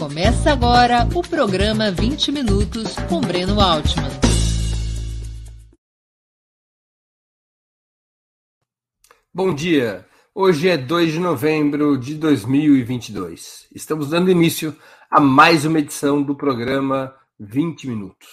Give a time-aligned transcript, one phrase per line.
[0.00, 4.08] Começa agora o programa 20 Minutos com Breno Altman.
[9.30, 10.06] Bom dia.
[10.34, 13.66] Hoje é 2 de novembro de 2022.
[13.74, 14.74] Estamos dando início
[15.10, 18.28] a mais uma edição do programa 20 Minutos.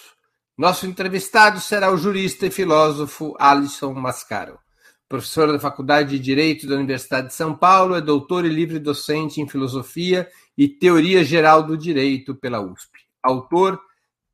[0.56, 4.58] Nosso entrevistado será o jurista e filósofo Alisson Mascaro.
[5.06, 9.42] Professor da Faculdade de Direito da Universidade de São Paulo, é doutor e livre docente
[9.42, 10.26] em Filosofia
[10.58, 12.98] e Teoria Geral do Direito pela USP.
[13.22, 13.80] Autor,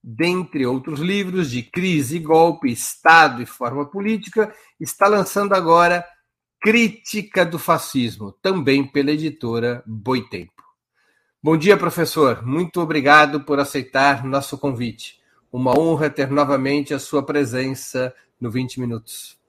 [0.02, 6.02] dentre outros livros, de Crise e Golpe, Estado e Forma Política, está lançando agora
[6.58, 10.64] Crítica do Fascismo, também pela editora Boitempo.
[11.42, 12.42] Bom dia, professor.
[12.42, 15.20] Muito obrigado por aceitar nosso convite.
[15.52, 19.43] Uma honra ter novamente a sua presença no 20 Minutos.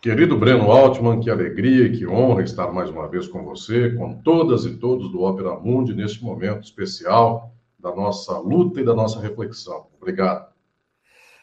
[0.00, 4.14] Querido Breno Altman, que alegria e que honra estar mais uma vez com você, com
[4.22, 9.20] todas e todos do Opera Mundi, neste momento especial da nossa luta e da nossa
[9.20, 9.88] reflexão.
[10.00, 10.46] Obrigado.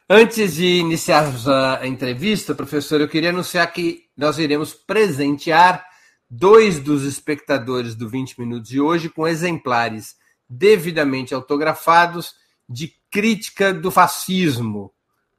[0.09, 5.85] Antes de iniciarmos a entrevista, professor, eu queria anunciar que nós iremos presentear
[6.29, 10.15] dois dos espectadores do 20 Minutos de hoje com exemplares
[10.47, 12.35] devidamente autografados
[12.69, 14.93] de Crítica do Fascismo,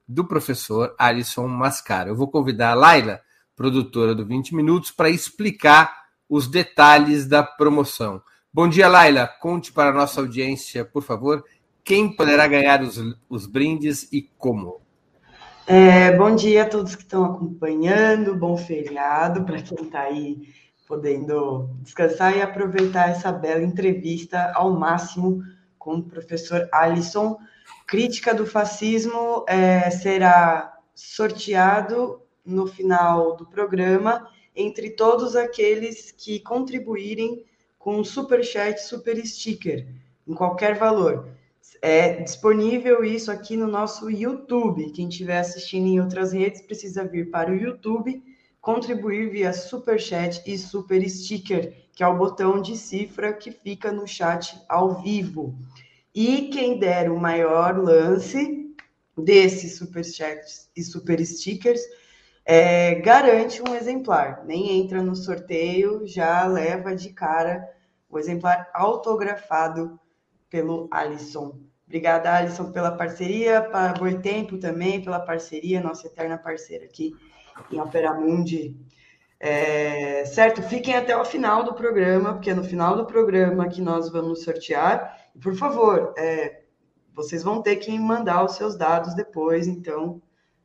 [0.06, 2.10] do professor Alisson Mascara.
[2.10, 3.20] Eu vou convidar a Laila,
[3.54, 8.22] produtora do 20 Minutos, para explicar os detalhes da promoção.
[8.52, 9.26] Bom dia, Laila.
[9.26, 11.44] Conte para a nossa audiência, por favor,
[11.84, 14.80] quem poderá ganhar os, os brindes e como.
[15.66, 20.54] É, bom dia a todos que estão acompanhando, bom feriado para quem está aí
[20.86, 25.42] podendo descansar e aproveitar essa bela entrevista ao máximo
[25.78, 27.36] com o professor Alisson
[27.86, 37.44] Crítica do Fascismo é, será sorteado no final do programa entre todos aqueles que contribuírem
[37.78, 39.86] com super chat, super sticker,
[40.26, 41.28] em qualquer valor.
[41.80, 44.90] É disponível isso aqui no nosso YouTube.
[44.90, 48.20] Quem estiver assistindo em outras redes precisa vir para o YouTube,
[48.60, 53.92] contribuir via super chat e super sticker, que é o botão de cifra que fica
[53.92, 55.54] no chat ao vivo.
[56.16, 58.74] E quem der o maior lance
[59.18, 61.82] desses superchats e super stickers
[62.42, 64.42] é, garante um exemplar.
[64.46, 67.68] Nem entra no sorteio, já leva de cara
[68.08, 70.00] o exemplar autografado
[70.48, 71.60] pelo Alisson.
[71.86, 77.14] Obrigada, Alisson, pela parceria, para Boitempo também, pela parceria, nossa eterna parceira aqui
[77.70, 78.74] em Opera Mundi.
[79.38, 80.62] É, certo?
[80.62, 84.42] Fiquem até o final do programa, porque é no final do programa que nós vamos
[84.42, 86.62] sortear por favor, é,
[87.14, 90.22] vocês vão ter que mandar os seus dados depois, então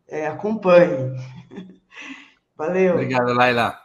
[0.08, 1.16] é, acompanhe.
[2.56, 2.94] Valeu.
[2.94, 3.78] Obrigado, Laila.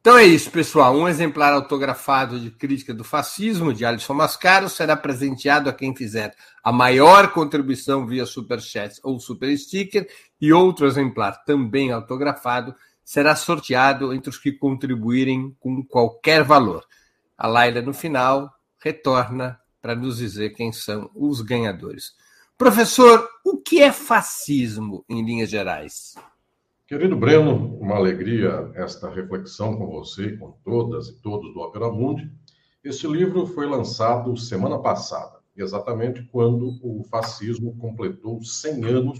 [0.00, 0.94] Então é isso, pessoal.
[0.94, 6.34] Um exemplar autografado de crítica do fascismo de Alisson Mascaro será presenteado a quem fizer
[6.62, 10.08] a maior contribuição via Superchat ou Super Sticker,
[10.40, 12.74] e outro exemplar também autografado
[13.08, 16.84] será sorteado entre os que contribuírem com qualquer valor.
[17.38, 22.12] A Laila, no final, retorna para nos dizer quem são os ganhadores.
[22.58, 26.16] Professor, o que é fascismo em linhas gerais?
[26.86, 32.30] Querido Breno, uma alegria esta reflexão com você, com todas e todos do Opera Mundi.
[32.84, 39.18] Este livro foi lançado semana passada, exatamente quando o fascismo completou 100 anos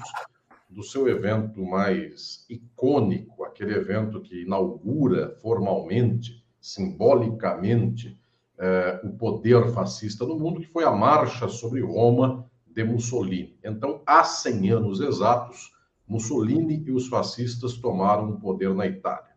[0.69, 8.19] do seu evento mais icônico, aquele evento que inaugura formalmente, simbolicamente,
[8.59, 13.59] eh, o poder fascista no mundo, que foi a marcha sobre Roma de Mussolini.
[13.65, 15.73] Então, há 100 anos exatos,
[16.07, 19.29] Mussolini e os fascistas tomaram o poder na Itália.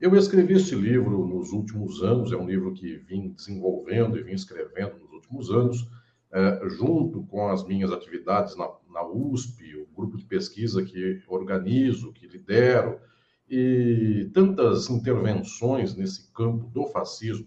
[0.00, 4.32] Eu escrevi este livro nos últimos anos, é um livro que vim desenvolvendo e vim
[4.32, 5.88] escrevendo nos últimos anos,
[6.32, 12.12] eh, junto com as minhas atividades na, na USP, o grupo de pesquisa que organizo,
[12.12, 12.98] que lidero,
[13.48, 17.46] e tantas intervenções nesse campo do fascismo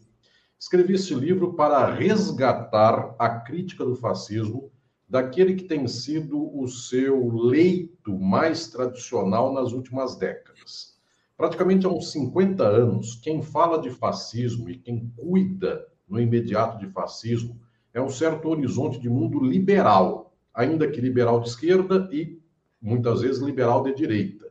[0.65, 4.71] Escrevi esse livro para resgatar a crítica do fascismo
[5.07, 10.95] daquele que tem sido o seu leito mais tradicional nas últimas décadas.
[11.38, 16.88] Praticamente há uns 50 anos, quem fala de fascismo e quem cuida no imediato de
[16.92, 17.59] fascismo
[17.95, 22.38] é um certo horizonte de mundo liberal, ainda que liberal de esquerda e
[22.81, 24.45] muitas vezes liberal de direita.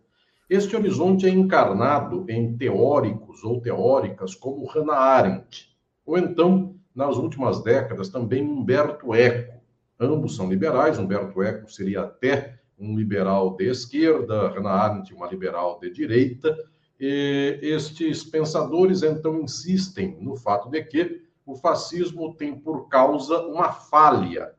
[0.49, 5.71] Este horizonte é encarnado em teóricos ou teóricas como Hannah Arendt,
[6.07, 9.61] ou então, nas últimas décadas, também Humberto Eco.
[10.01, 15.79] Ambos são liberais, Humberto Eco seria até um liberal de esquerda, Hannah Arendt uma liberal
[15.81, 16.57] de direita.
[16.99, 23.73] E estes pensadores, então, insistem no fato de que o fascismo tem por causa uma
[23.73, 24.55] falha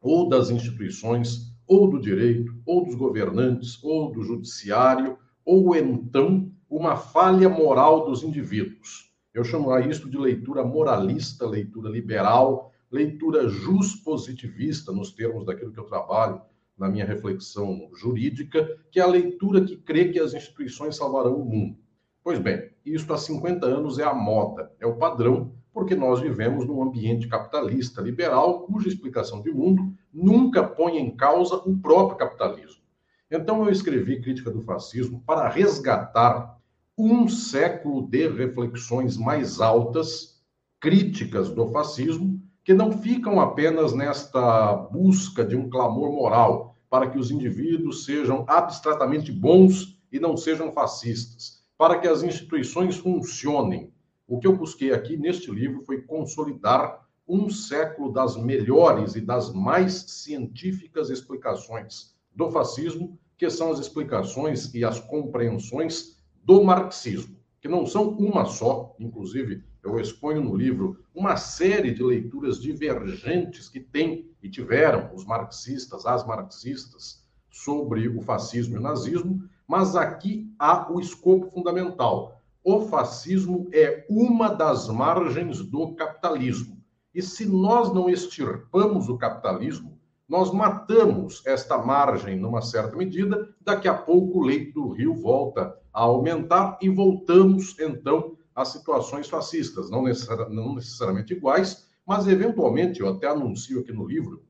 [0.00, 6.96] ou das instituições, ou do direito, ou dos governantes, ou do judiciário, ou então uma
[6.96, 9.12] falha moral dos indivíduos.
[9.32, 15.78] Eu chamo a isso de leitura moralista, leitura liberal, leitura juspositivista, nos termos daquilo que
[15.78, 16.40] eu trabalho
[16.76, 21.44] na minha reflexão jurídica, que é a leitura que crê que as instituições salvarão o
[21.44, 21.76] mundo.
[22.24, 26.66] Pois bem, isso há 50 anos é a moda, é o padrão, porque nós vivemos
[26.66, 32.82] num ambiente capitalista liberal, cuja explicação de mundo nunca põe em causa o próprio capitalismo.
[33.30, 36.58] Então eu escrevi Crítica do Fascismo para resgatar
[36.98, 40.40] um século de reflexões mais altas,
[40.78, 47.18] críticas do fascismo, que não ficam apenas nesta busca de um clamor moral para que
[47.18, 53.92] os indivíduos sejam abstratamente bons e não sejam fascistas, para que as instituições funcionem.
[54.30, 59.52] O que eu busquei aqui neste livro foi consolidar um século das melhores e das
[59.52, 67.66] mais científicas explicações do fascismo, que são as explicações e as compreensões do marxismo, que
[67.66, 73.80] não são uma só, inclusive eu exponho no livro uma série de leituras divergentes que
[73.80, 80.48] tem e tiveram os marxistas, as marxistas, sobre o fascismo e o nazismo, mas aqui
[80.56, 82.39] há o escopo fundamental.
[82.62, 86.78] O fascismo é uma das margens do capitalismo.
[87.14, 89.98] E se nós não extirpamos o capitalismo,
[90.28, 95.76] nós matamos esta margem numa certa medida, daqui a pouco o leito do rio volta
[95.92, 100.04] a aumentar e voltamos então às situações fascistas, não,
[100.50, 104.44] não necessariamente iguais, mas eventualmente, eu até anuncio aqui no livro,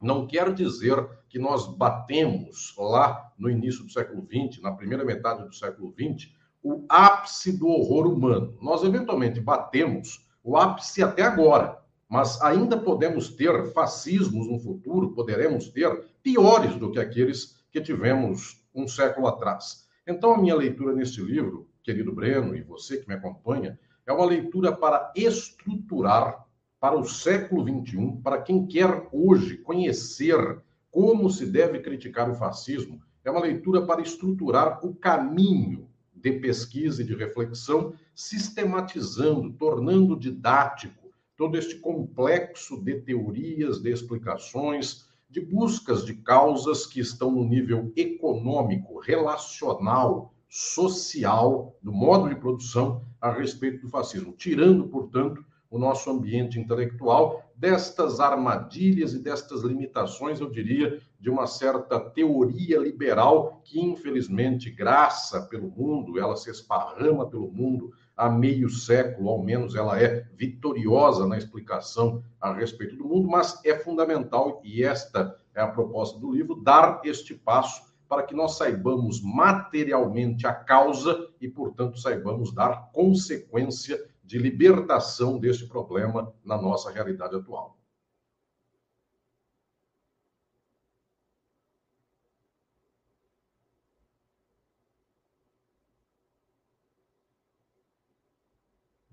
[0.00, 5.44] não quer dizer que nós batemos lá no início do século XX, na primeira metade
[5.44, 6.30] do século XX,
[6.62, 8.56] o ápice do horror humano.
[8.60, 11.78] Nós eventualmente batemos o ápice até agora,
[12.08, 18.64] mas ainda podemos ter fascismos no futuro, poderemos ter piores do que aqueles que tivemos
[18.74, 19.86] um século atrás.
[20.06, 24.24] Então, a minha leitura neste livro, querido Breno, e você que me acompanha, é uma
[24.24, 26.46] leitura para estruturar
[26.80, 33.00] para o século XXI, para quem quer hoje conhecer como se deve criticar o fascismo,
[33.24, 35.87] é uma leitura para estruturar o caminho
[36.20, 45.06] de pesquisa e de reflexão, sistematizando, tornando didático todo este complexo de teorias, de explicações,
[45.30, 53.04] de buscas de causas que estão no nível econômico, relacional, social, do modo de produção
[53.20, 60.40] a respeito do fascismo, tirando, portanto, o nosso ambiente intelectual destas armadilhas e destas limitações,
[60.40, 67.28] eu diria, de uma certa teoria liberal que, infelizmente, graça pelo mundo, ela se esparrama
[67.28, 73.04] pelo mundo, há meio século, ao menos, ela é vitoriosa na explicação a respeito do
[73.04, 78.22] mundo, mas é fundamental, e esta é a proposta do livro, dar este passo para
[78.22, 86.32] que nós saibamos materialmente a causa e, portanto, saibamos dar consequência de libertação deste problema
[86.44, 87.77] na nossa realidade atual.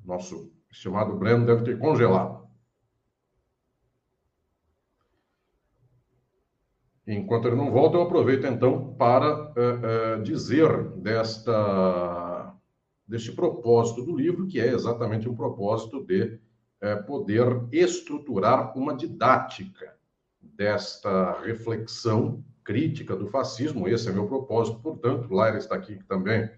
[0.06, 2.45] Nosso estimado Breno deve ter congelado.
[7.07, 12.56] Enquanto ele não volta, eu aproveito então para uh, uh, dizer desta,
[13.07, 16.40] deste propósito do livro, que é exatamente um propósito de
[16.81, 19.95] uh, poder estruturar uma didática
[20.42, 23.88] desta reflexão crítica do fascismo.
[23.88, 26.50] Esse é meu propósito, portanto, Laira está aqui também,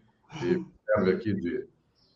[0.42, 1.68] e serve aqui de,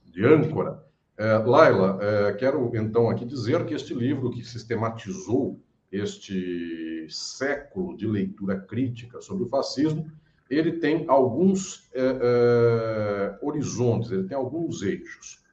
[0.06, 0.91] de âncora.
[1.22, 5.60] É, Laila, é, quero então aqui dizer que este livro que sistematizou
[5.92, 10.12] este século de leitura crítica sobre o fascismo,
[10.50, 15.44] ele tem alguns é, é, horizontes, ele tem alguns eixos.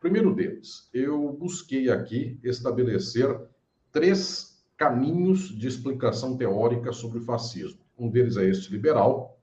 [0.00, 3.38] Primeiro deles, eu busquei aqui estabelecer
[3.92, 7.80] três caminhos de explicação teórica sobre o fascismo.
[7.98, 9.37] Um deles é este liberal,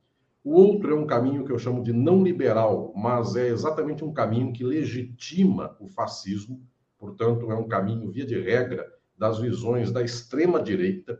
[0.46, 4.14] o outro é um caminho que eu chamo de não liberal, mas é exatamente um
[4.14, 6.62] caminho que legitima o fascismo,
[7.00, 8.86] portanto, é um caminho, via de regra,
[9.18, 11.20] das visões da extrema-direita.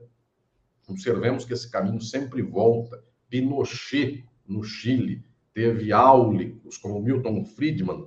[0.88, 3.04] Observemos que esse caminho sempre volta.
[3.28, 8.06] Pinochet, no Chile, teve áulicos, como Milton Friedman,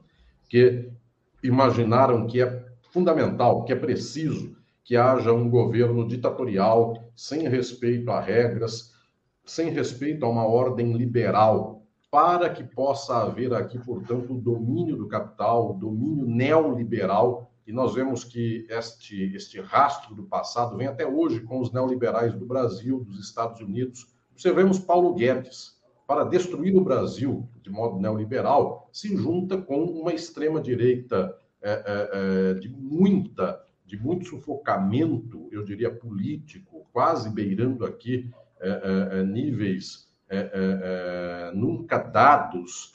[0.48, 0.88] que
[1.42, 8.20] imaginaram que é fundamental, que é preciso que haja um governo ditatorial, sem respeito a
[8.20, 8.96] regras,
[9.48, 15.08] sem respeito a uma ordem liberal, para que possa haver aqui, portanto, o domínio do
[15.08, 21.06] capital, o domínio neoliberal e nós vemos que este, este rastro do passado vem até
[21.06, 24.06] hoje com os neoliberais do Brasil, dos Estados Unidos.
[24.32, 25.76] Observemos Paulo Guedes,
[26.06, 32.54] para destruir o Brasil de modo neoliberal, se junta com uma extrema-direita é, é, é,
[32.54, 40.06] de muita, de muito sufocamento, eu diria, político, quase beirando aqui é, é, é, níveis
[41.54, 42.92] nunca dados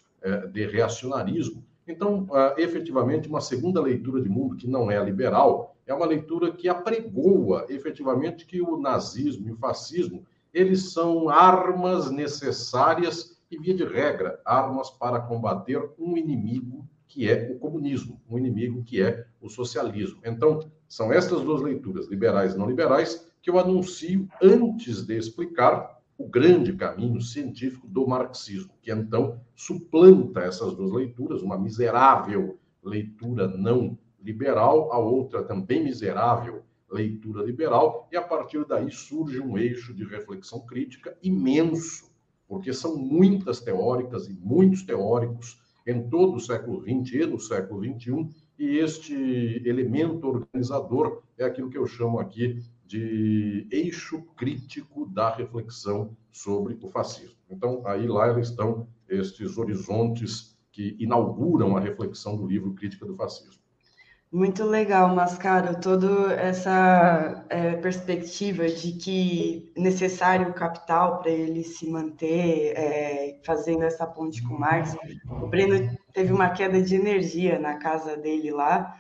[0.52, 1.66] de reacionarismo.
[1.88, 2.28] Então,
[2.58, 7.66] efetivamente, uma segunda leitura de mundo que não é liberal é uma leitura que apregoa
[7.70, 14.40] efetivamente que o nazismo e o fascismo eles são armas necessárias e, via de regra,
[14.46, 20.20] armas para combater um inimigo que é o comunismo, um inimigo que é o socialismo.
[20.24, 26.02] Então, são estas duas leituras, liberais e não liberais, que eu anuncio antes de explicar
[26.18, 33.46] o grande caminho científico do marxismo, que então suplanta essas duas leituras, uma miserável leitura
[33.46, 39.94] não liberal, a outra também miserável leitura liberal, e a partir daí surge um eixo
[39.94, 42.10] de reflexão crítica imenso,
[42.48, 47.84] porque são muitas teóricas e muitos teóricos em todo o século XX e no século
[47.84, 49.14] XXI, e este
[49.66, 56.90] elemento organizador é aquilo que eu chamo aqui de eixo crítico da reflexão sobre o
[56.90, 57.36] fascismo.
[57.50, 63.64] Então, aí lá estão estes horizontes que inauguram a reflexão do livro Crítica do Fascismo.
[64.32, 71.90] Muito legal, Mascaro, toda essa é, perspectiva de que necessário o capital para ele se
[71.90, 74.96] manter é, fazendo essa ponte com Marx.
[75.30, 78.96] O Breno teve uma queda de energia na casa dele lá.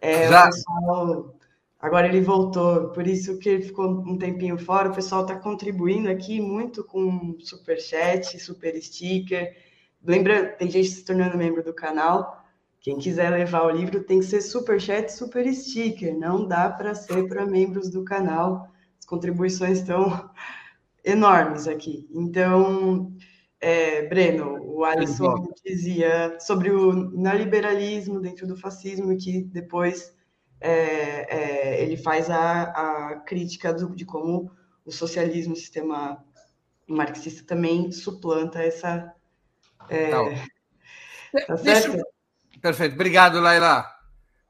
[0.00, 0.46] É, Já...
[0.46, 1.37] pessoal,
[1.78, 4.90] agora ele voltou, por isso que ele ficou um tempinho fora.
[4.90, 9.56] O pessoal está contribuindo aqui muito com super chat, super sticker.
[10.04, 12.44] Lembra, tem gente se tornando membro do canal.
[12.80, 16.16] Quem quiser levar o livro tem que ser super chat, super sticker.
[16.16, 18.68] Não dá para ser para membros do canal.
[18.98, 20.30] As contribuições estão
[21.04, 22.08] enormes aqui.
[22.12, 23.12] Então,
[23.60, 30.16] é, Breno, o Alisson dizia sobre o neoliberalismo dentro do fascismo que depois
[30.60, 34.50] é, é, ele faz a, a crítica do, de como
[34.84, 36.24] o socialismo, o sistema
[36.86, 39.12] marxista também suplanta essa.
[39.88, 40.10] É,
[41.46, 41.92] tá certo?
[41.92, 42.04] Deixa,
[42.60, 42.94] Perfeito.
[42.94, 43.86] Obrigado, Laila.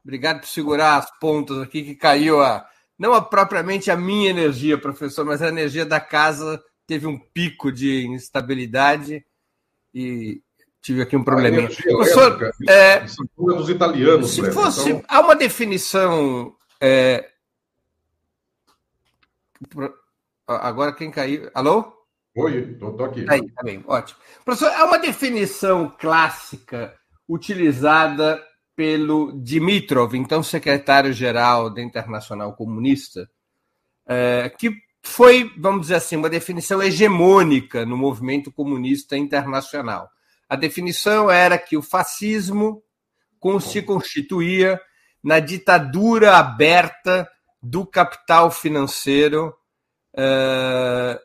[0.02, 2.66] Obrigado por segurar as pontas aqui que caiu a
[2.98, 7.70] não a, propriamente a minha energia, professor, mas a energia da casa teve um pico
[7.70, 9.24] de instabilidade
[9.94, 10.42] e
[10.88, 11.68] tive aqui um probleminha.
[11.68, 13.04] Professor, é,
[13.37, 15.04] dos italianos, se fosse então...
[15.07, 17.28] há uma definição é,
[20.47, 21.50] agora quem caiu?
[21.52, 21.92] Alô?
[22.35, 23.25] Oi, estou aqui.
[23.25, 24.18] Tá aí, tá bem, ótimo.
[24.45, 26.95] Professor, há uma definição clássica
[27.28, 28.42] utilizada
[28.75, 33.28] pelo Dimitrov, então secretário-geral da Internacional Comunista,
[34.07, 40.09] é, que foi, vamos dizer assim, uma definição hegemônica no movimento comunista internacional.
[40.48, 42.82] A definição era que o fascismo
[43.60, 44.80] se constituía
[45.22, 47.28] na ditadura aberta
[47.62, 49.54] do capital financeiro
[50.16, 51.20] é,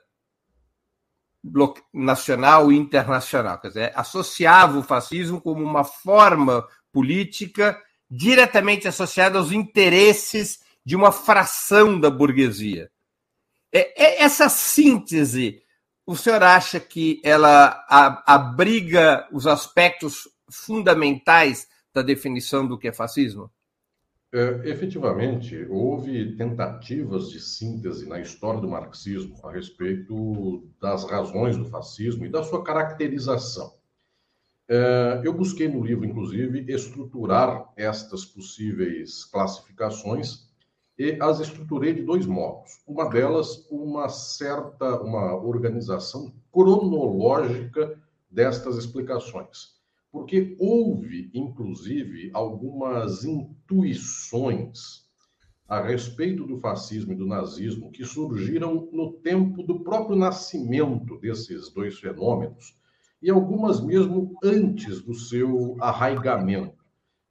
[1.94, 3.60] nacional e internacional.
[3.60, 11.12] Quer dizer, associava o fascismo como uma forma política diretamente associada aos interesses de uma
[11.12, 12.92] fração da burguesia.
[13.72, 15.63] É, é, essa síntese,
[16.06, 17.86] o senhor acha que ela
[18.26, 23.50] abriga os aspectos fundamentais da definição do que é fascismo?
[24.34, 31.66] É, efetivamente, houve tentativas de síntese na história do marxismo a respeito das razões do
[31.66, 33.72] fascismo e da sua caracterização.
[34.68, 40.43] É, eu busquei no livro, inclusive, estruturar estas possíveis classificações
[40.98, 42.82] e as estruturei de dois modos.
[42.88, 49.74] Uma delas, uma certa, uma organização cronológica destas explicações
[50.14, 55.10] porque houve, inclusive, algumas intuições
[55.68, 61.72] a respeito do fascismo e do nazismo que surgiram no tempo do próprio nascimento desses
[61.72, 62.78] dois fenômenos
[63.24, 66.78] e algumas mesmo antes do seu arraigamento.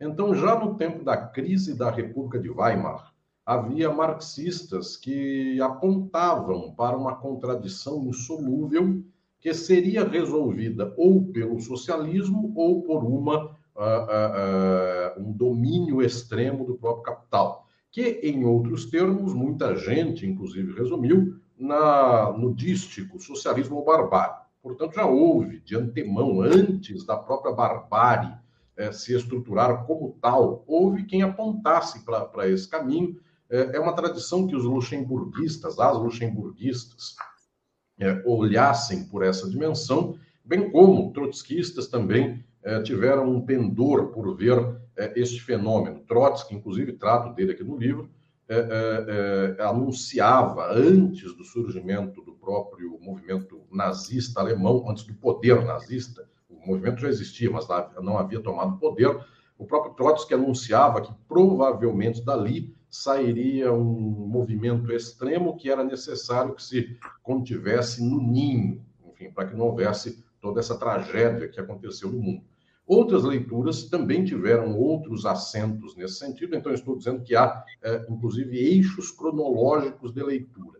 [0.00, 3.11] Então, já no tempo da crise da República de Weimar,
[3.44, 9.02] havia marxistas que apontavam para uma contradição insolúvel
[9.40, 16.64] que seria resolvida ou pelo socialismo ou por uma, uh, uh, uh, um domínio extremo
[16.64, 23.76] do próprio capital, que, em outros termos, muita gente, inclusive, resumiu na, no dístico socialismo
[23.76, 24.42] ou barbárie.
[24.62, 28.32] Portanto, já houve, de antemão, antes da própria barbárie
[28.76, 30.64] é, se estruturar como tal.
[30.66, 33.18] Houve quem apontasse para esse caminho.
[33.52, 37.14] É, é, uma tradição que os luxemburguistas, as luxemburguistas,
[38.00, 44.58] é, olhassem por essa dimensão, bem como trotskistas também é, tiveram um pendor por ver
[44.96, 46.00] é, este fenômeno.
[46.00, 48.08] Trotsky, inclusive, trato dele aqui no livro,
[48.48, 56.66] é, anunciava, antes do surgimento do próprio movimento nazista alemão, antes do poder nazista, o
[56.66, 57.66] movimento já existia, mas
[58.02, 59.14] não havia tomado poder.
[59.58, 66.62] O próprio Trotsky anunciava que provavelmente dali sairia um movimento extremo que era necessário que
[66.62, 72.20] se contivesse no ninho, enfim, para que não houvesse toda essa tragédia que aconteceu no
[72.20, 72.44] mundo.
[72.86, 78.58] Outras leituras também tiveram outros acentos nesse sentido, então estou dizendo que há, é, inclusive,
[78.58, 80.78] eixos cronológicos de leitura.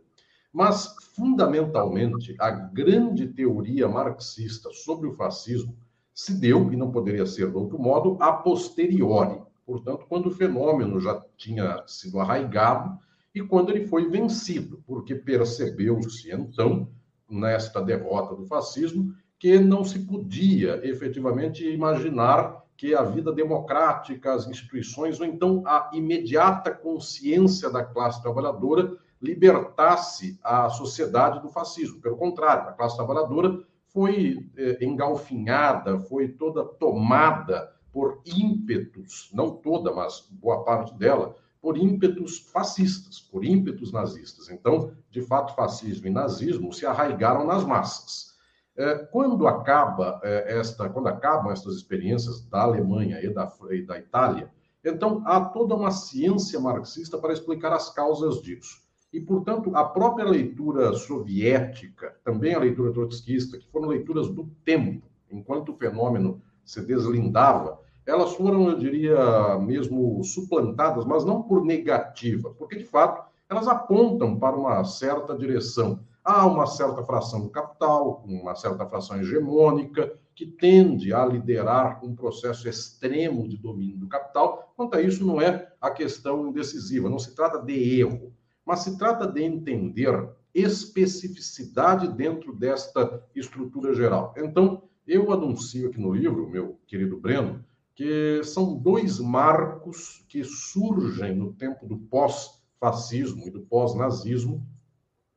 [0.53, 5.75] Mas, fundamentalmente, a grande teoria marxista sobre o fascismo
[6.13, 9.41] se deu, e não poderia ser de outro modo, a posteriori.
[9.65, 12.99] Portanto, quando o fenômeno já tinha sido arraigado
[13.35, 16.89] e quando ele foi vencido, porque percebeu-se, então,
[17.29, 24.47] nesta derrota do fascismo, que não se podia efetivamente imaginar que a vida democrática, as
[24.47, 32.01] instituições, ou então a imediata consciência da classe trabalhadora libertasse a sociedade do fascismo.
[32.01, 39.93] Pelo contrário, a classe trabalhadora foi eh, engalfinhada, foi toda tomada por ímpetos, não toda,
[39.93, 44.49] mas boa parte dela, por ímpetos fascistas, por ímpetos nazistas.
[44.51, 48.33] Então, de fato, fascismo e nazismo se arraigaram nas massas.
[48.75, 53.99] É, quando acaba é, esta, quando acabam estas experiências da Alemanha e da, e da
[53.99, 54.51] Itália,
[54.83, 58.83] então há toda uma ciência marxista para explicar as causas disso.
[59.13, 65.07] E, portanto, a própria leitura soviética, também a leitura trotskista, que foram leituras do tempo,
[65.31, 72.77] enquanto fenômeno se deslindava, elas foram, eu diria, mesmo suplantadas, mas não por negativa, porque,
[72.77, 76.01] de fato, elas apontam para uma certa direção.
[76.25, 82.15] Há uma certa fração do capital, uma certa fração hegemônica, que tende a liderar um
[82.15, 84.73] processo extremo de domínio do capital.
[84.77, 88.33] Quanto a isso, não é a questão decisiva, não se trata de erro,
[88.65, 94.35] mas se trata de entender especificidade dentro desta estrutura geral.
[94.37, 101.37] Então, eu anuncio aqui no livro, meu querido Breno, que são dois marcos que surgem
[101.37, 104.67] no tempo do pós-fascismo e do pós-nazismo,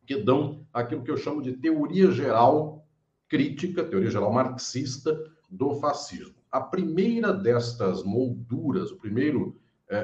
[0.05, 2.85] que dão aquilo que eu chamo de teoria geral
[3.27, 5.17] crítica, teoria geral marxista
[5.49, 6.35] do fascismo.
[6.51, 10.01] A primeira destas molduras, o primeiro é, é,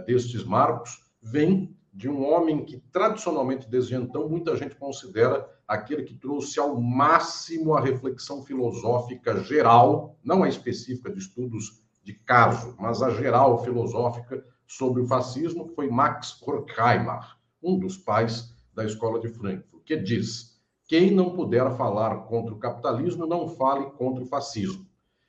[0.00, 6.04] é, destes marcos, vem de um homem que tradicionalmente desde então muita gente considera aquele
[6.04, 12.74] que trouxe ao máximo a reflexão filosófica geral, não a específica de estudos de caso,
[12.78, 19.18] mas a geral filosófica sobre o fascismo, foi Max Horkheimer, um dos pais da escola
[19.18, 24.26] de Frankfurt, que diz: quem não puder falar contra o capitalismo, não fale contra o
[24.26, 24.86] fascismo.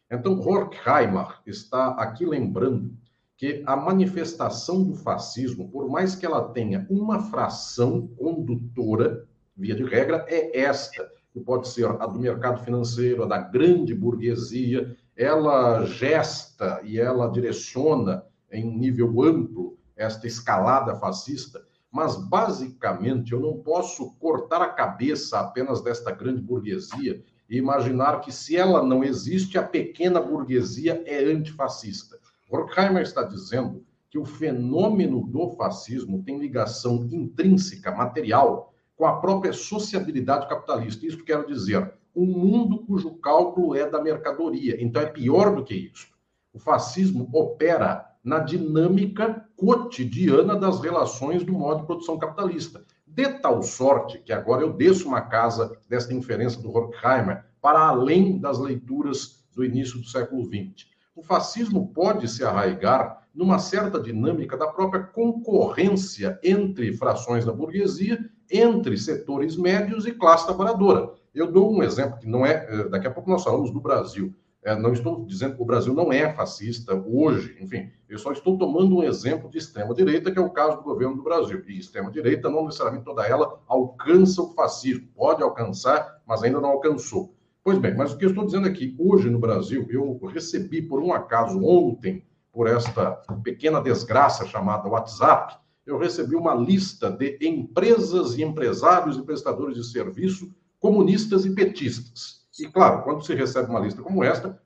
[0.09, 2.95] Então, Horkheimer está aqui lembrando
[3.35, 9.26] que a manifestação do fascismo, por mais que ela tenha uma fração condutora,
[9.57, 13.93] via de regra, é esta, que pode ser a do mercado financeiro, a da grande
[13.95, 23.39] burguesia, ela gesta e ela direciona em nível amplo esta escalada fascista, mas basicamente eu
[23.39, 29.03] não posso cortar a cabeça apenas desta grande burguesia e imaginar que se ela não
[29.03, 32.19] existe, a pequena burguesia é antifascista.
[32.49, 39.53] Horkheimer está dizendo que o fenômeno do fascismo tem ligação intrínseca, material, com a própria
[39.53, 41.05] sociabilidade capitalista.
[41.05, 44.75] Isso quero dizer, um mundo cujo cálculo é da mercadoria.
[44.83, 46.07] Então é pior do que isso.
[46.51, 52.83] O fascismo opera na dinâmica cotidiana das relações do modo de produção capitalista.
[53.05, 58.39] De tal sorte que agora eu desço uma casa desta inferência do Horkheimer para além
[58.39, 64.55] das leituras do início do século XX o fascismo pode se arraigar numa certa dinâmica
[64.55, 71.13] da própria concorrência entre frações da burguesia, entre setores médios e classe trabalhadora.
[71.33, 72.67] Eu dou um exemplo que não é.
[72.69, 74.33] Eh, daqui a pouco nós falamos do Brasil.
[74.63, 78.57] É, não estou dizendo que o Brasil não é fascista hoje, enfim, eu só estou
[78.57, 81.63] tomando um exemplo de extrema-direita, que é o caso do governo do Brasil.
[81.67, 85.07] E extrema-direita, não necessariamente toda ela alcança o fascismo.
[85.15, 87.33] Pode alcançar, mas ainda não alcançou.
[87.63, 91.01] Pois bem, mas o que eu estou dizendo aqui, hoje no Brasil, eu recebi por
[91.01, 93.11] um acaso ontem, por esta
[93.43, 95.57] pequena desgraça chamada WhatsApp,
[95.87, 102.45] eu recebi uma lista de empresas e empresários e prestadores de serviço comunistas e petistas.
[102.59, 104.59] E, claro, quando se recebe uma lista como esta,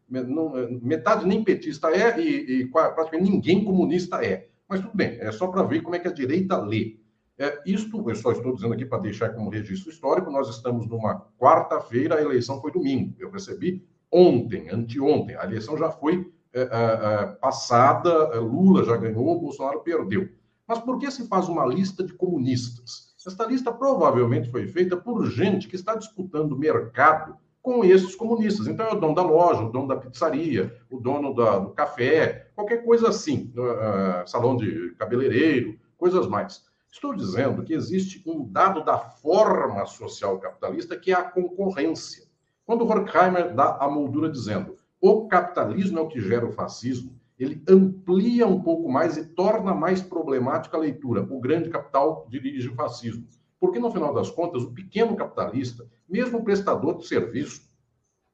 [0.81, 4.49] metade nem petista é e, e praticamente ninguém comunista é.
[4.67, 6.97] Mas tudo bem, é só para ver como é que a direita lê.
[7.37, 11.25] É, isto, eu só estou dizendo aqui para deixar como registro histórico, nós estamos numa
[11.37, 13.15] quarta-feira, a eleição foi domingo.
[13.19, 19.81] Eu recebi ontem, anteontem, a eleição já foi é, é, passada, Lula já ganhou, Bolsonaro
[19.81, 20.29] perdeu.
[20.71, 23.13] Mas por que se faz uma lista de comunistas?
[23.27, 28.67] Esta lista provavelmente foi feita por gente que está disputando mercado com esses comunistas.
[28.67, 32.51] Então, é o dono da loja, o dono da pizzaria, o dono da, do café,
[32.55, 36.63] qualquer coisa assim, uh, salão de cabeleireiro, coisas mais.
[36.89, 42.23] Estou dizendo que existe um dado da forma social capitalista que é a concorrência.
[42.65, 47.63] Quando Horkheimer dá a moldura dizendo o capitalismo é o que gera o fascismo, ele
[47.67, 51.21] amplia um pouco mais e torna mais problemática a leitura.
[51.29, 53.25] O grande capital dirige o fascismo.
[53.59, 57.69] Porque, no final das contas, o pequeno capitalista, mesmo o prestador de serviço,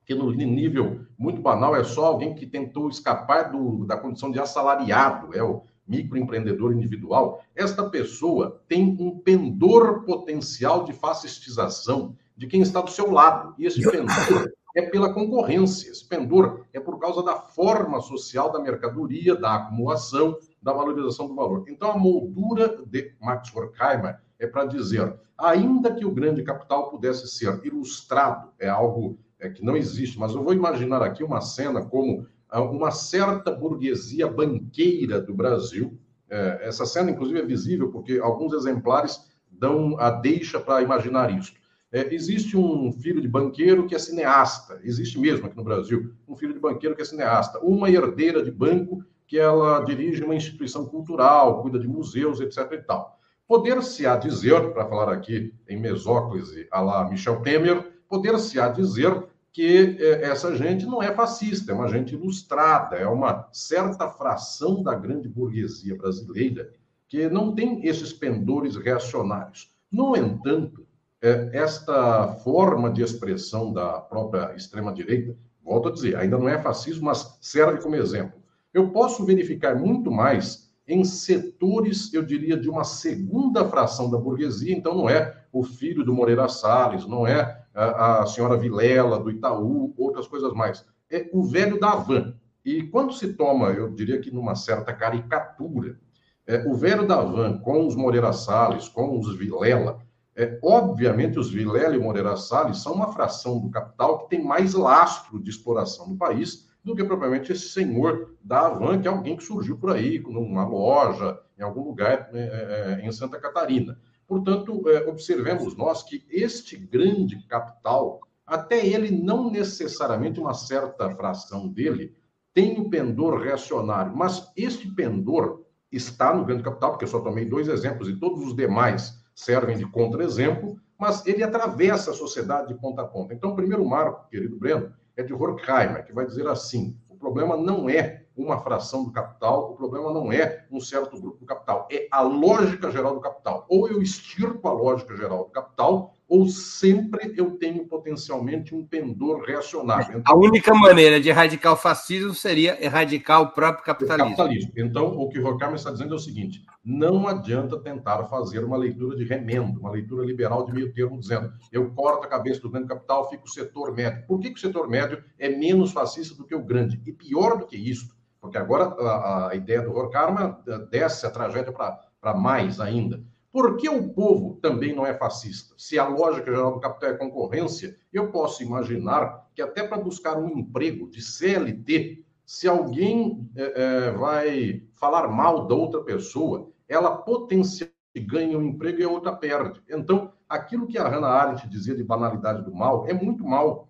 [0.06, 4.39] que no nível muito banal é só alguém que tentou escapar do, da condição de
[4.39, 12.62] assalariado, é o microempreendedor individual, esta pessoa tem um pendor potencial de fascistização de quem
[12.62, 13.54] está do seu lado.
[13.58, 18.60] E esse pendor é pela concorrência, esse pendor é por causa da forma social da
[18.60, 21.66] mercadoria, da acumulação, da valorização do valor.
[21.68, 27.28] Então, a moldura de Max Horkheimer é para dizer, ainda que o grande capital pudesse
[27.28, 31.84] ser ilustrado, é algo é, que não existe, mas eu vou imaginar aqui uma cena
[31.84, 35.98] como ah, uma certa burguesia banqueira do Brasil.
[36.30, 41.54] É, essa cena, inclusive, é visível porque alguns exemplares dão a deixa para imaginar isso.
[41.91, 46.36] É, existe um filho de banqueiro que é cineasta, existe mesmo aqui no Brasil, um
[46.36, 50.86] filho de banqueiro que é cineasta, uma herdeira de banco que ela dirige uma instituição
[50.86, 52.71] cultural, cuida de museus, etc.
[52.73, 53.17] e tal.
[53.47, 60.21] Poder-se-á dizer, para falar aqui em mesóclise a la Michel Temer, poder-se-á dizer que eh,
[60.23, 65.28] essa gente não é fascista, é uma gente ilustrada, é uma certa fração da grande
[65.28, 66.71] burguesia brasileira
[67.08, 69.73] que não tem esses pendores reacionários.
[69.91, 70.87] No entanto,
[71.21, 77.38] esta forma de expressão da própria extrema-direita, volto a dizer, ainda não é fascismo, mas
[77.41, 78.39] serve como exemplo.
[78.73, 84.73] Eu posso verificar muito mais em setores, eu diria, de uma segunda fração da burguesia.
[84.73, 89.30] Então, não é o filho do Moreira Salles, não é a, a senhora Vilela, do
[89.30, 90.86] Itaú, outras coisas mais.
[91.10, 92.36] É o velho da Van.
[92.63, 95.99] E quando se toma, eu diria que numa certa caricatura,
[96.45, 99.99] é, o velho da Van com os Moreira Salles, com os Vilela,
[100.38, 104.76] é, obviamente os Vilela e Moreira Salles são uma fração do capital que tem mais
[104.76, 109.36] lastro de exploração no país do que propriamente esse senhor da Avan, que é alguém
[109.36, 114.00] que surgiu por aí, numa loja, em algum lugar é, é, em Santa Catarina.
[114.28, 121.67] Portanto, é, observemos nós que este grande capital, até ele não necessariamente uma certa fração
[121.67, 122.15] dele,
[122.54, 127.45] tem o pendor reacionário, mas este pendor está no grande capital, porque eu só tomei
[127.45, 132.73] dois exemplos e todos os demais servem de contra-exemplo, mas ele atravessa a sociedade de
[132.73, 133.36] ponta a ponta.
[133.36, 137.56] Então, o primeiro marco, querido Breno, é de Horkheimer, que vai dizer assim: o problema
[137.56, 141.88] não é uma fração do capital, o problema não é um certo grupo do capital,
[141.91, 143.65] é a lógica geral do capital.
[143.69, 149.44] Ou eu extirpo a lógica geral do capital, ou sempre eu tenho potencialmente um pendor
[149.44, 150.18] reacionário.
[150.18, 154.36] Então, a única maneira de erradicar o fascismo seria erradicar o próprio capitalismo.
[154.36, 154.72] capitalismo.
[154.76, 159.16] Então, o que Horkheimer está dizendo é o seguinte: não adianta tentar fazer uma leitura
[159.16, 162.88] de remendo, uma leitura liberal de meio termo, dizendo eu corto a cabeça do grande
[162.88, 164.26] capital, fica o setor médio.
[164.28, 167.02] Por que, que o setor médio é menos fascista do que o grande?
[167.06, 170.56] E pior do que isso, porque agora a, a ideia do Horkheimer
[170.90, 173.24] desce a tragédia para mais ainda
[173.58, 175.74] por que o povo também não é fascista?
[175.80, 180.38] Se a lógica geral do capital é concorrência, eu posso imaginar que até para buscar
[180.38, 187.10] um emprego de CLT, se alguém é, é, vai falar mal da outra pessoa, ela
[187.10, 187.96] potencialmente
[188.28, 189.82] ganha um emprego e a outra perde.
[189.89, 193.89] Então, aquilo que a Hannah Arendt dizia de banalidade do mal é muito mal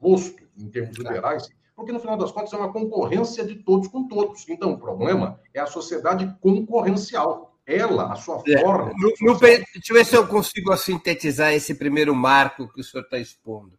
[0.00, 4.08] posto em termos liberais, porque no final das contas é uma concorrência de todos com
[4.08, 4.48] todos.
[4.48, 8.92] Então, o problema é a sociedade concorrencial ela, a sua é, forma.
[8.96, 13.04] No, no, deixa eu ver se eu consigo sintetizar esse primeiro marco que o senhor
[13.04, 13.78] está expondo.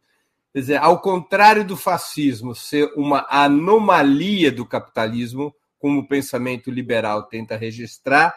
[0.54, 7.24] Quer dizer, ao contrário do fascismo ser uma anomalia do capitalismo, como o pensamento liberal
[7.24, 8.34] tenta registrar,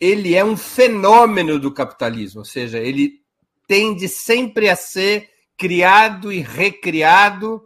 [0.00, 3.20] ele é um fenômeno do capitalismo, ou seja, ele
[3.68, 7.62] tende sempre a ser criado e recriado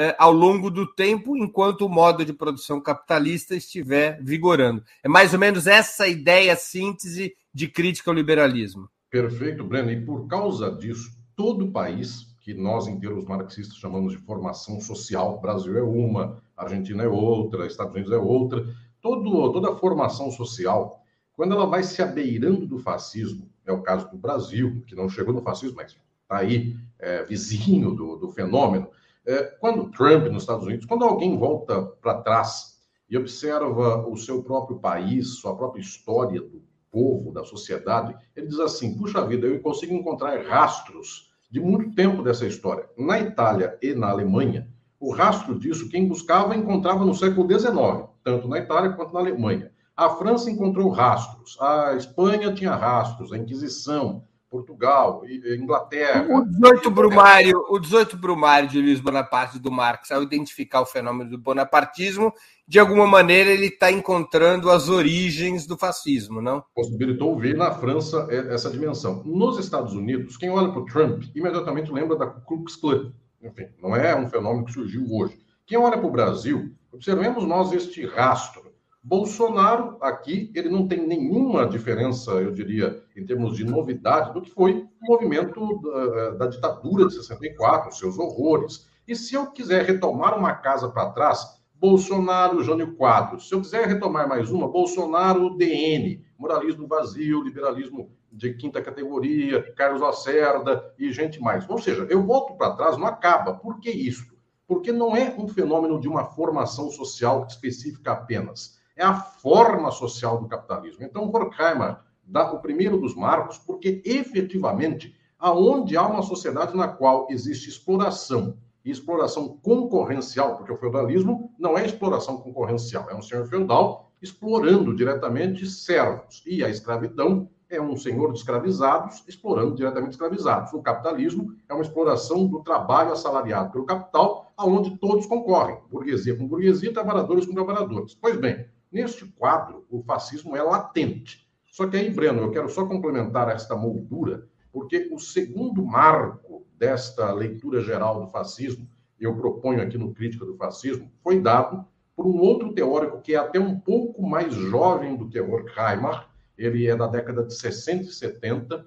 [0.00, 4.82] é, ao longo do tempo, enquanto o modo de produção capitalista estiver vigorando.
[5.02, 8.88] É mais ou menos essa ideia, síntese de crítica ao liberalismo.
[9.10, 9.90] Perfeito, Breno.
[9.90, 15.36] E por causa disso, todo país que nós, em termos marxistas, chamamos de formação social.
[15.36, 18.64] O Brasil é uma, Argentina é outra, Estados Unidos é outra.
[19.02, 24.10] Todo, toda a formação social, quando ela vai se abeirando do fascismo, é o caso
[24.10, 28.88] do Brasil, que não chegou no fascismo, mas está aí, é, vizinho do, do fenômeno.
[29.26, 32.78] É, quando Trump, nos Estados Unidos, quando alguém volta para trás
[33.08, 38.58] e observa o seu próprio país, sua própria história do povo, da sociedade, ele diz
[38.58, 42.88] assim: puxa vida, eu consigo encontrar rastros de muito tempo dessa história.
[42.96, 48.46] Na Itália e na Alemanha, o rastro disso, quem buscava, encontrava no século XIX, tanto
[48.48, 49.72] na Itália quanto na Alemanha.
[49.96, 55.22] A França encontrou rastros, a Espanha tinha rastros, a Inquisição, Portugal,
[55.56, 56.26] Inglaterra.
[56.28, 61.30] O 18 Brumário, o 18 Brumário de Luiz Bonaparte do Marx, ao identificar o fenômeno
[61.30, 62.32] do bonapartismo,
[62.66, 66.64] de alguma maneira ele está encontrando as origens do fascismo, não?
[66.74, 69.22] Possibilitou ver na França essa dimensão.
[69.24, 73.12] Nos Estados Unidos, quem olha para o Trump imediatamente lembra da Ku Klux Klan.
[73.40, 75.38] Enfim, não é um fenômeno que surgiu hoje.
[75.64, 78.69] Quem olha para o Brasil, observemos nós este rastro
[79.02, 84.50] Bolsonaro, aqui, ele não tem nenhuma diferença, eu diria, em termos de novidade, do que
[84.50, 88.86] foi o movimento da, da ditadura de 64, seus horrores.
[89.08, 93.48] E se eu quiser retomar uma casa para trás, Bolsonaro, Jânio Quadros.
[93.48, 100.02] Se eu quiser retomar mais uma, Bolsonaro, DN, moralismo vazio, liberalismo de quinta categoria, Carlos
[100.02, 101.68] Lacerda e gente mais.
[101.70, 103.54] Ou seja, eu volto para trás, não acaba.
[103.54, 104.38] Por que isso?
[104.68, 110.38] Porque não é um fenômeno de uma formação social específica apenas é a forma social
[110.38, 111.02] do capitalismo.
[111.02, 117.26] Então, Horkheimer dá o primeiro dos marcos, porque efetivamente, aonde há uma sociedade na qual
[117.30, 123.46] existe exploração, e exploração concorrencial, porque o feudalismo não é exploração concorrencial, é um senhor
[123.46, 130.72] feudal explorando diretamente servos, e a escravidão é um senhor de escravizados explorando diretamente escravizados.
[130.72, 136.46] O capitalismo é uma exploração do trabalho assalariado pelo capital, aonde todos concorrem, burguesia com
[136.46, 138.14] burguesia, trabalhadores com trabalhadores.
[138.14, 141.48] Pois bem, Neste quadro, o fascismo é latente.
[141.70, 147.32] Só que aí, Breno, eu quero só complementar esta moldura, porque o segundo marco desta
[147.32, 148.88] leitura geral do fascismo,
[149.20, 153.38] eu proponho aqui no Crítica do Fascismo, foi dado por um outro teórico que é
[153.38, 156.26] até um pouco mais jovem do que Horkheimer,
[156.56, 158.86] ele é da década de 60 e 70,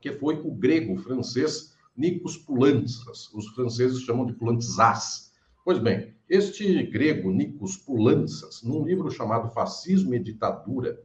[0.00, 3.32] que foi o grego francês Nikos Poulantzas.
[3.32, 5.31] Os franceses chamam de Poulantzas.
[5.64, 10.98] Pois bem, este grego, Nikos Poulantzas, num livro chamado Fascismo e Ditadura,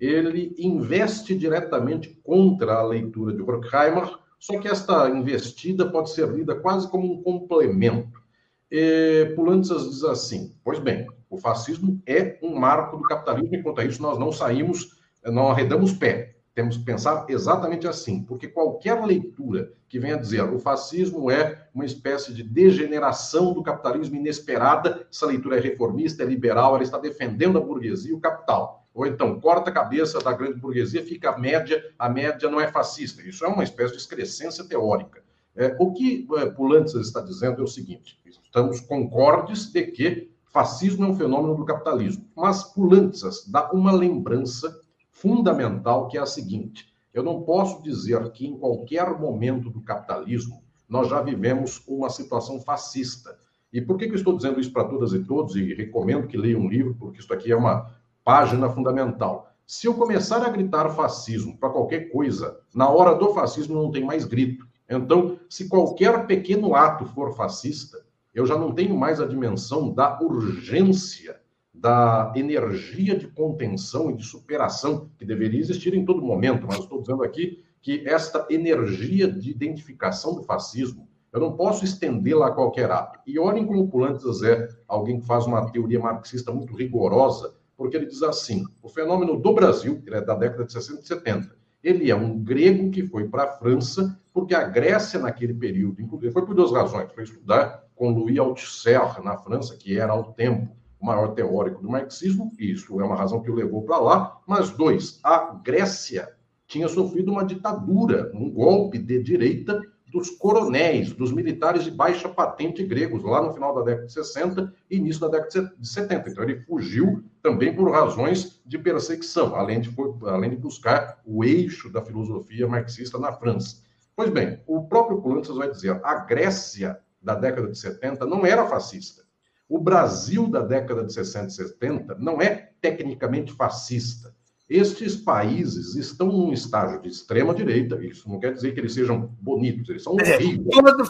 [0.00, 6.56] ele investe diretamente contra a leitura de Horkheimer, só que esta investida pode ser lida
[6.56, 8.20] quase como um complemento.
[8.68, 13.80] E Poulantzas diz assim: pois bem, o fascismo é um marco do capitalismo, e quanto
[13.80, 16.39] a isso nós não saímos, não arredamos pé.
[16.54, 21.84] Temos que pensar exatamente assim, porque qualquer leitura que venha dizer o fascismo é uma
[21.84, 27.58] espécie de degeneração do capitalismo inesperada, essa leitura é reformista, é liberal, ela está defendendo
[27.58, 28.80] a burguesia e o capital.
[28.92, 32.66] Ou então, corta a cabeça da grande burguesia, fica a média, a média não é
[32.68, 33.22] fascista.
[33.22, 35.22] Isso é uma espécie de excrescência teórica.
[35.54, 41.04] É, o que é, Pulantes está dizendo é o seguinte: estamos concordes de que fascismo
[41.04, 44.79] é um fenômeno do capitalismo, mas Pulantes dá uma lembrança
[45.20, 50.62] fundamental, que é a seguinte: eu não posso dizer que em qualquer momento do capitalismo
[50.88, 53.38] nós já vivemos uma situação fascista.
[53.72, 55.54] E por que, que eu estou dizendo isso para todas e todos?
[55.54, 59.48] E recomendo que leiam um livro, porque isso aqui é uma página fundamental.
[59.64, 64.04] Se eu começar a gritar fascismo para qualquer coisa, na hora do fascismo não tem
[64.04, 64.66] mais grito.
[64.88, 68.04] Então, se qualquer pequeno ato for fascista,
[68.34, 71.39] eu já não tenho mais a dimensão da urgência
[71.72, 77.00] da energia de contenção e de superação que deveria existir em todo momento, mas estou
[77.00, 82.90] dizendo aqui que esta energia de identificação do fascismo, eu não posso estendê-la a qualquer
[82.90, 83.20] ato.
[83.26, 88.06] E olhem como Pulantzas é alguém que faz uma teoria marxista muito rigorosa, porque ele
[88.06, 92.10] diz assim: o fenômeno do Brasil, ele é da década de 60 e 70, ele
[92.10, 96.44] é um grego que foi para a França, porque a Grécia, naquele período, inclusive, foi
[96.44, 101.06] por duas razões: foi estudar com Louis Althusser na França, que era ao tempo o
[101.06, 105.18] maior teórico do marxismo, isso é uma razão que o levou para lá, mas dois,
[105.24, 106.28] a Grécia
[106.66, 109.80] tinha sofrido uma ditadura, um golpe de direita
[110.12, 114.74] dos coronéis, dos militares de baixa patente gregos, lá no final da década de 60
[114.90, 116.30] e início da década de 70.
[116.30, 119.94] Então, ele fugiu também por razões de perseguição, além de,
[120.26, 123.82] além de buscar o eixo da filosofia marxista na França.
[124.14, 128.66] Pois bem, o próprio Poulantzas vai dizer, a Grécia da década de 70 não era
[128.66, 129.22] fascista.
[129.70, 134.34] O Brasil da década de 60 e 70 não é tecnicamente fascista.
[134.68, 138.04] Estes países estão num estágio de extrema direita.
[138.04, 141.06] Isso não quer dizer que eles sejam bonitos, eles são é, todo,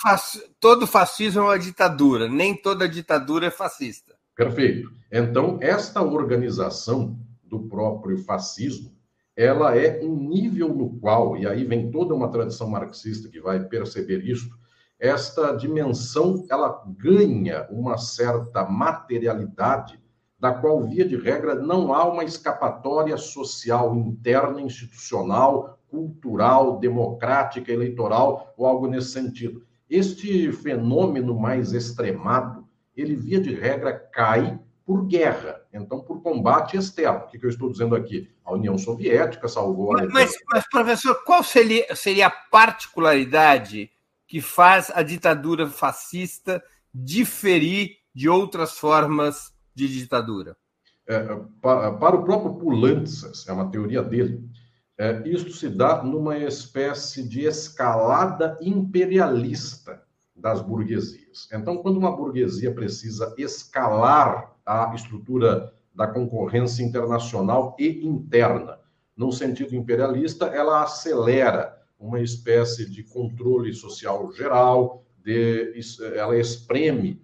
[0.60, 4.14] todo fascismo é uma ditadura, nem toda ditadura é fascista.
[4.36, 4.92] Perfeito.
[5.10, 8.92] Então, esta organização do próprio fascismo,
[9.34, 13.58] ela é um nível no qual, e aí vem toda uma tradição marxista que vai
[13.64, 14.50] perceber isso,
[15.00, 19.98] esta dimensão ela ganha uma certa materialidade
[20.38, 28.54] da qual, via de regra, não há uma escapatória social interna, institucional, cultural, democrática, eleitoral
[28.56, 29.62] ou algo nesse sentido.
[29.88, 37.20] Este fenômeno mais extremado, ele, via de regra, cai por guerra, então por combate externo.
[37.20, 38.28] O que, eu estou dizendo aqui?
[38.44, 40.06] A União Soviética salvou a.
[40.06, 43.90] Mas, mas professor, qual seria, seria a particularidade
[44.30, 46.62] que faz a ditadura fascista
[46.94, 50.56] diferir de outras formas de ditadura?
[51.04, 51.18] É,
[51.60, 54.48] para, para, o próprio Pulantzas, é uma teoria dele,
[54.96, 60.00] é, isto se dá numa espécie de escalada imperialista
[60.36, 61.48] das burguesias.
[61.52, 68.78] Então, quando uma burguesia precisa escalar a estrutura da concorrência internacional e interna,
[69.16, 75.72] no sentido imperialista, ela acelera uma espécie de controle social geral, de,
[76.16, 77.22] ela espreme,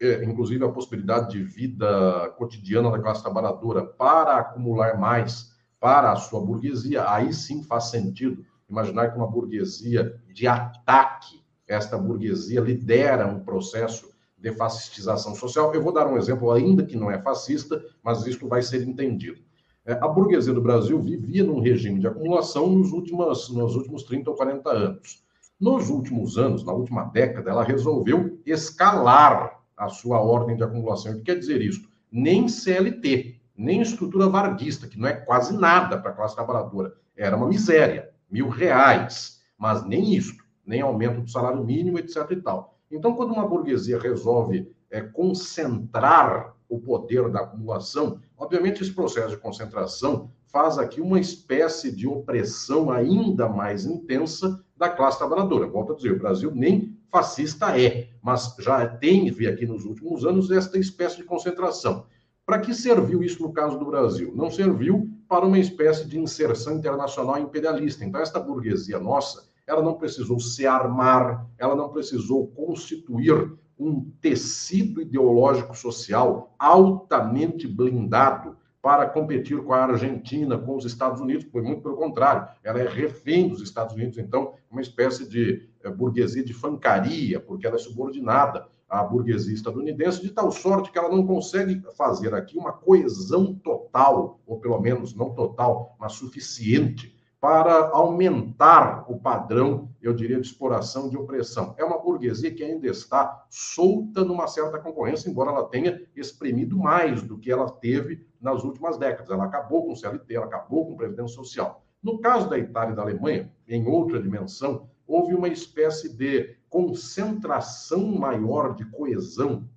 [0.00, 6.16] é, inclusive, a possibilidade de vida cotidiana da classe trabalhadora para acumular mais para a
[6.16, 7.08] sua burguesia.
[7.08, 14.10] Aí sim faz sentido imaginar que uma burguesia de ataque, esta burguesia lidera um processo
[14.36, 15.72] de fascistização social.
[15.74, 19.42] Eu vou dar um exemplo, ainda que não é fascista, mas isto vai ser entendido.
[19.88, 24.28] É, a burguesia do Brasil vivia num regime de acumulação nos últimos, nos últimos 30
[24.28, 25.24] ou 40 anos.
[25.58, 31.12] Nos últimos anos, na última década, ela resolveu escalar a sua ordem de acumulação.
[31.12, 31.88] O que quer dizer isso?
[32.12, 36.92] Nem CLT, nem estrutura varguista, que não é quase nada para a classe trabalhadora.
[37.16, 42.30] Era uma miséria, mil reais, mas nem isso, nem aumento do salário mínimo, etc.
[42.32, 42.78] e tal.
[42.90, 49.36] Então, quando uma burguesia resolve é, concentrar o poder da acumulação, obviamente esse processo de
[49.38, 55.66] concentração faz aqui uma espécie de opressão ainda mais intensa da classe trabalhadora.
[55.66, 60.50] Volto a dizer, o Brasil nem fascista é, mas já tem aqui nos últimos anos
[60.50, 62.06] esta espécie de concentração.
[62.44, 64.32] Para que serviu isso no caso do Brasil?
[64.34, 68.04] Não serviu para uma espécie de inserção internacional imperialista.
[68.04, 75.00] Então, esta burguesia nossa, ela não precisou se armar, ela não precisou constituir um tecido
[75.00, 81.82] ideológico social altamente blindado para competir com a Argentina, com os Estados Unidos, foi muito
[81.82, 86.54] pelo contrário, ela é refém dos Estados Unidos, então, uma espécie de é, burguesia de
[86.54, 91.82] fancaria, porque ela é subordinada à burguesia estadunidense, de tal sorte que ela não consegue
[91.96, 99.18] fazer aqui uma coesão total, ou pelo menos não total, mas suficiente para aumentar o
[99.18, 101.74] padrão, eu diria, de exploração de opressão.
[101.78, 107.22] É uma burguesia que ainda está solta numa certa concorrência, embora ela tenha exprimido mais
[107.22, 109.30] do que ela teve nas últimas décadas.
[109.30, 111.84] Ela acabou com o CLT, ela acabou com Previdência Social.
[112.02, 118.04] No caso da Itália e da Alemanha, em outra dimensão, houve uma espécie de concentração
[118.06, 119.68] maior de coesão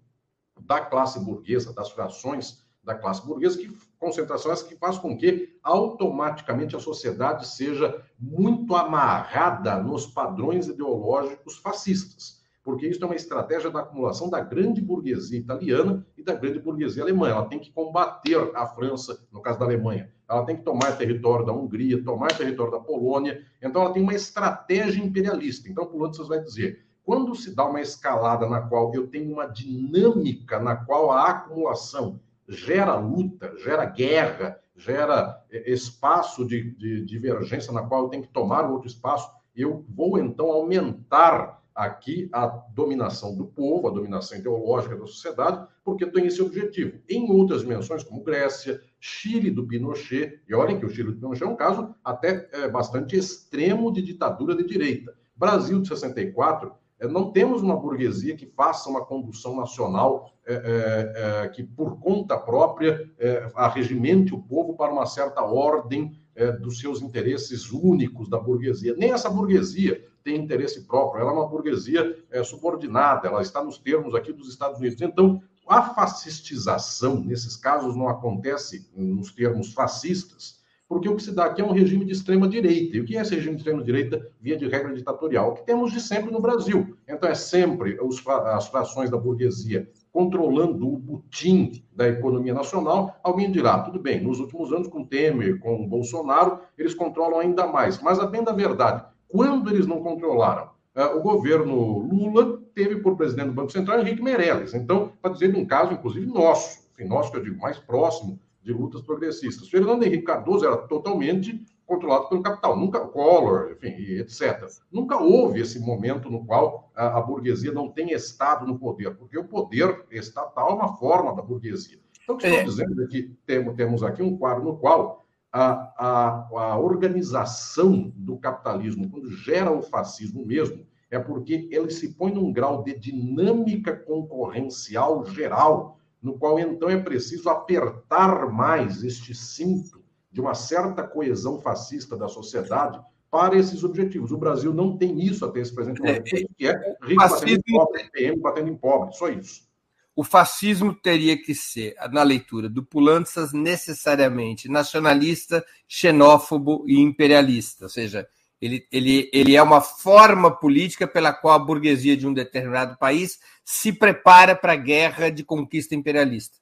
[0.60, 5.58] da classe burguesa, das frações da classe burguesa, que concentração essa que faz com que
[5.62, 12.42] automaticamente a sociedade seja muito amarrada nos padrões ideológicos fascistas.
[12.64, 17.02] Porque isso é uma estratégia da acumulação da grande burguesia italiana e da grande burguesia
[17.02, 17.28] alemã.
[17.30, 20.12] Ela tem que combater a França, no caso da Alemanha.
[20.30, 23.44] Ela tem que tomar território da Hungria, tomar território da Polônia.
[23.62, 25.70] Então, ela tem uma estratégia imperialista.
[25.70, 30.60] Então, Pulantzas vai dizer: quando se dá uma escalada na qual eu tenho uma dinâmica
[30.60, 32.20] na qual a acumulação
[32.52, 38.34] gera luta, gera guerra, gera é, espaço de, de divergência na qual eu tenho que
[38.34, 44.96] tomar outro espaço, eu vou então aumentar aqui a dominação do povo, a dominação ideológica
[44.96, 47.00] da sociedade, porque tem esse objetivo.
[47.10, 51.44] Em outras dimensões, como Grécia, Chile do Pinochet, e olhem que o Chile do Pinochet
[51.44, 55.16] é um caso até é, bastante extremo de ditadura de direita.
[55.36, 56.74] Brasil de 64 é,
[57.08, 62.38] não temos uma burguesia que faça uma condução nacional é, é, é, que, por conta
[62.38, 68.40] própria, é, arregimente o povo para uma certa ordem é, dos seus interesses únicos da
[68.40, 68.96] burguesia.
[68.98, 74.14] Nem essa burguesia tem interesse próprio, ela é uma burguesia subordinada, ela está nos termos
[74.14, 75.02] aqui dos Estados Unidos.
[75.02, 81.46] Então, a fascistização, nesses casos, não acontece nos termos fascistas, porque o que se dá
[81.46, 82.98] aqui é um regime de extrema-direita.
[82.98, 85.52] E o que é esse regime de extrema-direita, via de regra ditatorial?
[85.52, 86.91] O que temos de sempre no Brasil.
[87.08, 93.16] Então, é sempre os, as frações da burguesia controlando o butim da economia nacional.
[93.24, 98.02] Alguém dirá, tudo bem, nos últimos anos, com Temer, com Bolsonaro, eles controlam ainda mais.
[98.02, 100.70] Mas, a bem da verdade, quando eles não controlaram?
[100.94, 104.74] Eh, o governo Lula teve por presidente do Banco Central Henrique Meirelles.
[104.74, 108.38] Então, para dizer de um caso, inclusive, nosso, enfim, nosso que eu digo, mais próximo
[108.62, 109.70] de lutas progressistas.
[109.70, 114.66] Fernando Henrique Cardoso era totalmente controlado pelo capital, nunca Collor, enfim, etc.
[114.90, 119.38] Nunca houve esse momento no qual a, a, burguesia não tem estado no poder, porque
[119.38, 122.00] o poder estatal é uma forma da burguesia.
[122.24, 122.60] Então, o que é.
[122.60, 128.10] estou dizendo é que temos, temos aqui um quadro no qual a, a, a organização
[128.16, 132.98] do capitalismo, quando gera o fascismo mesmo, é porque ele se põe num grau de
[132.98, 140.01] dinâmica concorrencial geral, no qual então é preciso apertar mais este cinto
[140.32, 144.32] de uma certa coesão fascista da sociedade para esses objetivos.
[144.32, 147.58] O Brasil não tem isso até esse presente momento, é, que é rico fascismo...
[147.58, 149.70] batendo em pobre, PM batendo em pobre, só isso.
[150.14, 157.90] O fascismo teria que ser, na leitura do Pulanças, necessariamente nacionalista, xenófobo e imperialista, ou
[157.90, 158.28] seja,
[158.62, 163.40] ele, ele, ele é uma forma política pela qual a burguesia de um determinado país
[163.66, 166.61] se prepara para a guerra de conquista imperialista.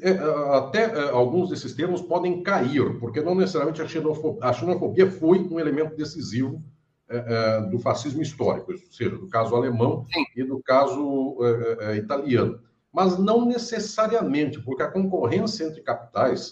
[0.00, 0.10] É,
[0.56, 5.38] até é, alguns desses termos podem cair, porque não necessariamente a xenofobia, a xenofobia foi
[5.38, 6.60] um elemento decisivo
[7.08, 10.24] é, do fascismo histórico, ou seja, do caso alemão Sim.
[10.36, 11.38] e do caso
[11.96, 12.60] italiano.
[12.92, 16.50] Mas não necessariamente, porque a concorrência entre capitais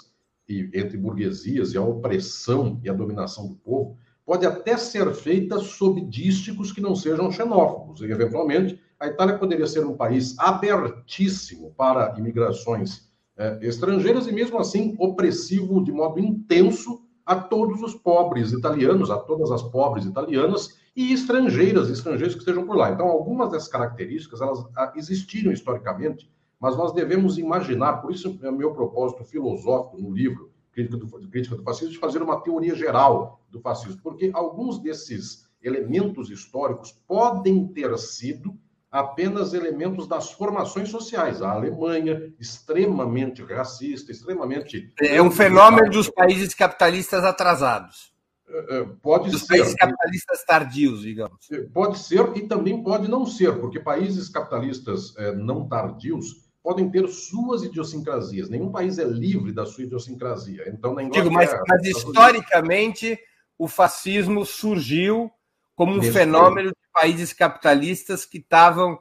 [0.48, 5.58] e entre burguesias e a opressão e a dominação do povo pode até ser feita
[5.58, 8.00] sob dísticos que não sejam xenófobos.
[8.00, 14.58] E, eventualmente, a Itália poderia ser um país abertíssimo para imigrações é, estrangeiras e, mesmo
[14.58, 20.78] assim, opressivo de modo intenso a todos os pobres italianos, a todas as pobres italianas
[20.94, 22.90] e estrangeiras, estrangeiros que estejam por lá.
[22.90, 26.30] Então, algumas dessas características, elas ah, existiram historicamente,
[26.60, 31.56] mas nós devemos imaginar, por isso é meu propósito filosófico no livro Crítica do, Crítica
[31.56, 37.68] do Fascismo, de fazer uma teoria geral do fascismo, porque alguns desses elementos históricos podem
[37.68, 38.56] ter sido
[38.94, 41.42] apenas elementos das formações sociais.
[41.42, 44.92] A Alemanha, extremamente racista, extremamente.
[45.00, 48.14] É um fenômeno dos países capitalistas atrasados.
[48.48, 49.48] É, é, pode dos ser.
[49.48, 51.50] países capitalistas tardios, digamos.
[51.50, 57.08] É, pode ser e também pode não ser, porque países capitalistas não tardios podem ter
[57.08, 58.48] suas idiosincrasias.
[58.48, 60.68] Nenhum país é livre da sua idiosincrasia.
[60.68, 63.18] Então, na Inglaterra, Digo, mas, mas historicamente,
[63.58, 65.32] o fascismo surgiu
[65.74, 68.98] como um fenômeno países capitalistas que estavam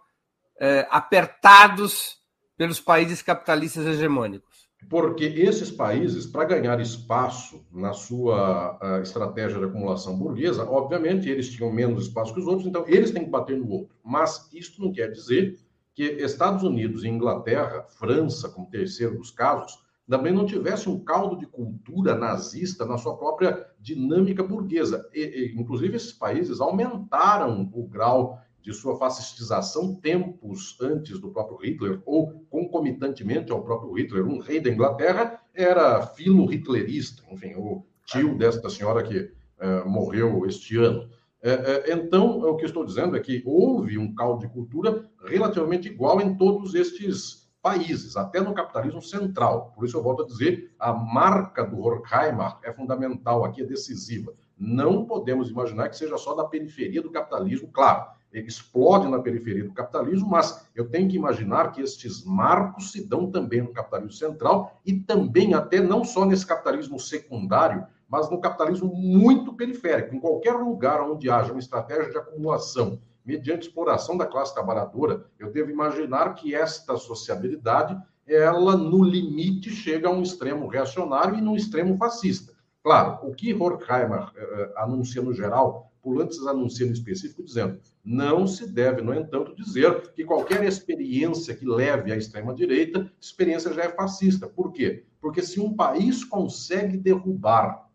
[0.60, 2.18] é, apertados
[2.58, 4.68] pelos países capitalistas hegemônicos.
[4.90, 11.72] Porque esses países, para ganhar espaço na sua estratégia de acumulação burguesa, obviamente eles tinham
[11.72, 13.96] menos espaço que os outros, então eles têm que bater no outro.
[14.04, 15.58] Mas isso não quer dizer
[15.94, 21.38] que Estados Unidos e Inglaterra, França, como terceiro dos casos, também não tivesse um caldo
[21.38, 25.10] de cultura nazista na sua própria dinâmica burguesa.
[25.14, 31.58] E, e, inclusive, esses países aumentaram o grau de sua fascistização tempos antes do próprio
[31.58, 34.26] Hitler, ou concomitantemente ao próprio Hitler.
[34.26, 40.78] Um rei da Inglaterra era filo-hitlerista, enfim, o tio desta senhora que uh, morreu este
[40.78, 41.02] ano.
[41.44, 45.90] Uh, uh, então, o que estou dizendo é que houve um caldo de cultura relativamente
[45.90, 49.72] igual em todos estes países, até no capitalismo central.
[49.74, 54.34] Por isso eu volto a dizer, a marca do Horkheimer é fundamental aqui, é decisiva.
[54.58, 59.64] Não podemos imaginar que seja só da periferia do capitalismo, claro, ele explode na periferia
[59.64, 64.14] do capitalismo, mas eu tenho que imaginar que estes marcos se dão também no capitalismo
[64.14, 70.20] central e também até não só nesse capitalismo secundário, mas no capitalismo muito periférico, em
[70.20, 75.72] qualquer lugar onde haja uma estratégia de acumulação mediante exploração da classe trabalhadora, eu devo
[75.72, 77.98] imaginar que esta sociabilidade,
[78.28, 82.54] ela no limite chega a um extremo reacionário e no extremo fascista.
[82.84, 88.46] Claro, o que Horkheimer eh, eh, anuncia no geral, Pulantzas anuncia no específico, dizendo não
[88.46, 93.90] se deve, no entanto, dizer que qualquer experiência que leve à extrema-direita, experiência já é
[93.90, 94.46] fascista.
[94.46, 95.06] Por quê?
[95.22, 97.90] Porque se um país consegue derrubar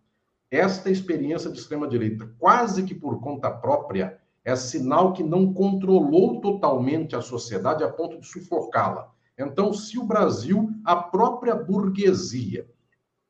[0.50, 4.17] esta experiência de extrema-direita quase que por conta própria,
[4.48, 9.10] é sinal que não controlou totalmente a sociedade a ponto de sufocá-la.
[9.38, 12.66] Então, se o Brasil, a própria burguesia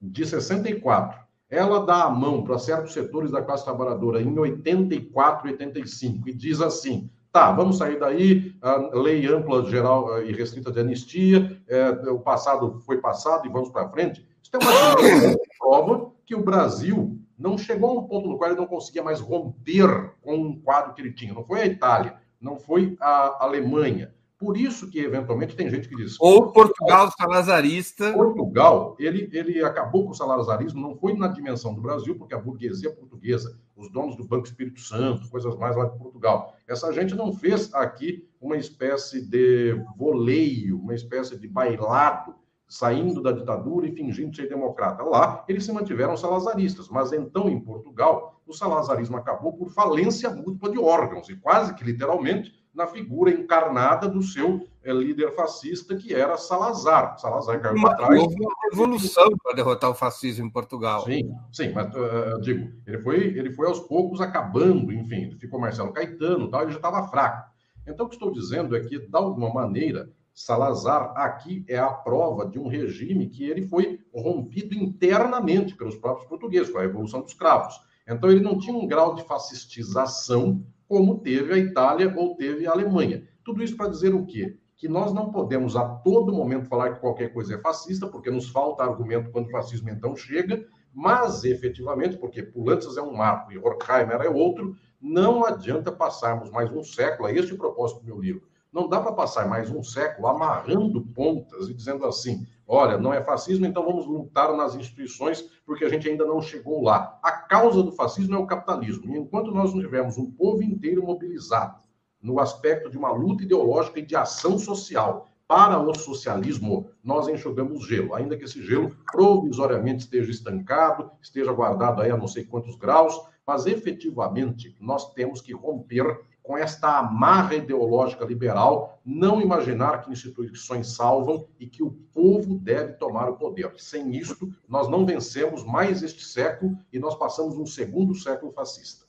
[0.01, 1.19] de 64,
[1.51, 6.61] ela dá a mão para certos setores da classe trabalhadora em 84, 85 e diz
[6.61, 12.21] assim: tá, vamos sair daí, a lei ampla, geral e restrita de anistia, é, o
[12.21, 14.25] passado foi passado e vamos para frente.
[14.41, 18.59] Isso é uma prova que o Brasil não chegou a um ponto no qual ele
[18.59, 21.33] não conseguia mais romper com um quadro que ele tinha.
[21.33, 25.97] Não foi a Itália, não foi a Alemanha, Por isso que, eventualmente, tem gente que
[25.97, 26.17] diz...
[26.21, 28.13] Ou Portugal salazarista...
[28.13, 32.39] Portugal, ele, ele acabou com o salazarismo, não foi na dimensão do Brasil, porque a
[32.39, 37.17] burguesia portuguesa, os donos do Banco Espírito Santo, coisas mais lá de Portugal, essa gente
[37.17, 42.37] não fez aqui uma espécie de voleio, uma espécie de bailado,
[42.69, 45.03] saindo da ditadura e fingindo ser democrata.
[45.03, 50.71] Lá, eles se mantiveram salazaristas, mas então, em Portugal, o salazarismo acabou por falência múltipla
[50.71, 56.15] de órgãos, e quase que literalmente na figura encarnada do seu é, líder fascista, que
[56.15, 57.19] era Salazar.
[57.19, 58.21] Salazar caiu para trás.
[58.21, 61.05] Houve uma revolução para derrotar o fascismo em Portugal.
[61.05, 65.93] Sim, sim, mas uh, digo, ele foi, ele foi aos poucos acabando, enfim, ficou Marcelo
[65.93, 67.51] Caetano, tal, ele já estava fraco.
[67.85, 70.11] Então, o que estou dizendo é que, de alguma maneira,
[70.41, 76.29] Salazar aqui é a prova de um regime que ele foi rompido internamente pelos próprios
[76.29, 77.75] portugueses, com a Revolução dos Cravos.
[78.09, 82.71] Então, ele não tinha um grau de fascistização como teve a Itália ou teve a
[82.71, 83.27] Alemanha.
[83.45, 84.57] Tudo isso para dizer o quê?
[84.77, 88.49] Que nós não podemos a todo momento falar que qualquer coisa é fascista, porque nos
[88.49, 90.65] falta argumento quando o fascismo então chega,
[90.95, 96.71] mas efetivamente, porque Pulantzas é um marco e Horkheimer é outro, não adianta passarmos mais
[96.71, 99.83] um século, é este o propósito do meu livro, não dá para passar mais um
[99.83, 105.43] século amarrando pontas e dizendo assim: olha, não é fascismo, então vamos lutar nas instituições
[105.65, 107.19] porque a gente ainda não chegou lá.
[107.23, 109.15] A causa do fascismo é o capitalismo.
[109.15, 111.81] E enquanto nós não tivermos um povo inteiro mobilizado
[112.21, 117.87] no aspecto de uma luta ideológica e de ação social para o socialismo, nós enxugamos
[117.87, 122.77] gelo, ainda que esse gelo provisoriamente esteja estancado, esteja guardado aí a não sei quantos
[122.77, 130.11] graus, mas efetivamente nós temos que romper com esta amarra ideológica liberal, não imaginar que
[130.11, 133.71] instituições salvam e que o povo deve tomar o poder.
[133.77, 139.05] Sem isto, nós não vencemos mais este século e nós passamos um segundo século fascista.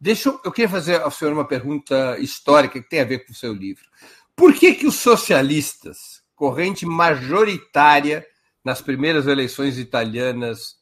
[0.00, 3.32] Deixa eu, eu queria fazer ao senhor uma pergunta histórica que tem a ver com
[3.32, 3.82] o seu livro.
[4.36, 8.24] Por que que os socialistas, corrente majoritária
[8.64, 10.76] nas primeiras eleições italianas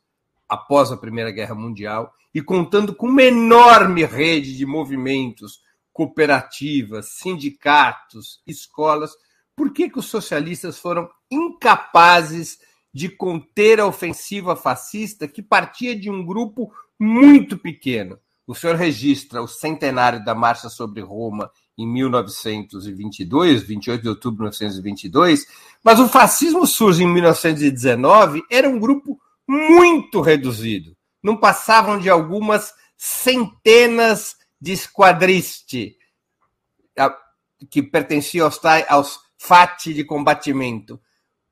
[0.46, 5.64] após a Primeira Guerra Mundial e contando com uma enorme rede de movimentos
[5.96, 9.12] cooperativas, sindicatos, escolas,
[9.56, 12.58] por que, que os socialistas foram incapazes
[12.92, 16.70] de conter a ofensiva fascista que partia de um grupo
[17.00, 18.18] muito pequeno?
[18.46, 24.58] O senhor registra o centenário da Marcha sobre Roma em 1922, 28 de outubro de
[24.58, 25.46] 1922,
[25.82, 29.18] mas o fascismo surge em 1919, era um grupo
[29.48, 30.94] muito reduzido.
[31.22, 35.96] Não passavam de algumas centenas de esquadriste,
[37.70, 41.00] que pertencia aos, aos FAT de combatimento.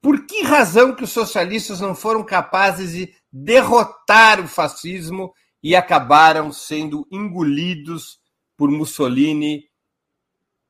[0.01, 5.33] Por que razão que os socialistas não foram capazes de derrotar o fascismo
[5.63, 8.21] e acabaram sendo engolidos
[8.57, 9.65] por Mussolini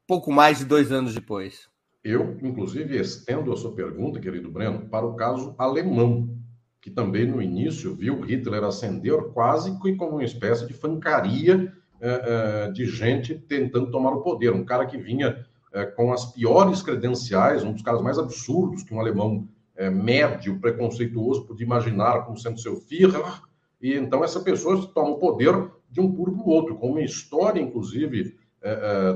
[0.07, 1.69] pouco mais de dois anos depois?
[2.03, 6.39] Eu, inclusive, estendo a sua pergunta, querido Breno, para o caso alemão,
[6.81, 11.73] que também no início viu Hitler ascender quase como uma espécie de fancaria
[12.07, 14.53] é, é, de gente tentando tomar o poder.
[14.53, 15.43] Um cara que vinha
[15.73, 19.49] é, com as piores credenciais, um dos caras mais absurdos que um alemão
[19.93, 23.43] médio, preconceituoso, podia imaginar como sendo seu Führer.
[23.83, 27.03] E então essa pessoa toma o poder de um puro para o outro, com uma
[27.03, 28.37] história, inclusive,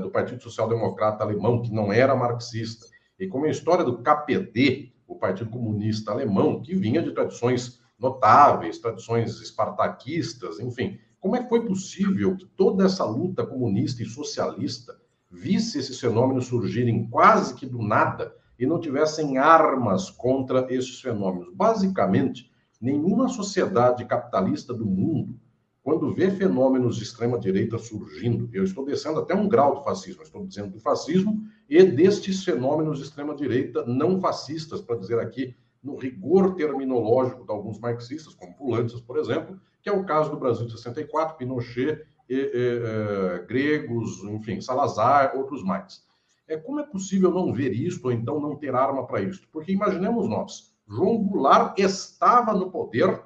[0.01, 2.85] do Partido Social Democrata Alemão, que não era marxista,
[3.17, 8.79] e com uma história do KPD, o Partido Comunista Alemão, que vinha de tradições notáveis,
[8.79, 10.99] tradições espartaquistas, enfim.
[11.19, 14.97] Como é que foi possível que toda essa luta comunista e socialista
[15.29, 21.53] visse esses fenômenos surgirem quase que do nada e não tivessem armas contra esses fenômenos?
[21.53, 22.49] Basicamente,
[22.79, 25.37] nenhuma sociedade capitalista do mundo,
[25.83, 30.45] quando vê fenômenos de extrema-direita surgindo, eu estou descendo até um grau do fascismo, estou
[30.45, 36.55] dizendo do fascismo e destes fenômenos de extrema-direita não fascistas, para dizer aqui no rigor
[36.55, 40.73] terminológico de alguns marxistas, como Pulantzas, por exemplo, que é o caso do Brasil de
[40.73, 46.03] 64, Pinochet, e, e, e, gregos, enfim, Salazar, outros mais.
[46.47, 49.47] É, como é possível não ver isto ou então não ter arma para isto?
[49.51, 53.21] Porque imaginemos nós, João Goulart estava no poder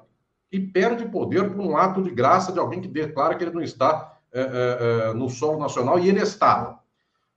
[0.52, 3.62] e perde poder por um ato de graça de alguém que declara que ele não
[3.62, 6.78] está é, é, é no solo nacional e ele estava.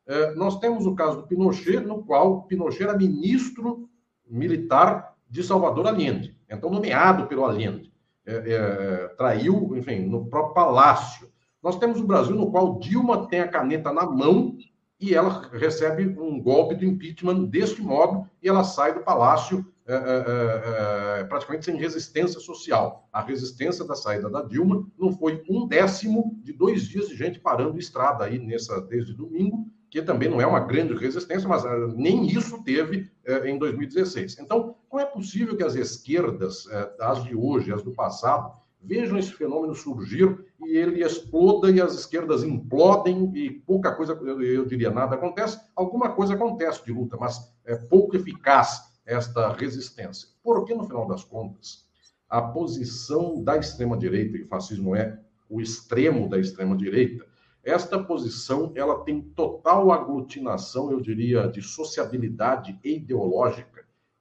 [0.05, 3.89] É, nós temos o caso do Pinochet, no qual Pinochet era ministro
[4.25, 7.86] militar de Salvador Allende, então nomeado pelo Allende.
[8.27, 11.29] É, é, traiu, enfim, no próprio palácio.
[11.63, 14.57] Nós temos o Brasil no qual Dilma tem a caneta na mão
[14.99, 19.93] e ela recebe um golpe do impeachment deste modo e ela sai do palácio é,
[19.93, 23.07] é, é, praticamente sem resistência social.
[23.13, 27.39] A resistência da saída da Dilma não foi um décimo de dois dias de gente
[27.39, 31.87] parando estrada aí nessa desde domingo que também não é uma grande resistência, mas uh,
[31.95, 33.09] nem isso teve
[33.45, 34.37] em 2016.
[34.39, 36.65] Então, como é possível que as esquerdas,
[36.99, 41.93] as de hoje, as do passado, vejam esse fenômeno surgir e ele exploda e as
[41.93, 45.59] esquerdas implodem e pouca coisa, eu, diria, nada acontece.
[45.75, 50.29] Alguma coisa acontece de luta, mas é pouco eficaz esta resistência.
[50.41, 51.85] Porque, no final das contas,
[52.27, 57.23] a posição da extrema-direita, e o fascismo é o extremo da extrema-direita,
[57.63, 63.76] esta posição ela tem total aglutinação, eu diria, de sociabilidade ideológica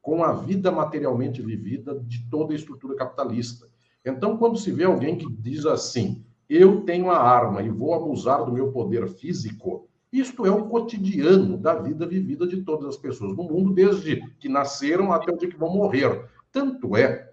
[0.07, 3.67] com a vida materialmente vivida de toda a estrutura capitalista.
[4.05, 8.45] Então, quando se vê alguém que diz assim, eu tenho a arma e vou abusar
[8.45, 13.37] do meu poder físico, isto é o cotidiano da vida vivida de todas as pessoas
[13.37, 16.25] no mundo, desde que nasceram até o dia que vão morrer.
[16.53, 17.33] Tanto é,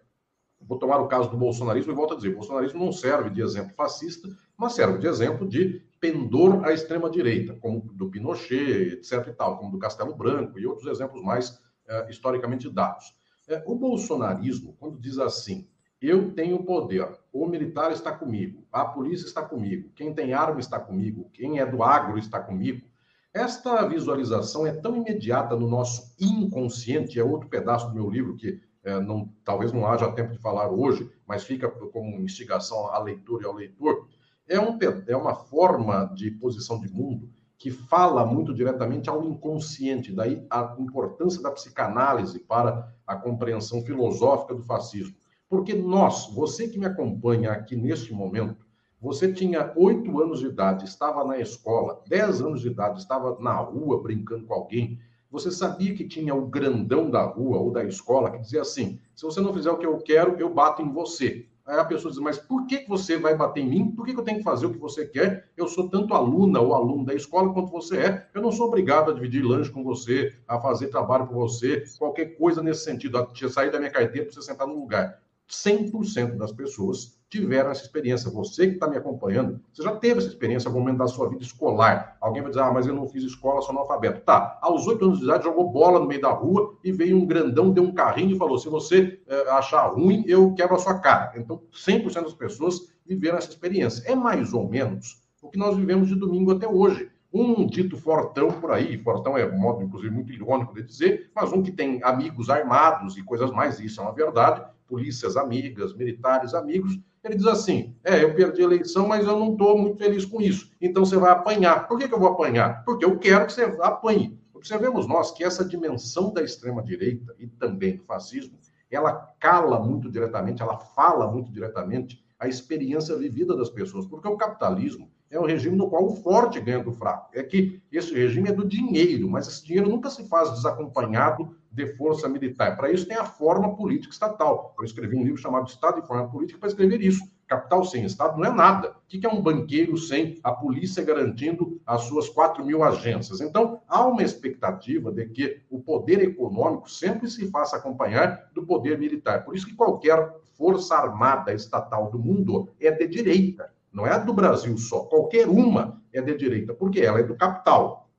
[0.60, 3.44] vou tomar o caso do bolsonarismo e volto a dizer, o bolsonarismo não serve de
[3.44, 9.28] exemplo fascista, mas serve de exemplo de pendor à extrema-direita, como do Pinochet, etc.
[9.28, 13.16] e tal, como do Castelo Branco e outros exemplos mais uh, historicamente dados.
[13.48, 15.68] Uh, o bolsonarismo, quando diz assim,
[16.02, 20.80] eu tenho poder, o militar está comigo, a polícia está comigo, quem tem arma está
[20.80, 22.86] comigo, quem é do agro está comigo,
[23.34, 28.62] esta visualização é tão imediata no nosso inconsciente, é outro pedaço do meu livro que
[28.84, 33.44] é, não, talvez não haja tempo de falar hoje, mas fica como instigação à leitura
[33.44, 34.08] e ao leitor,
[34.48, 34.78] é, um,
[35.08, 37.32] é uma forma de posição de mundo
[37.64, 44.53] que fala muito diretamente ao inconsciente, daí a importância da psicanálise para a compreensão filosófica
[44.53, 45.16] do fascismo.
[45.47, 48.66] Porque nós, você que me acompanha aqui neste momento,
[48.99, 53.55] você tinha oito anos de idade, estava na escola, dez anos de idade, estava na
[53.55, 54.99] rua brincando com alguém,
[55.32, 59.24] você sabia que tinha o grandão da rua ou da escola que dizia assim: se
[59.24, 61.47] você não fizer o que eu quero, eu bato em você.
[61.66, 63.91] Aí a pessoa diz, mas por que você vai bater em mim?
[63.91, 65.49] Por que eu tenho que fazer o que você quer?
[65.55, 68.28] Eu sou tanto aluna ou aluno da escola quanto você é.
[68.34, 72.38] Eu não sou obrigado a dividir lanche com você, a fazer trabalho por você, qualquer
[72.38, 75.22] coisa nesse sentido, a sair da minha carteira para você sentar no lugar.
[75.49, 78.30] 100% das pessoas tiveram essa experiência.
[78.30, 81.28] Você que está me acompanhando, você já teve essa experiência em algum momento da sua
[81.28, 82.16] vida escolar.
[82.22, 84.22] Alguém vai dizer, ah, mas eu não fiz escola, sou analfabeto.
[84.22, 87.26] Tá, aos oito anos de idade, jogou bola no meio da rua e veio um
[87.26, 91.00] grandão, deu um carrinho e falou, se você é, achar ruim, eu quebro a sua
[91.00, 91.34] cara.
[91.36, 94.04] Então, 100% das pessoas viveram essa experiência.
[94.06, 98.50] É mais ou menos o que nós vivemos de domingo até hoje um dito fortão
[98.50, 102.00] por aí, fortão é um modo, inclusive, muito irônico de dizer, mas um que tem
[102.04, 107.46] amigos armados e coisas mais, isso é uma verdade, polícias amigas, militares amigos, ele diz
[107.46, 110.72] assim: é, eu perdi a eleição, mas eu não estou muito feliz com isso.
[110.82, 111.88] Então você vai apanhar.
[111.88, 112.84] Por que, que eu vou apanhar?
[112.84, 114.38] Porque eu quero que você apanhe.
[114.54, 118.58] Observemos nós que essa dimensão da extrema-direita e também do fascismo,
[118.90, 124.38] ela cala muito diretamente, ela fala muito diretamente a experiência vivida das pessoas, porque o
[124.38, 127.30] capitalismo é um regime no qual o forte ganha do fraco.
[127.34, 131.88] É que esse regime é do dinheiro, mas esse dinheiro nunca se faz desacompanhado de
[131.96, 132.78] força militar.
[132.78, 134.76] Para isso tem a forma política estatal.
[134.78, 137.28] Eu escrevi um livro chamado Estado e Forma Política para escrever isso.
[137.48, 138.92] Capital sem Estado não é nada.
[138.92, 143.42] O que é um banqueiro sem a polícia garantindo as suas 4 mil agências?
[143.42, 148.98] Então, há uma expectativa de que o poder econômico sempre se faça acompanhar do poder
[148.98, 149.44] militar.
[149.44, 153.74] Por isso que qualquer força armada estatal do mundo é de direita.
[153.92, 155.02] Não é a do Brasil só.
[155.02, 158.10] Qualquer uma é de direita, porque ela é do capital.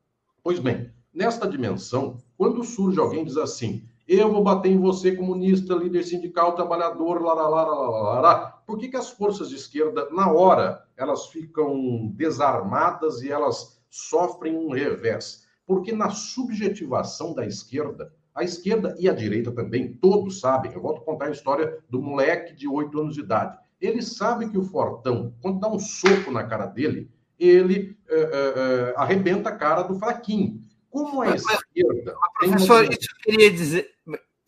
[0.42, 5.74] Pois bem, nesta dimensão, quando surge alguém diz assim, eu vou bater em você, comunista,
[5.74, 8.62] líder sindical, trabalhador, lá, lá, lá, lá, lá, lá.
[8.66, 14.56] Por que, que as forças de esquerda, na hora, elas ficam desarmadas e elas sofrem
[14.56, 15.44] um revés?
[15.66, 21.00] Porque na subjetivação da esquerda, a esquerda e a direita também, todos sabem, eu volto
[21.00, 23.56] a contar a história do moleque de 8 anos de idade.
[23.80, 28.94] Ele sabe que o Fortão, quando dá um soco na cara dele, ele é, é,
[28.96, 30.63] arrebenta a cara do fraquinho.
[30.94, 32.16] Como a esquerda.
[32.38, 33.90] Professor, isso eu queria dizer.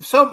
[0.00, 0.30] Só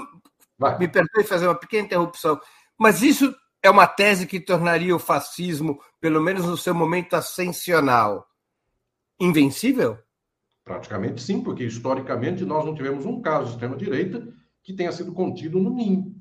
[0.59, 0.77] Vai.
[0.77, 2.39] me perdoe fazer uma pequena interrupção,
[2.77, 3.33] mas isso
[3.63, 8.27] é uma tese que tornaria o fascismo, pelo menos no seu momento ascensional,
[9.19, 9.97] invencível?
[10.63, 14.27] Praticamente sim, porque historicamente nós não tivemos um caso de extrema-direita
[14.61, 16.15] que tenha sido contido no ninho.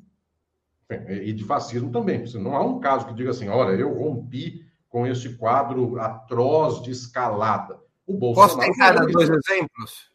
[1.06, 2.24] E de fascismo também.
[2.36, 6.90] Não há um caso que diga assim: olha, eu rompi com esse quadro atroz de
[6.90, 7.78] escalada.
[8.06, 8.54] O Bolsonaro.
[8.54, 10.10] Posso tentar dar dois exemplos?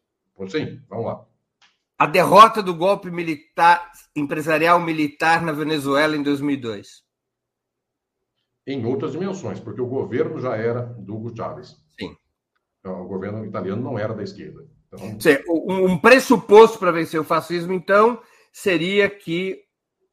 [0.49, 1.25] Sim, vamos lá.
[1.97, 7.03] A derrota do golpe militar, empresarial militar na Venezuela em 2002.
[8.67, 11.75] Em outras dimensões, porque o governo já era do Hugo Chávez.
[11.99, 12.15] Sim.
[12.79, 14.67] Então, o governo italiano não era da esquerda.
[14.93, 15.39] Então...
[15.67, 18.21] Um pressuposto para vencer o fascismo, então,
[18.51, 19.63] seria que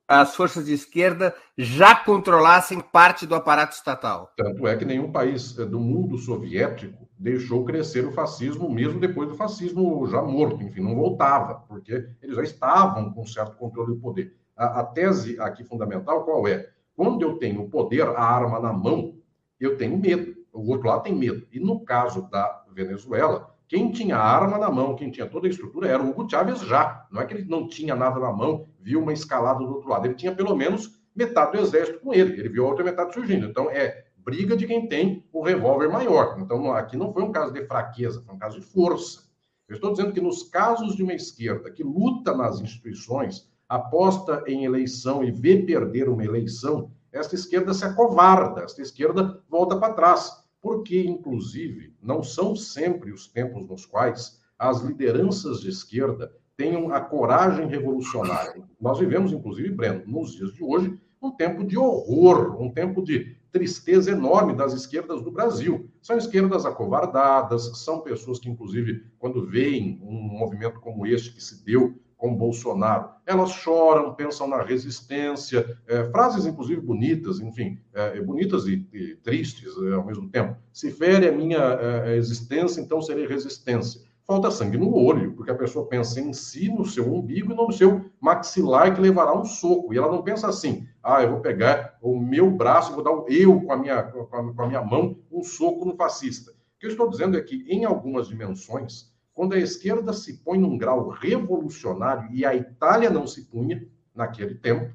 [0.09, 4.33] as forças de esquerda já controlassem parte do aparato estatal.
[4.37, 9.28] Tanto é que nenhum país eh, do mundo soviético deixou crescer o fascismo, mesmo depois
[9.28, 14.00] do fascismo já morto, enfim, não voltava, porque eles já estavam com certo controle do
[14.00, 14.36] poder.
[14.56, 16.68] A, a tese aqui fundamental qual é?
[16.96, 19.16] Quando eu tenho o poder, a arma na mão,
[19.58, 21.46] eu tenho medo, o outro lado tem medo.
[21.52, 25.50] E no caso da Venezuela, quem tinha a arma na mão, quem tinha toda a
[25.50, 27.06] estrutura, era o Hugo Chávez já.
[27.10, 30.06] Não é que ele não tinha nada na mão, viu uma escalada do outro lado.
[30.06, 32.38] Ele tinha pelo menos metade do exército com ele.
[32.38, 33.46] Ele viu a outra metade surgindo.
[33.46, 36.37] Então, é briga de quem tem o revólver maior.
[36.41, 39.25] Então, aqui não foi um caso de fraqueza, foi um caso de força.
[39.68, 44.64] Eu estou dizendo que nos casos de uma esquerda que luta nas instituições, aposta em
[44.64, 50.45] eleição e vê perder uma eleição, esta esquerda se acovarda, esta esquerda volta para trás.
[50.61, 57.01] Porque, inclusive, não são sempre os tempos nos quais as lideranças de esquerda tenham a
[57.01, 58.62] coragem revolucionária.
[58.81, 63.37] Nós vivemos, inclusive, Breno, nos dias de hoje, um tempo de horror, um tempo de
[63.55, 65.88] tristeza enorme das esquerdas do Brasil.
[66.02, 71.64] São esquerdas acovardadas, são pessoas que, inclusive, quando veem um movimento como este que se
[71.64, 78.66] deu com Bolsonaro, elas choram, pensam na resistência, é, frases, inclusive, bonitas, enfim, é, bonitas
[78.66, 80.57] e, e tristes é, ao mesmo tempo.
[80.72, 85.55] Se fere a minha é, existência, então serei resistência falta sangue no olho, porque a
[85.55, 89.92] pessoa pensa em si, no seu umbigo e no seu maxilar que levará um soco.
[89.92, 93.62] E ela não pensa assim, ah, eu vou pegar o meu braço, vou dar eu
[93.62, 96.50] com a minha, com a, minha mão um soco no fascista.
[96.50, 100.59] O que eu estou dizendo é que, em algumas dimensões, quando a esquerda se põe
[100.59, 104.94] num grau revolucionário, e a Itália não se punha naquele tempo,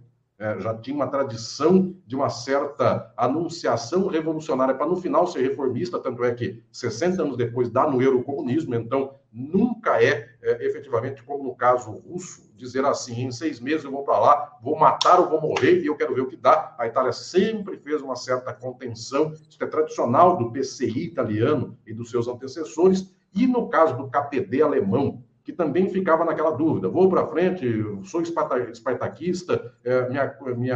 [0.59, 6.23] já tinha uma tradição de uma certa anunciação revolucionária para no final ser reformista, tanto
[6.23, 11.55] é que 60 anos depois dá no eurocomunismo, então nunca é, é efetivamente como no
[11.55, 15.41] caso russo, dizer assim, em seis meses eu vou para lá, vou matar ou vou
[15.41, 16.73] morrer e eu quero ver o que dá.
[16.79, 22.09] A Itália sempre fez uma certa contenção, isso é tradicional do PCI italiano e dos
[22.09, 27.25] seus antecessores, e no caso do KPD alemão, que também ficava naquela dúvida: vou para
[27.25, 27.65] frente,
[28.03, 30.19] sou espartaquista, é, me,
[30.55, 30.69] me,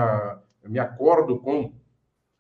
[0.68, 1.72] me acordo com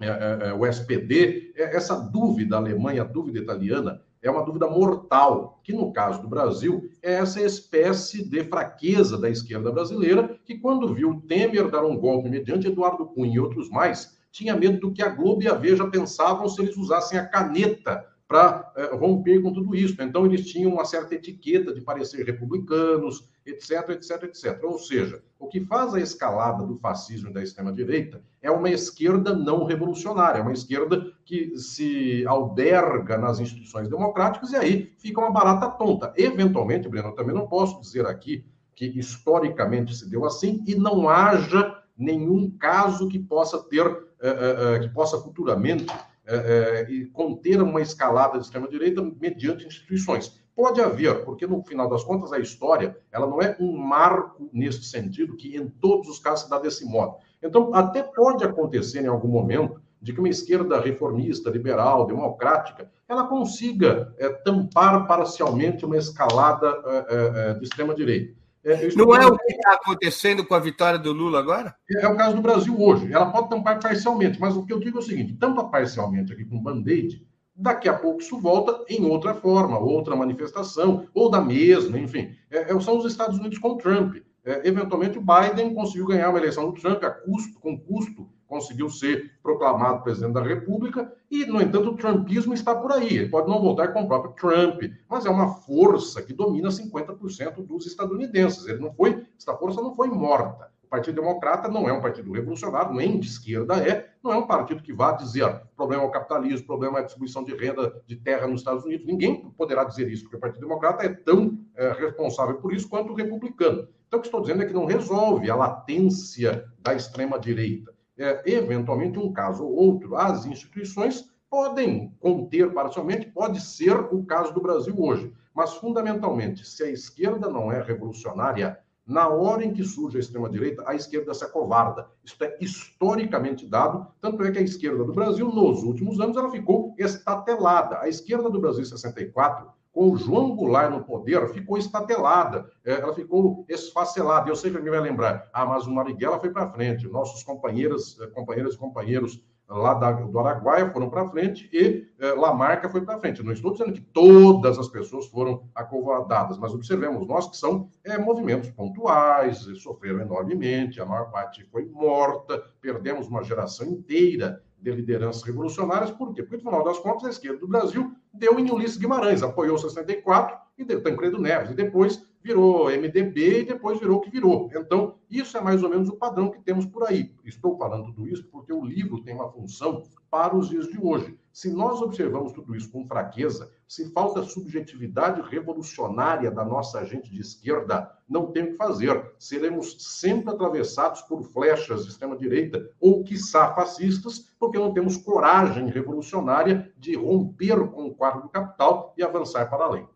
[0.01, 1.53] é, é, o SPD.
[1.55, 6.89] Essa dúvida alemã, a dúvida italiana, é uma dúvida mortal, que no caso do Brasil
[7.03, 12.29] é essa espécie de fraqueza da esquerda brasileira, que quando viu Temer dar um golpe
[12.29, 15.87] mediante Eduardo Cunha e outros mais, tinha medo do que a Globo e a Veja
[15.87, 18.03] pensavam se eles usassem a caneta
[18.33, 20.01] para é, romper com tudo isso.
[20.01, 24.59] Então, eles tinham uma certa etiqueta de parecer republicanos, etc, etc, etc.
[24.63, 29.35] Ou seja, o que faz a escalada do fascismo e da extrema-direita é uma esquerda
[29.35, 35.29] não revolucionária, é uma esquerda que se alberga nas instituições democráticas e aí fica uma
[35.29, 36.11] barata tonta.
[36.17, 41.07] Eventualmente, Breno, eu também não posso dizer aqui que historicamente se deu assim e não
[41.07, 45.85] haja nenhum caso que possa ter, uh, uh, que possa futuramente
[46.25, 50.41] é, é, e conter uma escalada de extrema-direita mediante instituições.
[50.55, 54.83] Pode haver, porque no final das contas a história ela não é um marco nesse
[54.83, 57.17] sentido que em todos os casos se dá desse modo.
[57.41, 63.27] Então, até pode acontecer em algum momento de que uma esquerda reformista, liberal, democrática, ela
[63.27, 68.33] consiga é, tampar parcialmente uma escalada é, é, de extrema-direita.
[68.65, 71.75] É, não é o que está acontecendo com a vitória do Lula agora?
[71.91, 73.11] É, é o caso do Brasil hoje.
[73.11, 76.45] Ela pode tampar parcialmente, mas o que eu digo é o seguinte: tampa parcialmente aqui
[76.45, 81.99] com band-aid, daqui a pouco isso volta em outra forma, outra manifestação, ou da mesma,
[81.99, 82.31] enfim.
[82.49, 84.15] É, é são os Estados Unidos com Trump.
[84.45, 88.87] É, eventualmente, o Biden conseguiu ganhar uma eleição do Trump a custo, com custo conseguiu
[88.87, 93.17] ser proclamado presidente da República, e, no entanto, o trumpismo está por aí.
[93.17, 97.65] Ele pode não voltar com o próprio Trump, mas é uma força que domina 50%
[97.65, 98.67] dos estadunidenses.
[98.67, 100.71] Ele não foi, essa força não foi morta.
[100.83, 104.45] O Partido Democrata não é um partido revolucionário, nem de esquerda é, não é um
[104.45, 107.99] partido que vá dizer o problema é o capitalismo, problema é a distribuição de renda
[108.05, 109.07] de terra nos Estados Unidos.
[109.07, 113.11] Ninguém poderá dizer isso, porque o Partido Democrata é tão é, responsável por isso quanto
[113.11, 113.87] o republicano.
[114.07, 119.17] Então, o que estou dizendo é que não resolve a latência da extrema-direita é, eventualmente,
[119.17, 124.95] um caso ou outro, as instituições podem conter parcialmente, pode ser o caso do Brasil
[124.97, 125.31] hoje.
[125.53, 130.83] Mas, fundamentalmente, se a esquerda não é revolucionária, na hora em que surge a extrema-direita,
[130.87, 132.07] a esquerda se acovarda.
[132.23, 136.49] Isso é historicamente dado, tanto é que a esquerda do Brasil, nos últimos anos, ela
[136.49, 137.99] ficou estatelada.
[137.99, 142.93] A esquerda do Brasil, em 64, com o João Goulart no poder, ficou estatelada, é,
[142.93, 144.49] ela ficou esfacelada.
[144.49, 148.19] Eu sei que alguém vai lembrar, ah, mas o Marighella foi para frente, nossos companheiros,
[148.19, 153.01] eh, companheiras e companheiros lá da, do Araguaia foram para frente e eh, Lamarca foi
[153.01, 153.43] para frente.
[153.43, 158.17] Não estou dizendo que todas as pessoas foram acovardadas, mas observemos nós que são é,
[158.17, 165.41] movimentos pontuais, sofreram enormemente, a maior parte foi morta, perdemos uma geração inteira de lideranças
[165.43, 166.11] revolucionárias.
[166.11, 166.43] Por quê?
[166.43, 170.57] Porque, no final das contas, a esquerda do Brasil deu em Ulisses Guimarães, apoiou 64
[170.77, 174.69] e deu Tancredo Neves, e depois virou MDB e depois virou o que virou.
[174.75, 177.33] Então, isso é mais ou menos o padrão que temos por aí.
[177.45, 181.37] Estou falando tudo isso porque o livro tem uma função para os dias de hoje.
[181.53, 187.39] Se nós observamos tudo isso com fraqueza, se falta subjetividade revolucionária da nossa gente de
[187.39, 189.35] esquerda, não tem o que fazer.
[189.37, 196.91] Seremos sempre atravessados por flechas de extrema-direita ou, quiçá, fascistas, porque não temos coragem revolucionária
[196.97, 200.07] de romper com o quadro do capital e avançar para além.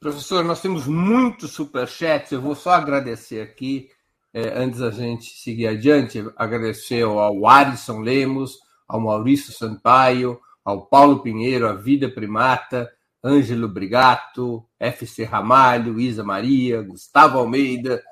[0.00, 2.32] Professor, nós temos muitos superchats.
[2.32, 3.90] Eu vou só agradecer aqui,
[4.32, 8.58] eh, antes da gente seguir adiante, agradecer ao Alisson Lemos,
[8.88, 12.92] ao Maurício Sampaio, ao Paulo Pinheiro, a Vida Primata,
[13.24, 18.02] Ângelo Brigato, FC Ramalho, Isa Maria, Gustavo Almeida,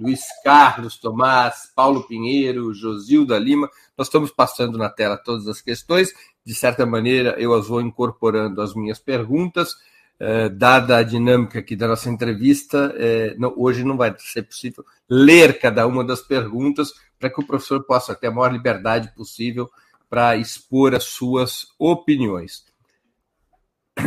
[0.00, 3.68] Luiz Carlos Tomás, Paulo Pinheiro, Josilda Lima.
[3.98, 6.10] Nós estamos passando na tela todas as questões.
[6.42, 9.74] De certa maneira, eu as vou incorporando às minhas perguntas.
[10.18, 14.82] Eh, dada a dinâmica aqui da nossa entrevista, eh, não, hoje não vai ser possível
[15.06, 19.68] ler cada uma das perguntas para que o professor possa ter a maior liberdade possível
[20.16, 22.64] para expor as suas opiniões.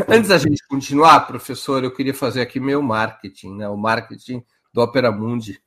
[0.07, 3.69] Antes da gente continuar, professor, eu queria fazer aqui meu marketing, né?
[3.69, 4.43] o marketing
[4.73, 5.61] do Opera Mundi.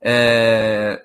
[0.00, 1.02] É,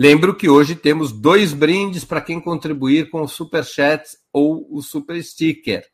[0.04, 4.82] Lembro que hoje temos dois brindes para quem contribuir com o Super Chat ou o
[4.82, 5.86] Super Sticker.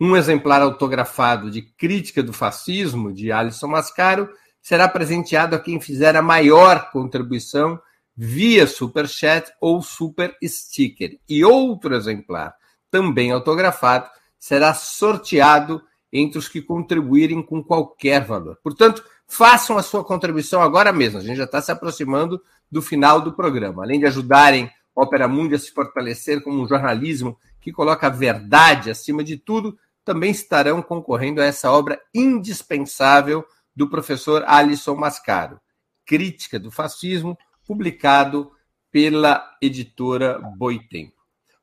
[0.00, 4.30] Um exemplar autografado de Crítica do Fascismo, de Alisson Mascaro,
[4.62, 7.78] será presenteado a quem fizer a maior contribuição
[8.16, 11.18] via Super Chat ou Super Sticker.
[11.28, 12.54] E outro exemplar,
[12.90, 18.56] também autografado, será sorteado entre os que contribuírem com qualquer valor.
[18.62, 21.18] Portanto, façam a sua contribuição agora mesmo.
[21.18, 23.82] A gente já está se aproximando do final do programa.
[23.82, 28.10] Além de ajudarem a Opera Mundi a se fortalecer como um jornalismo que coloca a
[28.10, 33.42] verdade acima de tudo, também estarão concorrendo a essa obra indispensável
[33.74, 35.58] do professor Alisson Mascaro,
[36.04, 38.52] Crítica do Fascismo, publicado
[38.90, 41.16] pela editora Boitempo.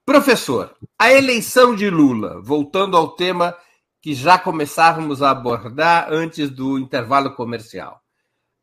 [0.03, 3.55] Professor, a eleição de Lula, voltando ao tema
[4.01, 8.01] que já começávamos a abordar antes do intervalo comercial.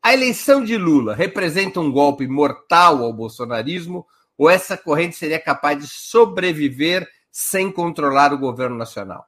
[0.01, 4.05] A eleição de Lula representa um golpe mortal ao bolsonarismo
[4.37, 9.25] ou essa corrente seria capaz de sobreviver sem controlar o governo nacional?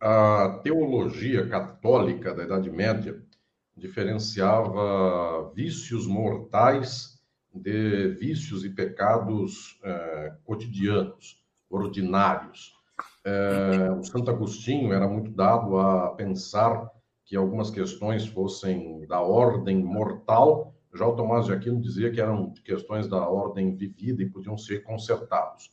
[0.00, 3.22] A teologia católica da Idade Média
[3.76, 7.20] diferenciava vícios mortais
[7.52, 12.79] de vícios e pecados eh, cotidianos, ordinários.
[13.24, 16.90] Eh, o Santo Agostinho era muito dado a pensar
[17.24, 22.52] que algumas questões fossem da ordem mortal, já o Tomás de Aquino dizia que eram
[22.64, 25.70] questões da ordem vivida e podiam ser consertados.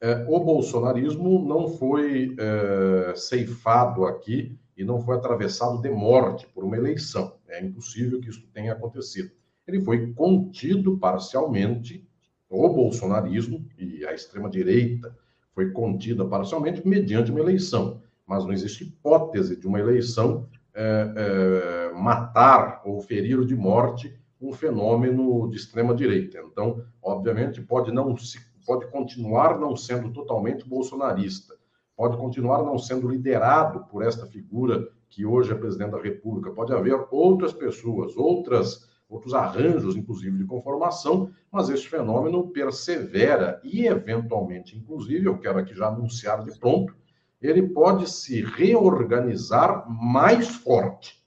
[0.00, 6.64] É, o bolsonarismo não foi é, ceifado aqui e não foi atravessado de morte por
[6.64, 7.36] uma eleição.
[7.48, 9.30] É impossível que isso tenha acontecido.
[9.66, 12.06] Ele foi contido parcialmente,
[12.48, 15.16] o bolsonarismo e a extrema-direita
[15.54, 18.00] foi contida parcialmente mediante uma eleição.
[18.26, 24.52] Mas não existe hipótese de uma eleição é, é, matar ou ferir de morte um
[24.52, 26.38] fenômeno de extrema direita.
[26.38, 31.54] Então, obviamente, pode não se, pode continuar não sendo totalmente bolsonarista,
[31.96, 36.50] pode continuar não sendo liderado por esta figura que hoje é presidente da República.
[36.50, 43.86] Pode haver outras pessoas, outras outros arranjos, inclusive de conformação, mas este fenômeno persevera e,
[43.86, 46.96] eventualmente, inclusive, eu quero aqui já anunciar de pronto,
[47.40, 51.22] ele pode se reorganizar mais forte,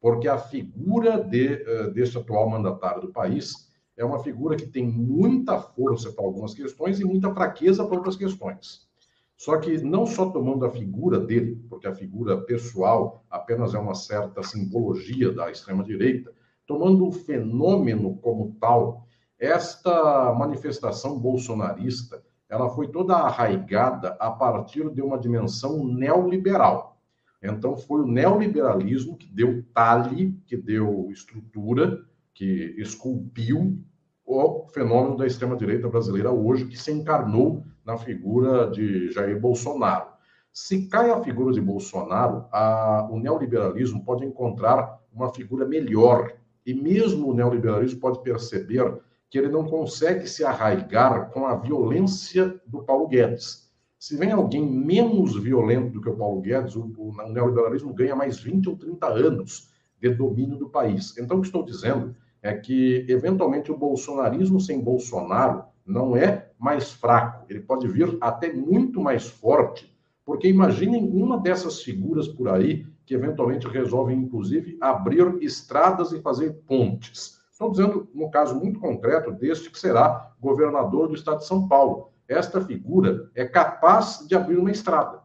[0.00, 4.84] porque a figura de, uh, deste atual mandatário do país é uma figura que tem
[4.84, 8.88] muita força para algumas questões e muita fraqueza para outras questões.
[9.36, 13.94] Só que não só tomando a figura dele, porque a figura pessoal apenas é uma
[13.94, 16.32] certa simbologia da extrema-direita,
[16.66, 19.06] tomando o fenômeno como tal,
[19.38, 26.98] esta manifestação bolsonarista ela foi toda arraigada a partir de uma dimensão neoliberal.
[27.42, 32.04] Então, foi o neoliberalismo que deu talhe, que deu estrutura,
[32.34, 33.82] que esculpiu
[34.24, 40.08] o fenômeno da extrema-direita brasileira hoje, que se encarnou na figura de Jair Bolsonaro.
[40.52, 46.32] Se cai a figura de Bolsonaro, a, o neoliberalismo pode encontrar uma figura melhor.
[46.64, 52.60] E mesmo o neoliberalismo pode perceber que ele não consegue se arraigar com a violência
[52.66, 53.70] do Paulo Guedes.
[53.98, 58.38] Se vem alguém menos violento do que o Paulo Guedes, o, o neoliberalismo ganha mais
[58.38, 61.16] 20 ou 30 anos de domínio do país.
[61.16, 66.92] Então, o que estou dizendo é que, eventualmente, o bolsonarismo sem Bolsonaro não é mais
[66.92, 72.86] fraco, ele pode vir até muito mais forte, porque imaginem uma dessas figuras por aí
[73.12, 77.42] que eventualmente resolvem, inclusive, abrir estradas e fazer pontes.
[77.50, 82.10] Estou dizendo, no caso muito concreto, deste que será governador do estado de São Paulo.
[82.26, 85.20] Esta figura é capaz de abrir uma estrada,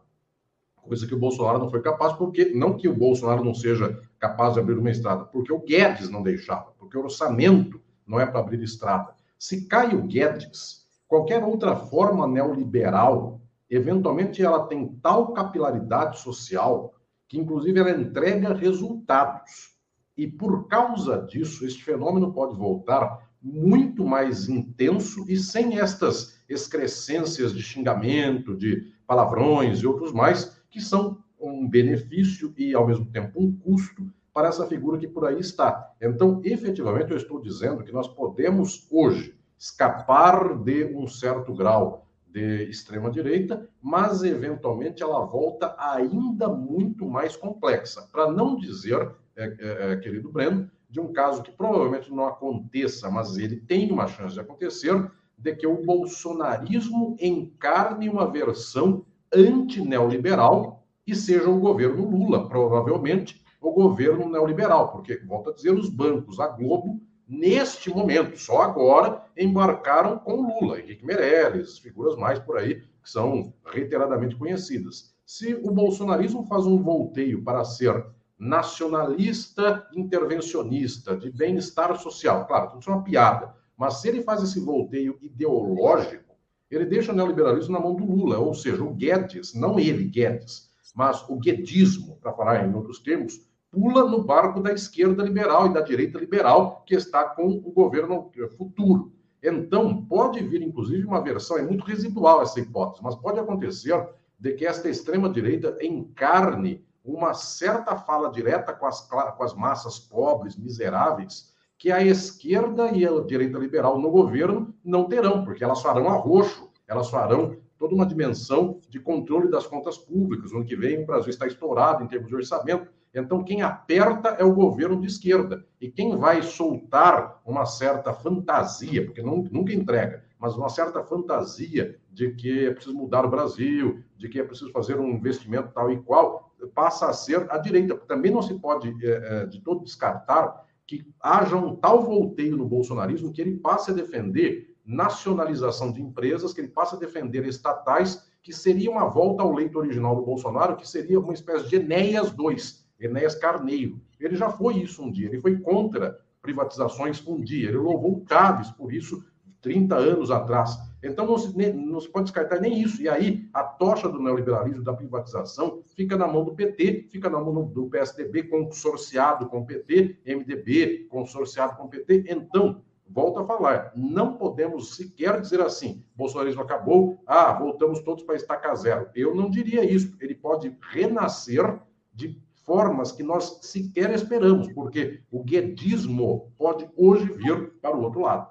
[0.82, 4.52] coisa que o Bolsonaro não foi capaz, porque não que o Bolsonaro não seja capaz
[4.52, 8.40] de abrir uma estrada, porque o Guedes não deixava, porque o orçamento não é para
[8.40, 9.14] abrir estrada.
[9.38, 16.92] Se cai o Guedes, qualquer outra forma neoliberal, eventualmente ela tem tal capilaridade social
[17.28, 19.76] que, inclusive, ela entrega resultados.
[20.16, 27.54] E por causa disso, este fenômeno pode voltar muito mais intenso e sem estas excrescências
[27.54, 33.40] de xingamento, de palavrões e outros mais, que são um benefício e, ao mesmo tempo,
[33.40, 35.92] um custo para essa figura que por aí está.
[36.00, 42.64] Então, efetivamente, eu estou dizendo que nós podemos hoje escapar de um certo grau de
[42.64, 48.08] extrema-direita, mas eventualmente ela volta ainda muito mais complexa.
[48.12, 53.10] Para não dizer é, é, é, querido Breno, de um caso que provavelmente não aconteça,
[53.10, 60.84] mas ele tem uma chance de acontecer, de que o bolsonarismo encarne uma versão antineoliberal
[61.06, 66.40] e seja o governo Lula, provavelmente o governo neoliberal, porque, volto a dizer, os bancos,
[66.40, 72.80] a Globo, neste momento, só agora, embarcaram com Lula, Henrique Meirelles, figuras mais por aí
[73.02, 75.14] que são reiteradamente conhecidas.
[75.26, 78.06] Se o bolsonarismo faz um volteio para ser
[78.38, 82.46] nacionalista intervencionista, de bem-estar social.
[82.46, 83.54] Claro, tudo isso é uma piada.
[83.76, 86.34] Mas se ele faz esse volteio ideológico,
[86.70, 90.70] ele deixa o neoliberalismo na mão do Lula, ou seja, o Guedes, não ele, Guedes,
[90.94, 95.72] mas o guedismo, para falar em outros termos, pula no barco da esquerda liberal e
[95.72, 99.12] da direita liberal que está com o governo futuro.
[99.42, 104.08] Então, pode vir, inclusive, uma versão, é muito residual essa hipótese, mas pode acontecer
[104.38, 110.56] de que esta extrema-direita encarne uma certa fala direta com as, com as massas pobres,
[110.56, 116.08] miseráveis, que a esquerda e a direita liberal no governo não terão, porque elas farão
[116.08, 120.50] arroxo, elas farão toda uma dimensão de controle das contas públicas.
[120.50, 122.90] No ano que vem, o Brasil está estourado em termos de orçamento.
[123.14, 125.64] Então, quem aperta é o governo de esquerda.
[125.80, 131.98] E quem vai soltar uma certa fantasia, porque não, nunca entrega, mas uma certa fantasia
[132.10, 135.90] de que é preciso mudar o Brasil, de que é preciso fazer um investimento tal
[135.90, 137.96] e qual, passa a ser a direita.
[137.96, 143.32] Também não se pode é, de todo descartar que haja um tal volteio no bolsonarismo
[143.32, 148.54] que ele passe a defender nacionalização de empresas, que ele passe a defender estatais, que
[148.54, 152.56] seria uma volta ao leito original do Bolsonaro, que seria uma espécie de Enéas II,
[152.98, 154.00] Enéas Carneiro.
[154.18, 158.70] Ele já foi isso um dia, ele foi contra privatizações um dia, ele louvou Chaves
[158.70, 159.22] por isso
[159.60, 160.78] 30 anos atrás.
[161.02, 163.00] Então, não se, não se pode descartar nem isso.
[163.00, 167.38] E aí, a tocha do neoliberalismo, da privatização, fica na mão do PT, fica na
[167.40, 172.24] mão do PSDB, consorciado com o PT, MDB, consorciado com o PT.
[172.28, 178.36] Então, volto a falar, não podemos sequer dizer assim, bolsonarismo acabou, ah, voltamos todos para
[178.36, 179.08] estacar zero.
[179.14, 180.16] Eu não diria isso.
[180.20, 181.80] Ele pode renascer
[182.12, 188.20] de formas que nós sequer esperamos, porque o guedismo pode hoje vir para o outro
[188.20, 188.46] lado.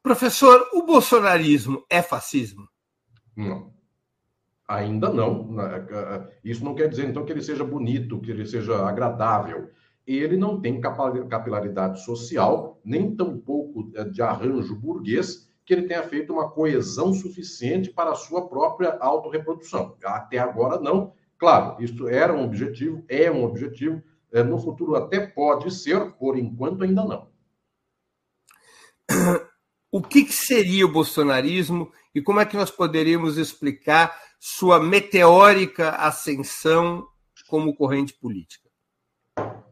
[0.00, 2.68] Professor, o bolsonarismo é fascismo?
[3.36, 3.74] Não.
[4.68, 5.56] Ainda não.
[6.44, 9.70] Isso não quer dizer, então, que ele seja bonito, que ele seja agradável.
[10.06, 16.32] Ele não tem capilaridade social, nem tampouco é, de arranjo burguês, que ele tenha feito
[16.32, 19.96] uma coesão suficiente para a sua própria autorreprodução.
[20.04, 21.12] Até agora, não.
[21.38, 24.02] Claro, isso era um objetivo, é um objetivo.
[24.32, 27.28] É, no futuro até pode ser, por enquanto ainda não.
[29.90, 35.90] o que, que seria o bolsonarismo e como é que nós poderíamos explicar sua meteórica
[35.90, 37.06] ascensão
[37.48, 38.68] como corrente política?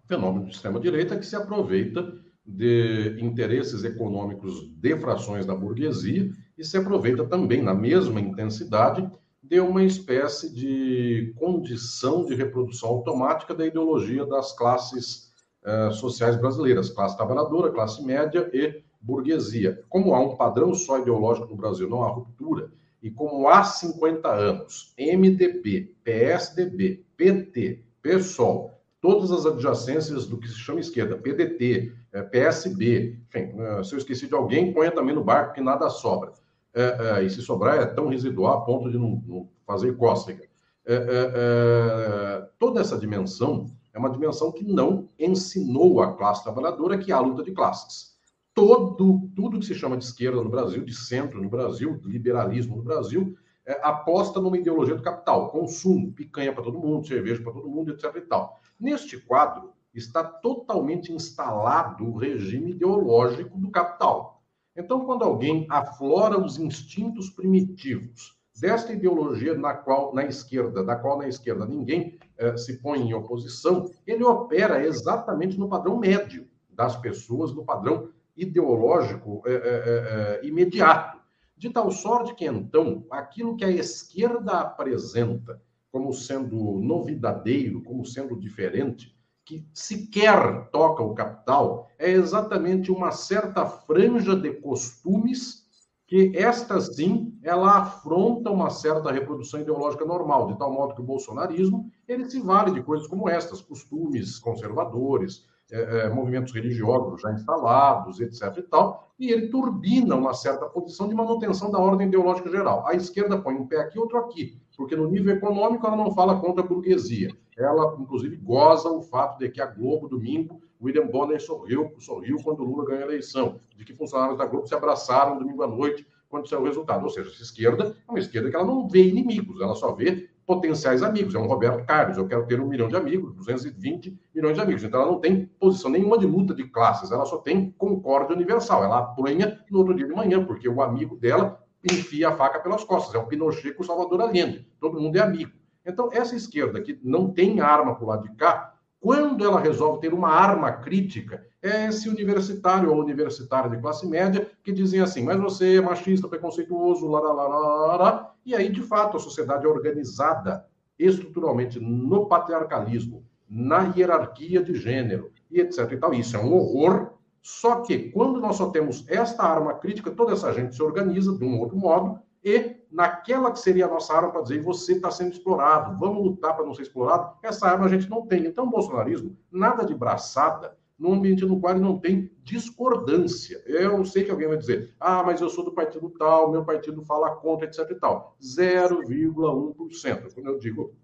[0.07, 2.13] Fenômeno do extrema-direita que se aproveita
[2.47, 9.11] de interesses econômicos de frações da burguesia e se aproveita também, na mesma intensidade,
[9.45, 15.31] de uma espécie de condição de reprodução automática da ideologia das classes
[15.63, 19.85] uh, sociais brasileiras, classe trabalhadora, classe média e burguesia.
[19.91, 22.73] Como há um padrão só ideológico no Brasil, não há ruptura,
[23.03, 30.55] e como há 50 anos, MDB, PSDB, PT, PSOL, todas as adjacências do que se
[30.55, 35.23] chama esquerda, PDT, eh, PSB, enfim, eh, se eu esqueci de alguém, ponha também no
[35.23, 36.33] barco que nada sobra.
[36.75, 40.45] É, é, e se sobrar é tão residual a ponto de não, não fazer cócega.
[40.87, 47.21] É, toda essa dimensão é uma dimensão que não ensinou a classe trabalhadora que há
[47.21, 48.15] luta de classes
[48.55, 52.83] todo, tudo que se chama de esquerda no Brasil, de centro no Brasil, liberalismo no
[52.83, 57.69] Brasil, é, aposta numa ideologia do capital, consumo, picanha para todo mundo, cerveja para todo
[57.69, 58.15] mundo, etc.
[58.17, 58.61] E tal.
[58.79, 64.34] Neste quadro está totalmente instalado o regime ideológico do capital.
[64.77, 71.19] Então, quando alguém aflora os instintos primitivos desta ideologia na qual na esquerda, da qual
[71.19, 76.97] na esquerda ninguém eh, se põe em oposição, ele opera exatamente no padrão médio das
[76.97, 81.19] pessoas, no padrão ideológico é, é, é, é, imediato.
[81.57, 85.61] De tal sorte que, então, aquilo que a esquerda apresenta
[85.91, 89.14] como sendo novidadeiro, como sendo diferente,
[89.45, 95.65] que sequer toca o capital, é exatamente uma certa franja de costumes
[96.07, 101.05] que esta sim, ela afronta uma certa reprodução ideológica normal, de tal modo que o
[101.05, 107.33] bolsonarismo, ele se vale de coisas como estas, costumes conservadores, é, é, movimentos religiosos já
[107.33, 108.59] instalados, etc.
[108.59, 112.87] e tal, e ele turbina uma certa posição de manutenção da ordem ideológica geral.
[112.87, 116.41] A esquerda põe um pé aqui, outro aqui, porque no nível econômico ela não fala
[116.41, 117.31] contra a burguesia.
[117.57, 122.65] Ela, inclusive, goza o fato de que a Globo, domingo, William Bonner sorriu, sorriu quando
[122.65, 126.49] Lula ganhou a eleição, de que funcionários da Globo se abraçaram domingo à noite quando
[126.49, 127.05] saiu o resultado.
[127.05, 130.29] Ou seja, essa esquerda é uma esquerda que ela não vê inimigos, ela só vê
[130.45, 131.35] potenciais amigos.
[131.35, 134.85] É um Roberto Carlos, eu quero ter um milhão de amigos, 220 milhões de amigos.
[134.85, 138.85] Então, ela não tem posição nenhuma de luta de classes, ela só tem concórdia universal.
[138.85, 142.85] Ela apanha no outro dia de manhã, porque o amigo dela enfia a faca pelas
[142.85, 143.15] costas.
[143.15, 144.67] É o Pinochet com o Salvador Allende.
[144.81, 145.53] Todo mundo é amigo.
[145.85, 150.01] Então, essa esquerda que não tem arma para o lado de cá, quando ela resolve
[150.01, 155.23] ter uma arma crítica, é esse universitário ou universitária de classe média que dizem assim,
[155.23, 158.35] mas você é machista, preconceituoso, lá, lá, lá, lá.
[158.47, 160.67] E aí, de fato, a sociedade é organizada
[160.99, 165.93] estruturalmente no patriarcalismo, na hierarquia de gênero e etc.
[165.93, 166.15] E tal.
[166.15, 167.14] Isso é um horror.
[167.45, 171.45] Só que quando nós só temos esta arma crítica, toda essa gente se organiza de
[171.45, 175.33] um outro modo e naquela que seria a nossa arma para dizer você está sendo
[175.33, 178.47] explorado, vamos lutar para não ser explorado, essa arma a gente não tem.
[178.47, 183.63] Então, o bolsonarismo, nada de braçada, num ambiente no qual não tem discordância.
[183.67, 187.03] Eu sei que alguém vai dizer, ah, mas eu sou do partido tal, meu partido
[187.03, 188.39] fala contra, etc e tal.
[188.41, 190.33] 0,1%.
[190.33, 190.95] Quando eu digo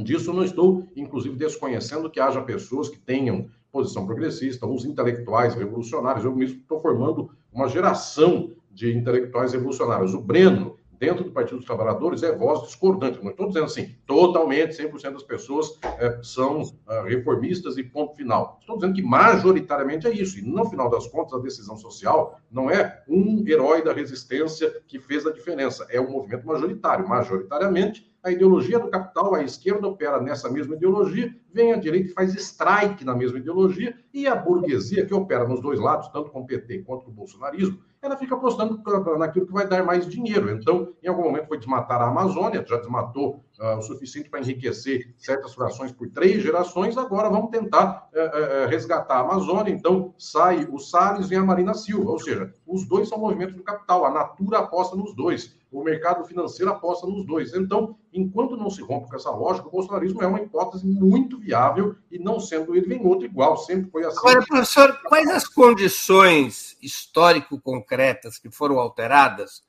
[0.00, 6.24] disso, não estou, inclusive, desconhecendo que haja pessoas que tenham posição progressista, uns intelectuais revolucionários.
[6.24, 10.14] Eu mesmo estou formando uma geração de intelectuais revolucionários.
[10.14, 13.22] O Breno, dentro do Partido dos Trabalhadores, é voz discordante.
[13.22, 18.58] Não estou dizendo assim, totalmente, 100% das pessoas é, são uh, reformistas e ponto final.
[18.60, 20.38] Estou dizendo que majoritariamente é isso.
[20.38, 24.98] E no final das contas, a decisão social não é um herói da resistência que
[24.98, 25.86] fez a diferença.
[25.90, 27.08] É um movimento majoritário.
[27.08, 32.12] Majoritariamente, a ideologia do capital, a esquerda opera nessa mesma ideologia, vem a direita e
[32.12, 36.40] faz strike na mesma ideologia, e a burguesia, que opera nos dois lados, tanto com
[36.40, 38.82] o PT quanto com o bolsonarismo, ela fica apostando
[39.16, 40.50] naquilo que vai dar mais dinheiro.
[40.50, 45.14] Então, em algum momento foi desmatar a Amazônia, já desmatou uh, o suficiente para enriquecer
[45.16, 49.72] certas frações por três gerações, agora vamos tentar uh, uh, resgatar a Amazônia.
[49.72, 53.62] Então, sai o Salles e a Marina Silva, ou seja, os dois são movimentos do
[53.62, 57.54] capital, a Natura aposta nos dois o mercado financeiro aposta nos dois.
[57.54, 61.96] Então, enquanto não se rompe com essa lógica, o bolsonarismo é uma hipótese muito viável
[62.10, 64.18] e não sendo ele vem outro igual, sempre foi assim.
[64.18, 69.62] Agora, professor, quais as condições histórico-concretas que foram alteradas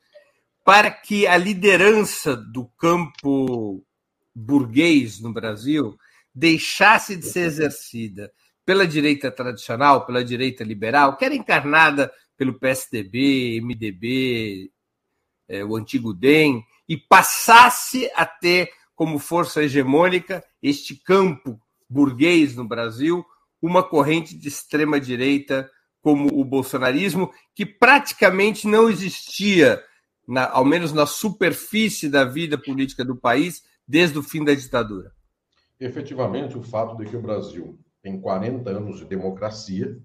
[0.66, 3.84] para que a liderança do campo
[4.36, 5.98] burguês no Brasil
[6.36, 8.32] deixasse de ser exercida
[8.66, 14.72] pela direita tradicional, pela direita liberal, que era encarnada pelo PSDB, MDB,
[15.48, 21.60] é, o antigo DEM, e passasse a ter como força hegemônica este campo
[21.90, 23.26] burguês no Brasil,
[23.62, 25.70] uma corrente de extrema direita
[26.02, 29.82] como o bolsonarismo, que praticamente não existia,
[30.28, 35.14] na, ao menos na superfície da vida política do país, desde o fim da ditadura.
[35.80, 39.98] Efetivamente, o fato de que o Brasil tem 40 anos de democracia,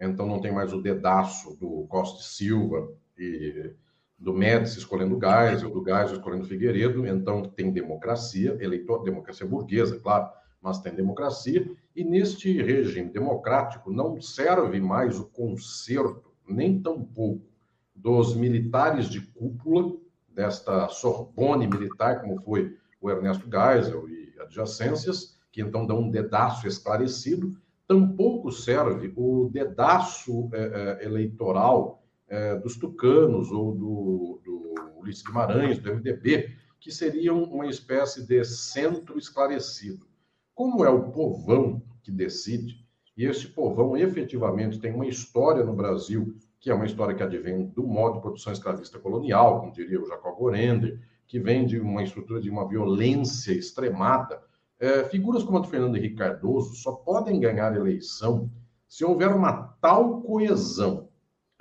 [0.00, 2.88] então não tem mais o dedaço do Costa Silva
[3.18, 3.70] e
[4.18, 10.30] do Médici escolhendo Geisel, do Geisel escolhendo Figueiredo, então tem democracia, eleitor, democracia burguesa, claro,
[10.60, 17.46] mas tem democracia, e neste regime democrático não serve mais o conserto, nem tampouco,
[17.94, 19.94] dos militares de cúpula,
[20.28, 26.66] desta Sorbonne militar, como foi o Ernesto Geisel e adjacências, que então dão um dedaço
[26.66, 35.22] esclarecido, tampouco serve o dedaço é, é, eleitoral é, dos tucanos ou do, do Ulisses
[35.22, 40.06] Guimarães, do MDB, que seriam uma espécie de centro esclarecido.
[40.54, 42.84] Como é o povão que decide,
[43.16, 47.66] e esse povão efetivamente tem uma história no Brasil, que é uma história que advém
[47.66, 52.02] do modo de produção escravista colonial, como diria o Jacob Gorender, que vem de uma
[52.02, 54.42] estrutura de uma violência extremada.
[54.78, 58.50] É, figuras como a do Fernando Henrique Cardoso só podem ganhar eleição
[58.88, 61.08] se houver uma tal coesão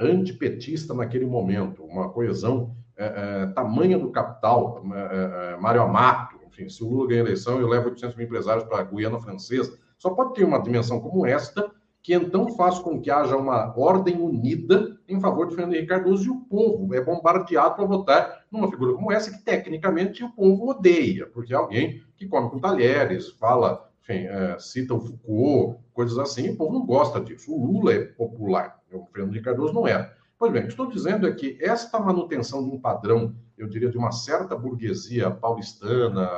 [0.10, 6.38] antipetista naquele momento, uma coesão é, é, tamanha do capital, é, é, é Mário Amato,
[6.48, 9.20] enfim, se o Lula ganha a eleição, eu levo 800 mil empresários para a Guiana
[9.20, 11.72] Francesa, só pode ter uma dimensão como esta,
[12.04, 16.26] que então faz com que haja uma ordem unida em favor de Fernando Henrique Cardoso
[16.26, 20.70] e o povo é bombardeado para votar numa figura como essa, que tecnicamente o povo
[20.70, 26.20] odeia, porque é alguém que come com talheres, fala, enfim, é, cita o Foucault, coisas
[26.20, 27.54] assim, e o povo não gosta disso.
[27.54, 30.16] O Lula é popular, o Fernando Henrique Cardoso não era.
[30.38, 33.90] Pois bem, o que estou dizendo é que esta manutenção de um padrão, eu diria,
[33.90, 36.30] de uma certa burguesia paulistana,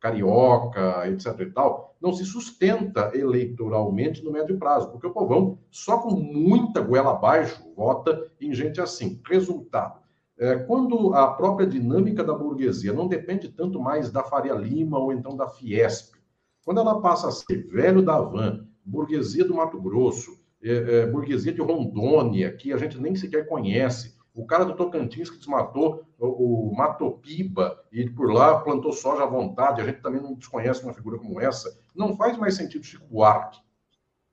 [0.00, 1.40] carioca, etc.
[1.40, 6.82] e tal, não se sustenta eleitoralmente no médio prazo, porque o povão, só com muita
[6.82, 9.20] goela abaixo, vota em gente assim.
[9.26, 10.00] Resultado.
[10.36, 15.12] É, quando a própria dinâmica da burguesia não depende tanto mais da Faria Lima ou
[15.12, 16.12] então da Fiesp,
[16.64, 21.52] quando ela passa a ser velho da van, burguesia do Mato Grosso, é, é, burguesia
[21.52, 24.16] de Rondônia, que a gente nem sequer conhece.
[24.34, 29.26] O cara do Tocantins que desmatou o, o Matopiba e por lá plantou soja à
[29.26, 31.78] vontade, a gente também não desconhece uma figura como essa.
[31.94, 33.60] Não faz mais sentido Chico Buarque,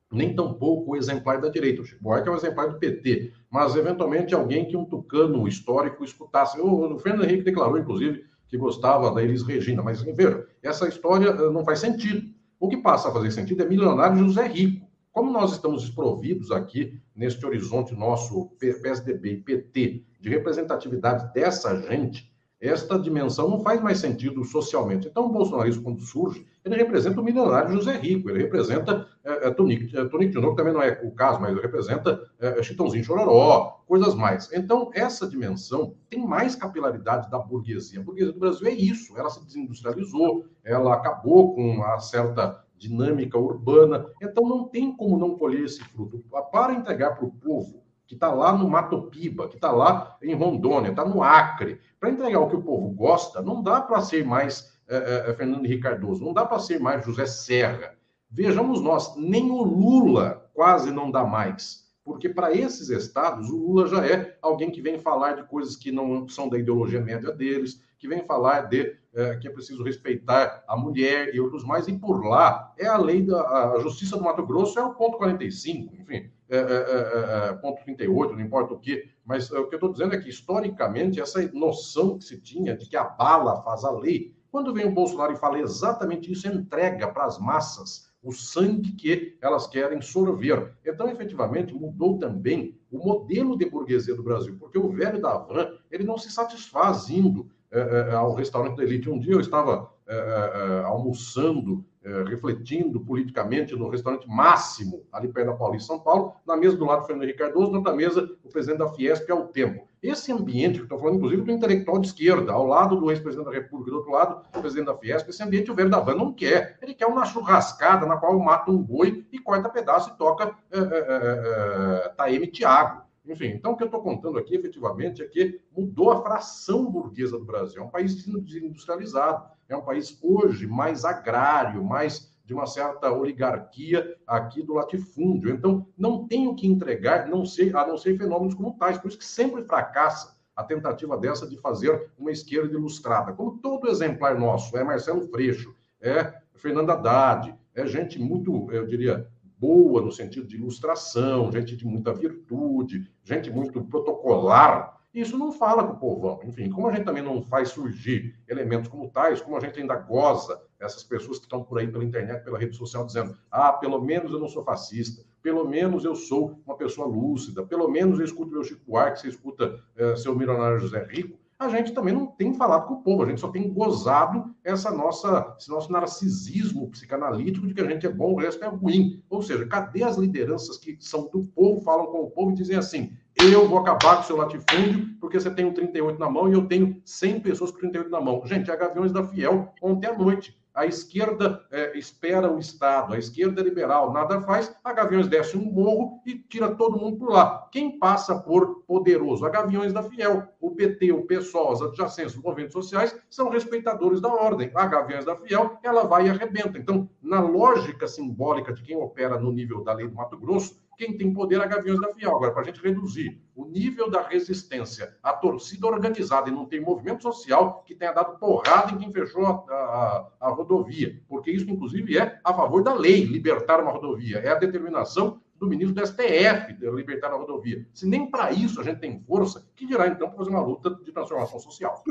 [0.10, 1.82] nem tampouco o exemplar da direita.
[1.82, 6.04] O Chico Buarque é um exemplar do PT, mas eventualmente alguém que um tucano histórico
[6.04, 6.60] escutasse.
[6.60, 11.30] O, o Fernando Henrique declarou, inclusive, que gostava da Elis Regina, mas veja, essa história
[11.30, 12.34] eh, não faz sentido.
[12.60, 17.00] O que passa a fazer sentido é milionário José Rico como nós estamos desprovidos aqui,
[17.16, 22.32] neste horizonte nosso PSDB e PT, de representatividade dessa gente,
[22.62, 25.08] esta dimensão não faz mais sentido socialmente.
[25.08, 29.52] Então, o bolsonarismo, quando surge, ele representa o milionário José Rico, ele representa é, é,
[29.52, 33.82] Tonico, é, de Novo, também não é o caso, mas ele representa é, Chitãozinho Chororó,
[33.88, 34.48] coisas mais.
[34.54, 38.00] Então, essa dimensão tem mais capilaridade da burguesia.
[38.00, 43.38] A burguesia do Brasil é isso, ela se desindustrializou, ela acabou com uma certa dinâmica
[43.38, 44.08] urbana.
[44.22, 46.24] Então, não tem como não colher esse fruto.
[46.52, 50.34] Para entregar para o povo que está lá no Mato Piba, que está lá em
[50.34, 54.26] Rondônia, está no Acre, para entregar o que o povo gosta, não dá para ser
[54.26, 57.96] mais é, é, Fernando Henrique Cardoso, não dá para ser mais José Serra.
[58.30, 61.90] Vejamos nós, nem o Lula quase não dá mais.
[62.04, 65.92] Porque para esses estados, o Lula já é alguém que vem falar de coisas que
[65.92, 70.64] não são da ideologia média deles, que vem falar de é, que é preciso respeitar
[70.68, 74.24] a mulher e outros mais, e por lá é a lei da a Justiça do
[74.24, 78.74] Mato Grosso, é o ponto 45, enfim, é, é, é, é ponto 38, não importa
[78.74, 82.42] o que, mas o que eu estou dizendo é que, historicamente, essa noção que se
[82.42, 86.32] tinha de que a bala faz a lei, quando vem o Bolsonaro e fala exatamente
[86.32, 90.74] isso, entrega para as massas o sangue que elas querem sorver.
[90.86, 95.72] Então, efetivamente, mudou também o modelo de burguesia do Brasil, porque o velho da van,
[95.90, 99.10] ele não se satisfaz indo é, é, ao restaurante da elite.
[99.10, 105.48] Um dia eu estava é, é, almoçando, é, refletindo politicamente no restaurante Máximo, ali perto
[105.48, 108.30] da Paulista, São Paulo, na mesa do lado do Fernando Henrique Cardoso, na outra mesa
[108.44, 109.88] o presidente da Fiesp, ao tempo.
[110.04, 113.54] Esse ambiente, que estou falando, inclusive, do intelectual de esquerda, ao lado do ex-presidente da
[113.54, 116.34] República, do outro lado, o presidente da Fiesp, esse ambiente o Verde da Van não
[116.34, 116.78] quer.
[116.82, 120.78] Ele quer uma churrascada na qual mata um boi e corta pedaço e toca é,
[120.78, 123.04] é, é, Taeme Tiago.
[123.26, 127.38] Enfim, então o que eu estou contando aqui, efetivamente, é que mudou a fração burguesa
[127.38, 127.82] do Brasil.
[127.82, 134.18] É um país desindustrializado, é um país hoje mais agrário, mais de uma certa oligarquia
[134.26, 135.52] aqui do latifúndio.
[135.52, 138.98] Então, não tem o que entregar, não sei, a não ser fenômenos como tais.
[138.98, 143.34] Por isso que sempre fracassa a tentativa dessa de fazer uma esquerda ilustrada.
[143.34, 149.28] Como todo exemplar nosso, é Marcelo Freixo, é Fernando Haddad, é gente muito, eu diria,
[149.62, 155.00] boa no sentido de ilustração, gente de muita virtude, gente muito protocolar.
[155.14, 156.40] Isso não fala com o povão.
[156.44, 159.96] Enfim, como a gente também não faz surgir elementos como tais, como a gente ainda
[159.96, 164.02] goza essas pessoas que estão por aí pela internet, pela rede social, dizendo: ah, pelo
[164.02, 168.26] menos eu não sou fascista, pelo menos eu sou uma pessoa lúcida, pelo menos eu
[168.26, 172.26] escuto meu Chico Buarque, você escuta é, seu milionário José Rico, a gente também não
[172.26, 176.90] tem falado com o povo, a gente só tem gozado essa nossa, esse nosso narcisismo
[176.90, 179.24] psicanalítico de que a gente é bom, o resto é ruim.
[179.30, 182.76] Ou seja, cadê as lideranças que são do povo, falam com o povo e dizem
[182.76, 186.50] assim: eu vou acabar com o seu latifúndio porque você tem um 38 na mão
[186.50, 188.42] e eu tenho 100 pessoas com 38 na mão.
[188.46, 193.18] Gente, a Gaviões da Fiel, ontem à noite, a esquerda é, espera o Estado, a
[193.18, 197.68] esquerda liberal nada faz, a Gaviões desce um morro e tira todo mundo por lá.
[197.72, 199.46] Quem passa por poderoso?
[199.46, 200.48] A Gaviões da Fiel.
[200.60, 204.72] O PT, o PSOL, os adjacentes dos movimentos sociais são respeitadores da ordem.
[204.74, 206.78] A Gaviões da Fiel, ela vai e arrebenta.
[206.78, 211.18] Então, na lógica simbólica de quem opera no nível da lei do Mato Grosso, quem
[211.18, 212.36] tem poder é a Gaviões da Fiel.
[212.36, 216.80] Agora, para a gente reduzir o nível da resistência, a torcida organizada e não tem
[216.80, 221.68] movimento social que tenha dado porrada em quem fechou a, a, a rodovia, porque isso,
[221.68, 226.06] inclusive, é a favor da lei libertar uma rodovia, é a determinação do ministro do
[226.06, 227.84] STF de libertar a rodovia.
[227.94, 230.92] Se nem para isso a gente tem força, que dirá então para fazer uma luta
[231.04, 232.04] de transformação social?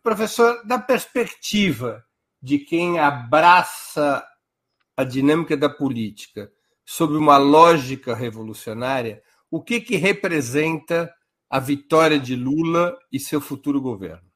[0.00, 2.04] Professor, da perspectiva
[2.40, 4.24] de quem abraça
[4.96, 6.52] a dinâmica da política,
[6.84, 11.12] sob uma lógica revolucionária, o que, que representa
[11.48, 14.32] a vitória de Lula e seu futuro governo?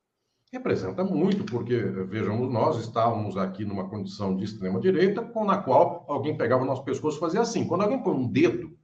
[0.52, 6.36] Representa muito, porque, vejamos, nós estávamos aqui numa condição de extrema-direita, com na qual alguém
[6.36, 7.66] pegava o nosso pescoço e fazia assim.
[7.66, 8.77] Quando alguém põe um dedo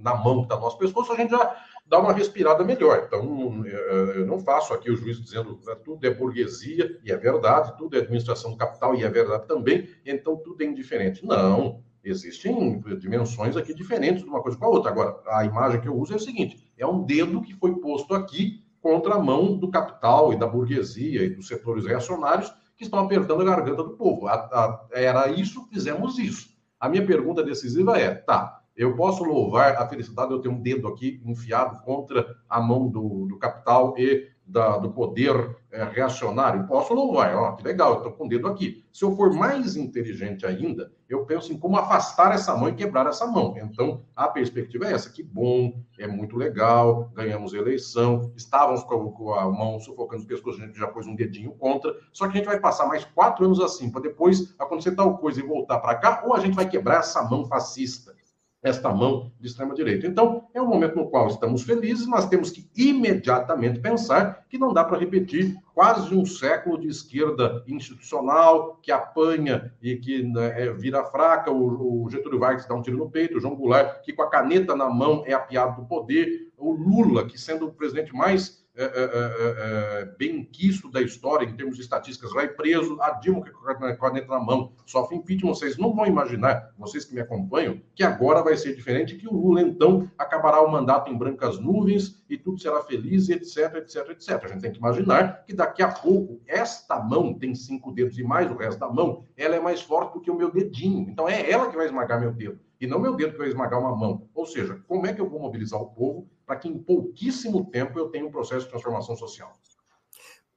[0.00, 3.04] na mão do nosso pescoço, a gente já dá uma respirada melhor.
[3.06, 7.76] Então, eu não faço aqui o juízo dizendo que tudo é burguesia, e é verdade,
[7.76, 11.24] tudo é administração do capital, e é verdade também, então tudo é indiferente.
[11.24, 14.90] Não, Existem dimensões aqui diferentes de uma coisa com a outra.
[14.90, 18.14] Agora, a imagem que eu uso é o seguinte: é um dedo que foi posto
[18.14, 23.00] aqui contra a mão do capital e da burguesia e dos setores reacionários que estão
[23.00, 24.28] apertando a garganta do povo.
[24.28, 26.48] A, a, era isso, fizemos isso.
[26.78, 30.62] A minha pergunta decisiva é: tá, eu posso louvar a felicidade de eu ter um
[30.62, 36.66] dedo aqui enfiado contra a mão do, do capital e da, do poder é, reacionário,
[36.66, 38.82] posso louvar, ó, que legal, eu estou com o dedo aqui.
[38.90, 43.06] Se eu for mais inteligente ainda, eu penso em como afastar essa mão e quebrar
[43.06, 43.54] essa mão.
[43.58, 49.34] Então, a perspectiva é essa, que bom, é muito legal, ganhamos eleição, estávamos com, com
[49.34, 52.36] a mão sufocando o pescoço, a gente já pôs um dedinho contra, só que a
[52.38, 55.94] gente vai passar mais quatro anos assim, para depois acontecer tal coisa e voltar para
[55.94, 58.17] cá, ou a gente vai quebrar essa mão fascista
[58.62, 60.06] esta mão de extrema-direita.
[60.06, 64.72] Então, é um momento no qual estamos felizes, mas temos que imediatamente pensar que não
[64.72, 70.72] dá para repetir quase um século de esquerda institucional que apanha e que né, é,
[70.72, 74.12] vira fraca, o, o, Getúlio Vargas dá um tiro no peito, o João Goulart, que
[74.12, 78.12] com a caneta na mão é apiado do poder, o Lula, que sendo o presidente
[78.12, 83.10] mais é, é, é, é, quisto da história em termos de estatísticas, vai preso, a
[83.10, 85.54] Dilma com a caneta na mão, sofre impeachment.
[85.54, 89.32] Vocês não vão imaginar, vocês que me acompanham, que agora vai ser diferente, que o
[89.32, 94.44] Lula, então, acabará o mandato em brancas nuvens e tudo será feliz, etc, etc, etc.
[94.44, 98.22] A gente tem que imaginar que daqui a pouco, esta mão tem cinco dedos e
[98.22, 101.00] mais o resto da mão, ela é mais forte do que o meu dedinho.
[101.10, 103.80] Então, é ela que vai esmagar meu dedo e não meu dedo que vai esmagar
[103.80, 104.28] uma mão.
[104.34, 107.98] Ou seja, como é que eu vou mobilizar o povo para que em pouquíssimo tempo
[107.98, 109.52] eu tenha um processo de transformação social?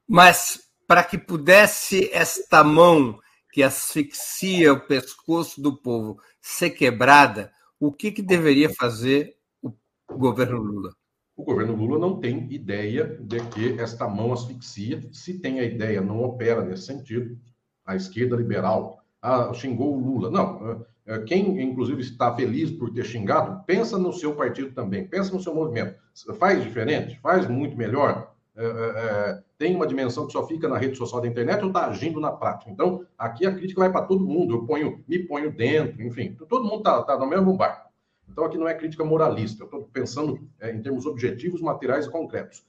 [0.06, 3.18] Mas para que pudesse esta mão
[3.52, 9.72] que asfixia o pescoço do povo ser quebrada, o que, que deveria fazer o
[10.16, 10.94] governo Lula?
[11.36, 15.02] O governo Lula não tem ideia de que esta mão asfixia.
[15.12, 17.38] Se tem a ideia, não opera nesse sentido.
[17.84, 20.30] A esquerda liberal ah, xingou o Lula.
[20.30, 20.86] Não, é,
[21.26, 25.54] quem, inclusive, está feliz por ter xingado, pensa no seu partido também, pensa no seu
[25.54, 25.96] movimento.
[26.38, 27.18] Faz diferente?
[27.20, 28.32] Faz muito melhor?
[28.54, 31.86] É, é, tem uma dimensão que só fica na rede social da internet ou está
[31.86, 32.70] agindo na prática?
[32.70, 34.54] Então, aqui a crítica vai para todo mundo.
[34.54, 37.90] Eu ponho, me ponho dentro, enfim, todo mundo está tá no mesmo barco.
[38.28, 42.10] Então, aqui não é crítica moralista, eu estou pensando é, em termos objetivos, materiais e
[42.10, 42.64] concretos.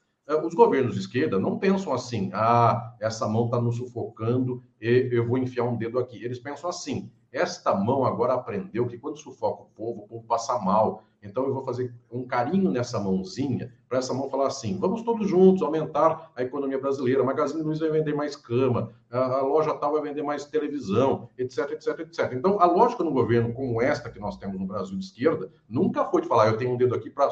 [0.46, 5.28] Os governos de esquerda não pensam assim, ah, essa mão está nos sufocando e eu
[5.28, 6.24] vou enfiar um dedo aqui.
[6.24, 10.58] Eles pensam assim, esta mão agora aprendeu que quando sufoca o povo, o povo passa
[10.60, 11.04] mal.
[11.22, 15.28] Então eu vou fazer um carinho nessa mãozinha, para essa mão falar assim: vamos todos
[15.28, 17.24] juntos aumentar a economia brasileira.
[17.24, 22.00] Magazine Luiza vai vender mais cama, a loja tal vai vender mais televisão, etc, etc,
[22.02, 22.34] etc.
[22.34, 26.06] Então a lógica no governo como esta que nós temos no Brasil de esquerda nunca
[26.06, 27.30] foi de falar: eu tenho um dedo aqui para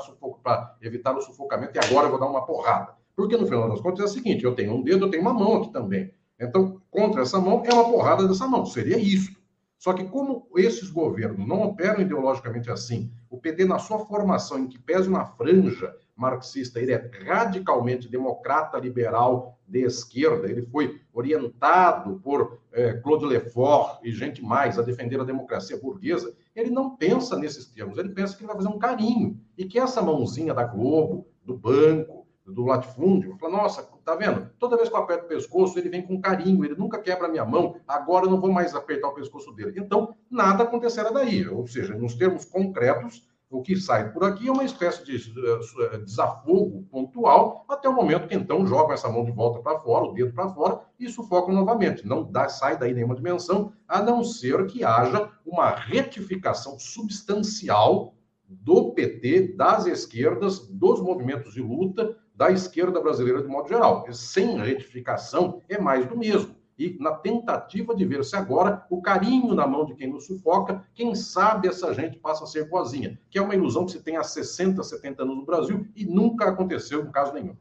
[0.81, 2.95] evitar o sufocamento e agora eu vou dar uma porrada.
[3.13, 5.33] Porque no final das contas é o seguinte: eu tenho um dedo, eu tenho uma
[5.33, 6.11] mão aqui também.
[6.39, 8.65] Então, contra essa mão é uma porrada dessa mão.
[8.65, 9.39] Seria isso.
[9.81, 14.67] Só que, como esses governos não operam ideologicamente assim, o PT, na sua formação, em
[14.67, 22.19] que pese uma franja, marxista, ele é radicalmente democrata liberal de esquerda, ele foi orientado
[22.19, 27.35] por é, Claude Lefort e gente mais a defender a democracia burguesa, ele não pensa
[27.35, 30.63] nesses termos, ele pensa que ele vai fazer um carinho e que essa mãozinha da
[30.63, 34.49] Globo, do banco, do latifúndio, fala, nossa, tá vendo?
[34.59, 37.29] Toda vez que eu aperto o pescoço, ele vem com carinho, ele nunca quebra a
[37.29, 39.73] minha mão, agora eu não vou mais apertar o pescoço dele.
[39.77, 41.47] Então, nada acontecerá daí.
[41.47, 45.97] Ou seja, nos termos concretos, o que sai por aqui é uma espécie de eh,
[45.97, 50.13] desafogo pontual, até o momento que então jogam essa mão de volta para fora, o
[50.13, 52.07] dedo para fora, e sufocam novamente.
[52.07, 58.15] Não dá, sai daí nenhuma dimensão, a não ser que haja uma retificação substancial
[58.47, 64.03] do PT, das esquerdas, dos movimentos de luta, da esquerda brasileira de modo geral.
[64.11, 66.55] Sem retificação é mais do mesmo.
[66.75, 70.83] E na tentativa de ver se agora o carinho na mão de quem nos sufoca,
[70.95, 74.17] quem sabe essa gente passa a ser boazinha, que é uma ilusão que se tem
[74.17, 77.55] há 60, 70 anos no Brasil e nunca aconteceu em caso nenhum.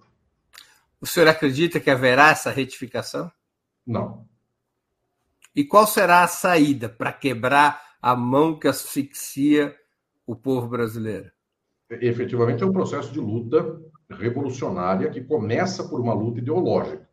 [0.98, 3.30] O senhor acredita que haverá essa retificação?
[3.86, 4.26] Não.
[5.54, 9.76] E qual será a saída para quebrar a mão que asfixia
[10.26, 11.30] o povo brasileiro?
[11.90, 13.78] Efetivamente é um processo de luta
[14.10, 17.08] revolucionária que começa por uma luta ideológica.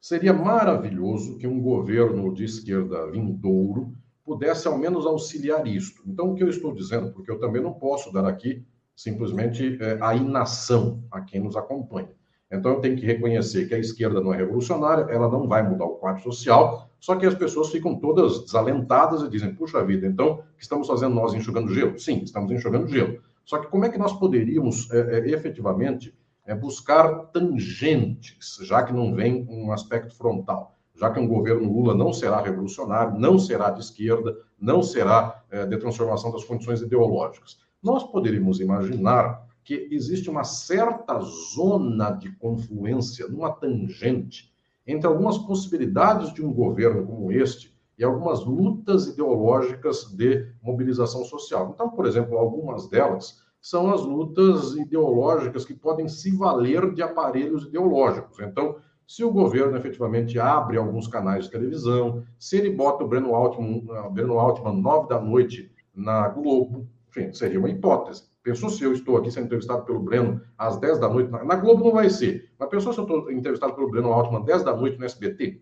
[0.00, 3.94] Seria maravilhoso que um governo de esquerda vindouro
[4.24, 6.02] pudesse ao menos auxiliar isto.
[6.06, 8.64] Então, o que eu estou dizendo, porque eu também não posso dar aqui
[8.94, 12.10] simplesmente é, a inação a quem nos acompanha.
[12.50, 15.84] Então, eu tenho que reconhecer que a esquerda não é revolucionária, ela não vai mudar
[15.84, 20.34] o quadro social, só que as pessoas ficam todas desalentadas e dizem: puxa vida, então,
[20.34, 21.98] o que estamos fazendo nós enxugando gelo?
[21.98, 23.20] Sim, estamos enxugando gelo.
[23.44, 26.14] Só que como é que nós poderíamos é, é, efetivamente
[26.46, 31.94] é buscar tangentes, já que não vem um aspecto frontal, já que um governo Lula
[31.94, 37.58] não será revolucionário, não será de esquerda, não será é, de transformação das condições ideológicas.
[37.82, 44.54] Nós poderíamos imaginar que existe uma certa zona de confluência, numa tangente,
[44.86, 51.72] entre algumas possibilidades de um governo como este e algumas lutas ideológicas de mobilização social.
[51.74, 57.64] Então, por exemplo, algumas delas são as lutas ideológicas que podem se valer de aparelhos
[57.64, 58.38] ideológicos.
[58.40, 58.76] Então,
[59.06, 63.84] se o governo efetivamente abre alguns canais de televisão, se ele bota o Breno Altman,
[63.88, 68.24] uh, Breno Altman nove da noite na Globo, enfim, seria uma hipótese.
[68.42, 71.84] Pensou se eu estou aqui sendo entrevistado pelo Breno às 10 da noite, na Globo
[71.84, 74.76] não vai ser, mas pensou se eu estou entrevistado pelo Breno Altman às 10 da
[74.76, 75.60] noite no SBT?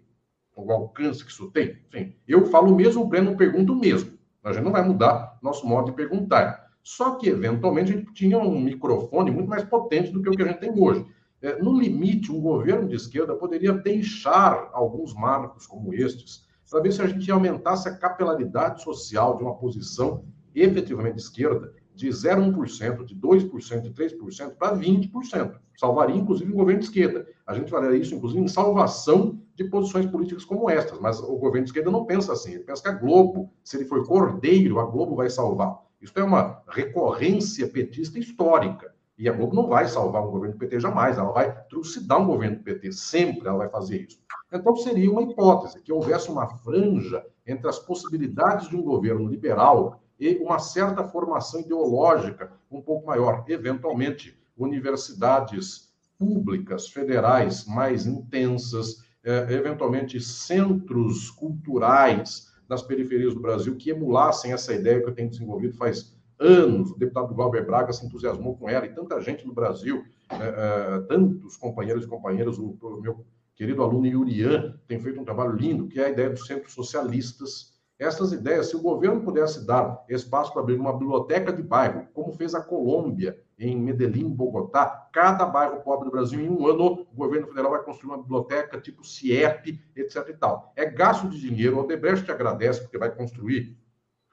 [0.56, 1.78] O alcance que isso tem?
[1.88, 4.12] Enfim, eu falo o mesmo, o Breno pergunta o mesmo.
[4.42, 6.64] A gente não vai mudar nosso modo de perguntar.
[6.85, 10.43] Só que, eventualmente, a gente tinha um microfone muito mais potente do que o que
[10.43, 11.05] a gente tem hoje.
[11.40, 16.93] É, no limite, um governo de esquerda poderia deixar alguns marcos como estes, para ver
[16.93, 20.24] se a gente aumentasse a capilaridade social de uma posição
[20.55, 25.55] efetivamente esquerda, de 0,1%, de 2%, de 3% para 20%.
[25.77, 27.27] Salvaria, inclusive, um governo de esquerda.
[27.47, 30.98] A gente faria isso, inclusive, em salvação de posições políticas como estas.
[31.01, 32.55] Mas o governo de esquerda não pensa assim.
[32.55, 35.84] Ele pensa que a Globo, se ele for cordeiro, a Globo vai salvar.
[36.05, 38.94] Isso é uma recorrência petista histórica.
[39.16, 42.26] E a Globo não vai salvar um governo do PT jamais, ela vai trucidar um
[42.26, 44.20] governo do PT, sempre ela vai fazer isso.
[44.52, 50.02] Então seria uma hipótese que houvesse uma franja entre as possibilidades de um governo liberal
[50.20, 59.47] e uma certa formação ideológica um pouco maior, eventualmente universidades públicas, federais mais intensas, eh,
[59.55, 65.76] eventualmente centros culturais das periferias do Brasil que emulassem essa ideia que eu tenho desenvolvido
[65.76, 66.90] faz anos.
[66.90, 71.01] O deputado Glauber Braga se entusiasmou com ela e tanta gente no Brasil, é, é,
[71.02, 73.24] tantos companheiros e companheiras, o, o, meu
[73.55, 77.73] querido aluno Yurian tem feito um trabalho lindo, que é a ideia dos centros socialistas.
[77.96, 82.32] Essas ideias, se o governo pudesse dar espaço para abrir uma biblioteca de bairro, como
[82.32, 87.16] fez a Colômbia em Medellín, Bogotá, cada bairro pobre do Brasil, em um ano, o
[87.16, 90.28] governo federal vai construir uma biblioteca tipo CIEP, etc.
[90.28, 90.72] e tal.
[90.74, 93.78] É gasto de dinheiro, o Odebrecht agradece, porque vai construir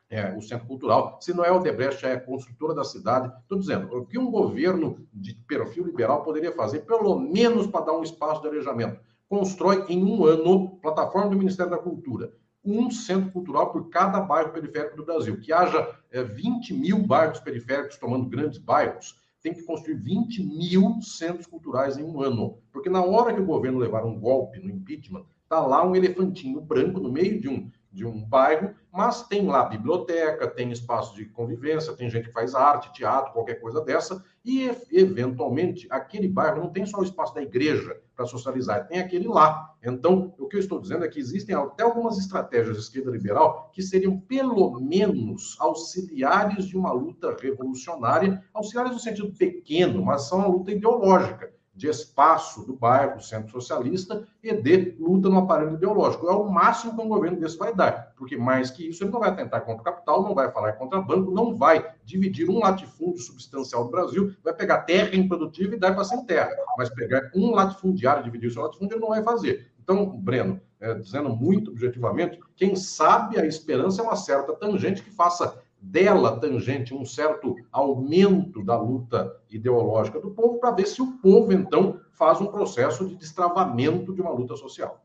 [0.09, 1.19] é, o centro cultural.
[1.21, 3.31] Se não é Odebrecht, é a construtora da cidade.
[3.43, 7.93] Estou dizendo, o que um governo de perfil liberal poderia fazer, pelo menos para dar
[7.93, 8.99] um espaço de arejamento?
[9.29, 12.33] Constrói em um ano plataforma do Ministério da Cultura
[12.63, 15.39] um centro cultural por cada bairro periférico do Brasil.
[15.39, 21.01] Que haja é, 20 mil bairros periféricos tomando grandes bairros, tem que construir 20 mil
[21.01, 22.59] centros culturais em um ano.
[22.71, 26.61] Porque na hora que o governo levar um golpe no impeachment, está lá um elefantinho
[26.61, 31.25] branco no meio de um de um bairro, mas tem lá biblioteca, tem espaço de
[31.25, 36.69] convivência, tem gente que faz arte, teatro, qualquer coisa dessa, e eventualmente aquele bairro não
[36.69, 39.73] tem só o espaço da igreja para socializar, tem aquele lá.
[39.83, 43.69] Então, o que eu estou dizendo é que existem até algumas estratégias de esquerda liberal
[43.73, 50.39] que seriam pelo menos auxiliares de uma luta revolucionária, auxiliares no sentido pequeno, mas são
[50.39, 56.27] uma luta ideológica de espaço do bairro, centro socialista, e de luta no aparelho ideológico.
[56.27, 59.19] É o máximo que um governo desse vai dar, porque mais que isso, ele não
[59.19, 63.19] vai atentar contra o capital, não vai falar contra banco, não vai dividir um latifúndio
[63.19, 67.49] substancial do Brasil, vai pegar terra improdutiva e dar para sem terra, mas pegar um
[67.49, 69.71] latifundiário e dividir o seu latifúndio, ele não vai fazer.
[69.81, 75.09] Então, Breno, é, dizendo muito objetivamente, quem sabe a esperança é uma certa tangente que
[75.09, 81.13] faça dela tangente um certo aumento da luta ideológica do povo, para ver se o
[81.13, 85.01] povo, então, faz um processo de destravamento de uma luta social.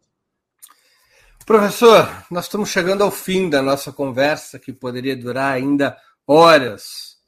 [1.46, 5.96] Professor, nós estamos chegando ao fim da nossa conversa, que poderia durar ainda
[6.26, 7.18] horas,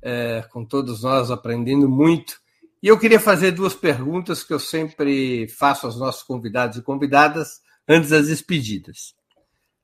[0.00, 2.40] é, com todos nós aprendendo muito.
[2.82, 7.60] E eu queria fazer duas perguntas que eu sempre faço aos nossos convidados e convidadas
[7.86, 9.14] antes das despedidas.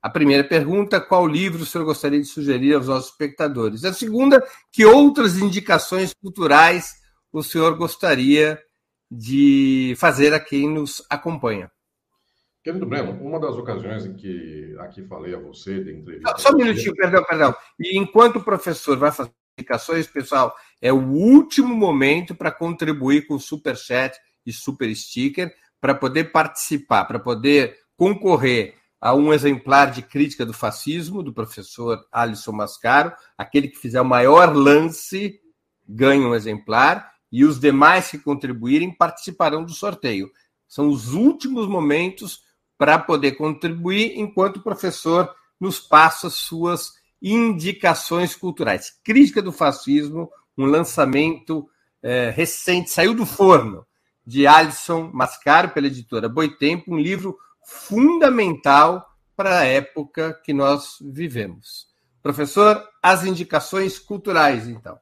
[0.01, 3.85] A primeira pergunta: qual livro o senhor gostaria de sugerir aos nossos espectadores?
[3.85, 6.95] A segunda: que outras indicações culturais
[7.31, 8.59] o senhor gostaria
[9.11, 11.69] de fazer a quem nos acompanha?
[12.65, 16.35] Querido Breno, uma das ocasiões em que aqui falei a você de entrevista.
[16.35, 17.55] Só um minutinho, perdão, perdão.
[17.79, 20.51] E enquanto o professor vai fazer indicações, pessoal,
[20.81, 26.31] é o último momento para contribuir com o Super Chat e Super Sticker para poder
[26.31, 33.13] participar, para poder concorrer a um exemplar de crítica do fascismo, do professor Alisson Mascaro.
[33.37, 35.39] Aquele que fizer o maior lance
[35.87, 40.31] ganha um exemplar, e os demais que contribuírem participarão do sorteio.
[40.67, 42.43] São os últimos momentos
[42.77, 48.93] para poder contribuir, enquanto o professor nos passa suas indicações culturais.
[49.03, 51.69] Crítica do fascismo, um lançamento
[52.03, 53.85] é, recente, saiu do forno,
[54.25, 61.87] de Alisson Mascaro, pela editora Boitempo, um livro fundamental para a época que nós vivemos.
[62.21, 64.99] Professor, as indicações culturais, então.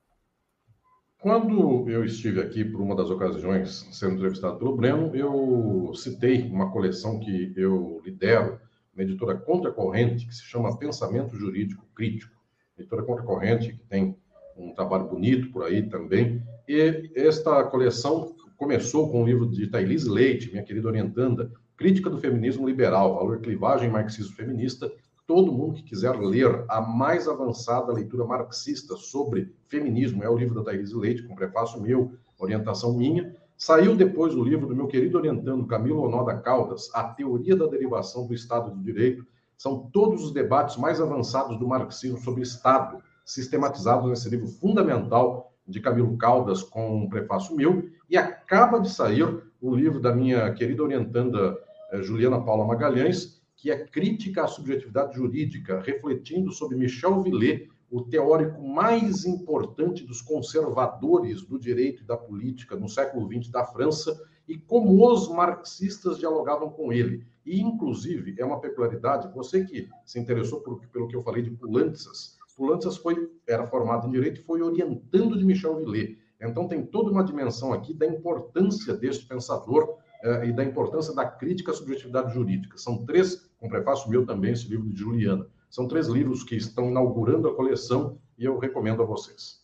[1.23, 6.69] Quando eu estive aqui por uma das ocasiões sendo entrevistado pelo Breno, eu citei uma
[6.69, 8.59] coleção que eu lidero,
[8.93, 12.35] uma editora contracorrente, que se chama Pensamento Jurídico Crítico.
[12.77, 14.17] Editora contracorrente, que tem
[14.57, 16.43] um trabalho bonito por aí também.
[16.67, 22.17] E esta coleção começou com um livro de Thailise Leite, minha querida orientanda, Crítica do
[22.17, 24.91] Feminismo Liberal, Valor, Clivagem Marxismo Feminista.
[25.25, 30.55] Todo mundo que quiser ler a mais avançada leitura marxista sobre feminismo, é o livro
[30.55, 33.33] da Thaís Leite, com prefácio meu, orientação minha.
[33.57, 38.27] Saiu depois o livro do meu querido orientando Camilo Onoda Caldas, A Teoria da Derivação
[38.27, 39.25] do Estado de Direito.
[39.57, 45.79] São todos os debates mais avançados do marxismo sobre Estado, sistematizados nesse livro fundamental de
[45.79, 47.89] Camilo Caldas, com um prefácio meu.
[48.09, 51.57] E acaba de sair o livro da minha querida orientanda
[51.91, 58.01] eh, Juliana Paula Magalhães, que é Crítica à Subjetividade Jurídica, refletindo sobre Michel Villet, o
[58.01, 64.21] teórico mais importante dos conservadores do direito e da política no século XX da França,
[64.49, 67.25] e como os marxistas dialogavam com ele.
[67.45, 71.51] E, inclusive, é uma peculiaridade, você que se interessou por, pelo que eu falei de
[71.51, 76.17] Pulantzas, Pulantzas foi, era formado em direito e foi orientando de Michel Villet.
[76.41, 80.02] Então, tem toda uma dimensão aqui da importância deste pensador
[80.45, 82.77] e da importância da crítica à subjetividade jurídica.
[82.77, 85.45] São três, com prefácio meu também, esse livro de Juliana.
[85.69, 89.61] São três livros que estão inaugurando a coleção e eu recomendo a vocês.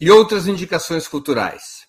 [0.00, 1.86] E outras indicações culturais?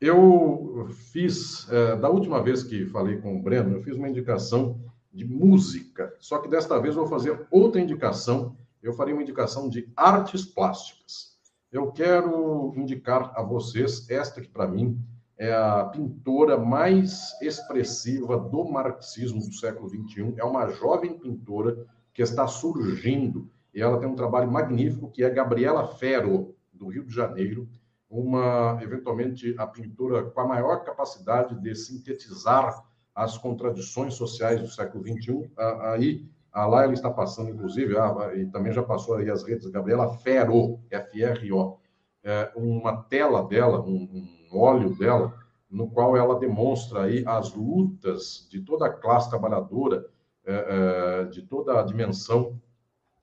[0.00, 4.80] Eu fiz, eh, da última vez que falei com o Breno, eu fiz uma indicação
[5.12, 8.56] de música, só que desta vez vou fazer outra indicação.
[8.82, 11.32] Eu farei uma indicação de artes plásticas
[11.72, 15.02] eu quero indicar a vocês esta que, para mim,
[15.42, 20.34] é a pintora mais expressiva do marxismo do século XXI.
[20.36, 25.28] É uma jovem pintora que está surgindo e ela tem um trabalho magnífico que é
[25.28, 27.68] Gabriela Ferro, do Rio de Janeiro,
[28.08, 32.80] uma, eventualmente, a pintora com a maior capacidade de sintetizar
[33.12, 35.50] as contradições sociais do século XXI.
[35.80, 36.24] Aí
[36.54, 37.96] lá ela está passando, inclusive,
[38.36, 41.78] e também já passou aí as redes, Gabriela Ferro, F-R-O,
[42.22, 45.34] é, uma tela dela, um óleo dela,
[45.70, 50.06] no qual ela demonstra aí as lutas de toda a classe trabalhadora,
[50.44, 52.60] é, é, de toda a dimensão,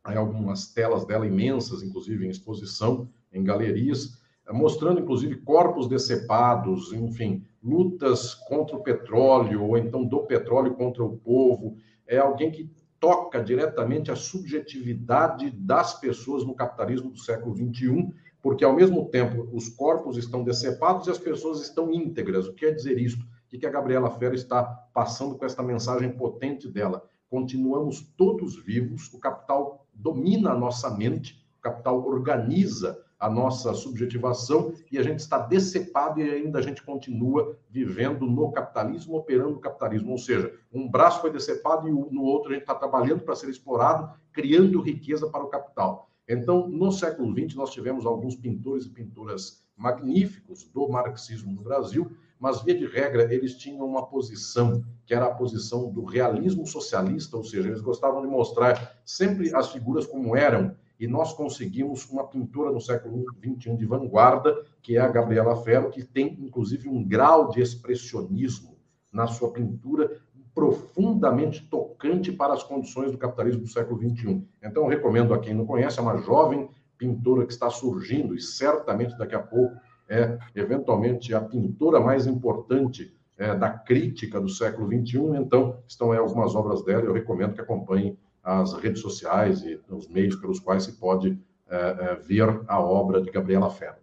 [0.03, 6.91] aí algumas telas dela imensas, inclusive em exposição, em galerias, é, mostrando inclusive corpos decepados,
[6.93, 11.75] enfim, lutas contra o petróleo, ou então do petróleo contra o povo.
[12.07, 18.63] É alguém que toca diretamente a subjetividade das pessoas no capitalismo do século XXI, porque
[18.63, 22.47] ao mesmo tempo os corpos estão decepados e as pessoas estão íntegras.
[22.47, 23.19] O que quer dizer isso?
[23.19, 24.63] O que a Gabriela Ferro está
[24.93, 27.03] passando com esta mensagem potente dela?
[27.29, 34.73] Continuamos todos vivos, o capital domina a nossa mente, o capital organiza a nossa subjetivação
[34.89, 39.59] e a gente está decepado e ainda a gente continua vivendo no capitalismo, operando o
[39.59, 40.11] capitalismo.
[40.11, 43.49] Ou seja, um braço foi decepado e no outro a gente está trabalhando para ser
[43.49, 46.08] explorado, criando riqueza para o capital.
[46.29, 52.11] Então, no século XX, nós tivemos alguns pintores e pintoras magníficos do marxismo no Brasil,
[52.39, 57.35] mas, via de regra, eles tinham uma posição que era a posição do realismo socialista,
[57.35, 62.27] ou seja, eles gostavam de mostrar sempre as figuras como eram e nós conseguimos uma
[62.27, 67.03] pintura no século XXI de vanguarda, que é a Gabriela Ferro, que tem, inclusive, um
[67.03, 68.77] grau de expressionismo
[69.11, 70.21] na sua pintura
[70.53, 74.43] profundamente tocante para as condições do capitalismo do século XXI.
[74.63, 79.17] Então, recomendo a quem não conhece, é uma jovem pintora que está surgindo e certamente
[79.17, 79.75] daqui a pouco
[80.09, 85.37] é, eventualmente, a pintora mais importante é, da crítica do século XXI.
[85.37, 90.07] Então, estão aí algumas obras dela, eu recomendo que acompanhem as redes sociais e os
[90.07, 93.99] meios pelos quais se pode é, é, ver a obra de Gabriela Ferro.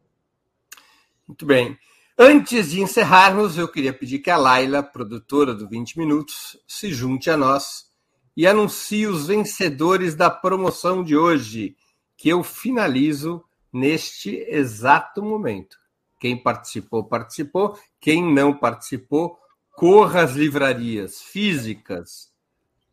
[1.27, 1.77] Muito bem.
[2.19, 7.29] Antes de encerrarmos, eu queria pedir que a Laila, produtora do 20 Minutos, se junte
[7.29, 7.91] a nós
[8.35, 11.77] e anuncie os vencedores da promoção de hoje,
[12.17, 15.77] que eu finalizo neste exato momento.
[16.19, 17.79] Quem participou, participou.
[18.01, 19.39] Quem não participou,
[19.73, 22.33] corra às livrarias físicas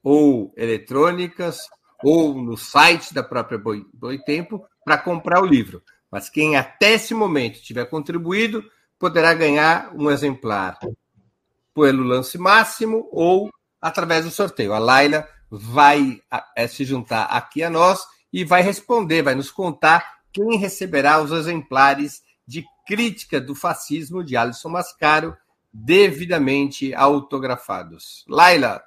[0.04, 1.60] ou eletrônicas,
[2.04, 3.58] ou no site da própria
[3.94, 5.82] Boitempo, para comprar o livro.
[6.12, 8.62] Mas quem até esse momento tiver contribuído,
[9.04, 10.80] poderá ganhar um exemplar
[11.76, 13.50] pelo lance máximo ou
[13.82, 14.72] através do sorteio.
[14.72, 16.22] A Laila vai
[16.56, 18.02] é, se juntar aqui a nós
[18.32, 24.38] e vai responder, vai nos contar quem receberá os exemplares de crítica do fascismo de
[24.38, 25.36] Alisson Mascaro,
[25.74, 28.24] devidamente autografados.
[28.26, 28.82] Laila,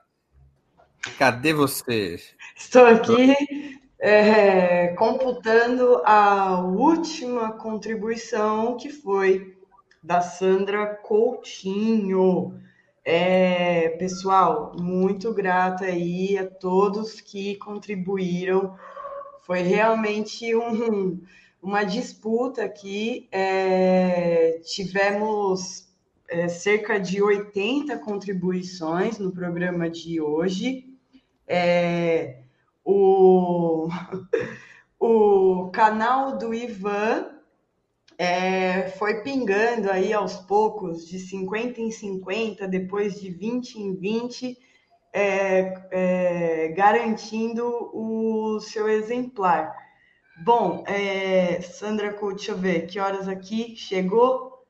[1.18, 2.18] Cadê você?
[2.56, 9.56] Estou aqui é, computando a última contribuição que foi
[10.07, 12.55] da Sandra Coutinho.
[13.05, 18.77] É, pessoal, muito grata aí a todos que contribuíram.
[19.43, 21.20] Foi realmente um,
[21.61, 23.28] uma disputa aqui.
[23.33, 25.89] É, tivemos
[26.28, 30.89] é, cerca de 80 contribuições no programa de hoje.
[31.49, 32.43] É,
[32.85, 33.89] o,
[35.01, 37.35] o canal do Ivan
[38.18, 44.59] é, foi pingando aí aos poucos, de 50 em 50, depois de 20 em 20,
[45.12, 49.74] é, é, garantindo o seu exemplar.
[50.44, 54.64] Bom, é, Sandra, deixa eu ver que horas aqui chegou.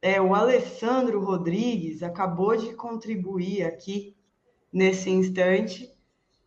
[0.00, 4.16] É, o Alessandro Rodrigues acabou de contribuir aqui
[4.72, 5.90] nesse instante.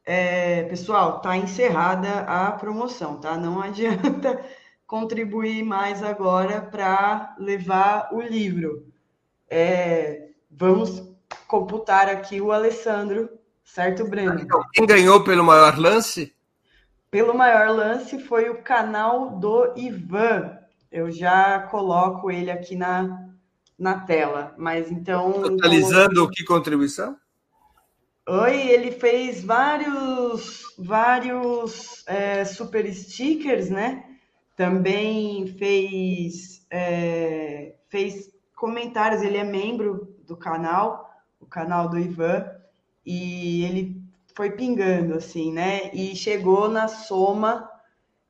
[0.05, 3.37] É, pessoal, está encerrada a promoção, tá?
[3.37, 4.43] Não adianta
[4.91, 8.91] contribuir mais agora para levar o livro.
[9.49, 11.01] É, vamos
[11.47, 13.29] computar aqui o Alessandro,
[13.63, 14.41] certo, Breno?
[14.41, 16.35] Então, quem ganhou pelo maior lance?
[17.09, 20.57] Pelo maior lance foi o canal do Ivan.
[20.91, 23.29] Eu já coloco ele aqui na,
[23.79, 24.53] na tela.
[24.57, 25.31] Mas então.
[25.41, 27.15] Totalizando o que contribuição?
[28.27, 34.10] Oi, ele fez vários, vários é, super stickers, né?
[34.61, 39.23] Também fez, é, fez comentários.
[39.23, 41.09] Ele é membro do canal,
[41.39, 42.45] o canal do Ivan,
[43.03, 43.99] e ele
[44.35, 45.89] foi pingando assim, né?
[45.91, 47.67] E chegou na soma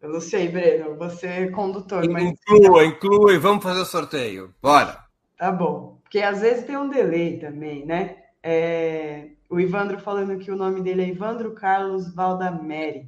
[0.00, 2.08] Eu não sei, Breno, você é condutor.
[2.08, 2.24] Mas...
[2.24, 4.54] Inclua, inclua e vamos fazer o sorteio.
[4.62, 4.98] Bora!
[5.36, 5.98] Tá bom.
[6.02, 8.16] Porque às vezes tem um delay também, né?
[8.42, 13.06] É, o Ivandro falando que o nome dele é Ivandro Carlos Valdameri.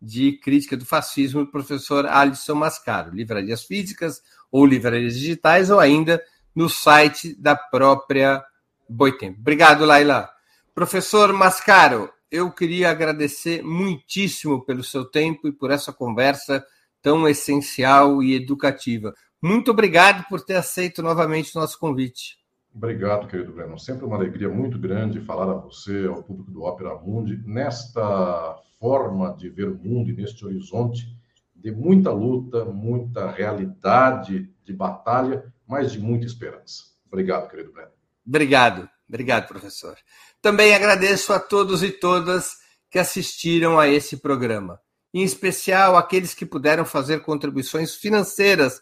[0.02, 4.22] de crítica do fascismo do professor Alisson Mascaro, livrarias físicas
[4.52, 6.22] ou livrarias digitais, ou ainda
[6.56, 8.44] no site da própria
[8.88, 9.40] Boitempo.
[9.40, 10.30] Obrigado, Laila.
[10.76, 16.65] Professor Mascaro, eu queria agradecer muitíssimo pelo seu tempo e por essa conversa
[17.02, 19.14] tão essencial e educativa.
[19.44, 22.40] Muito obrigado por ter aceito novamente o nosso convite.
[22.74, 23.78] Obrigado, querido Breno.
[23.78, 29.36] Sempre uma alegria muito grande falar a você, ao público do Ópera Mundi, nesta forma
[29.36, 31.14] de ver o mundo e neste horizonte
[31.53, 36.86] de muita luta, muita realidade de batalha, mas de muita esperança.
[37.06, 37.91] Obrigado, querido Breno.
[38.26, 39.98] Obrigado, obrigado, professor.
[40.41, 42.60] Também agradeço a todos e todas
[42.90, 44.80] que assistiram a esse programa,
[45.14, 48.82] em especial aqueles que puderam fazer contribuições financeiras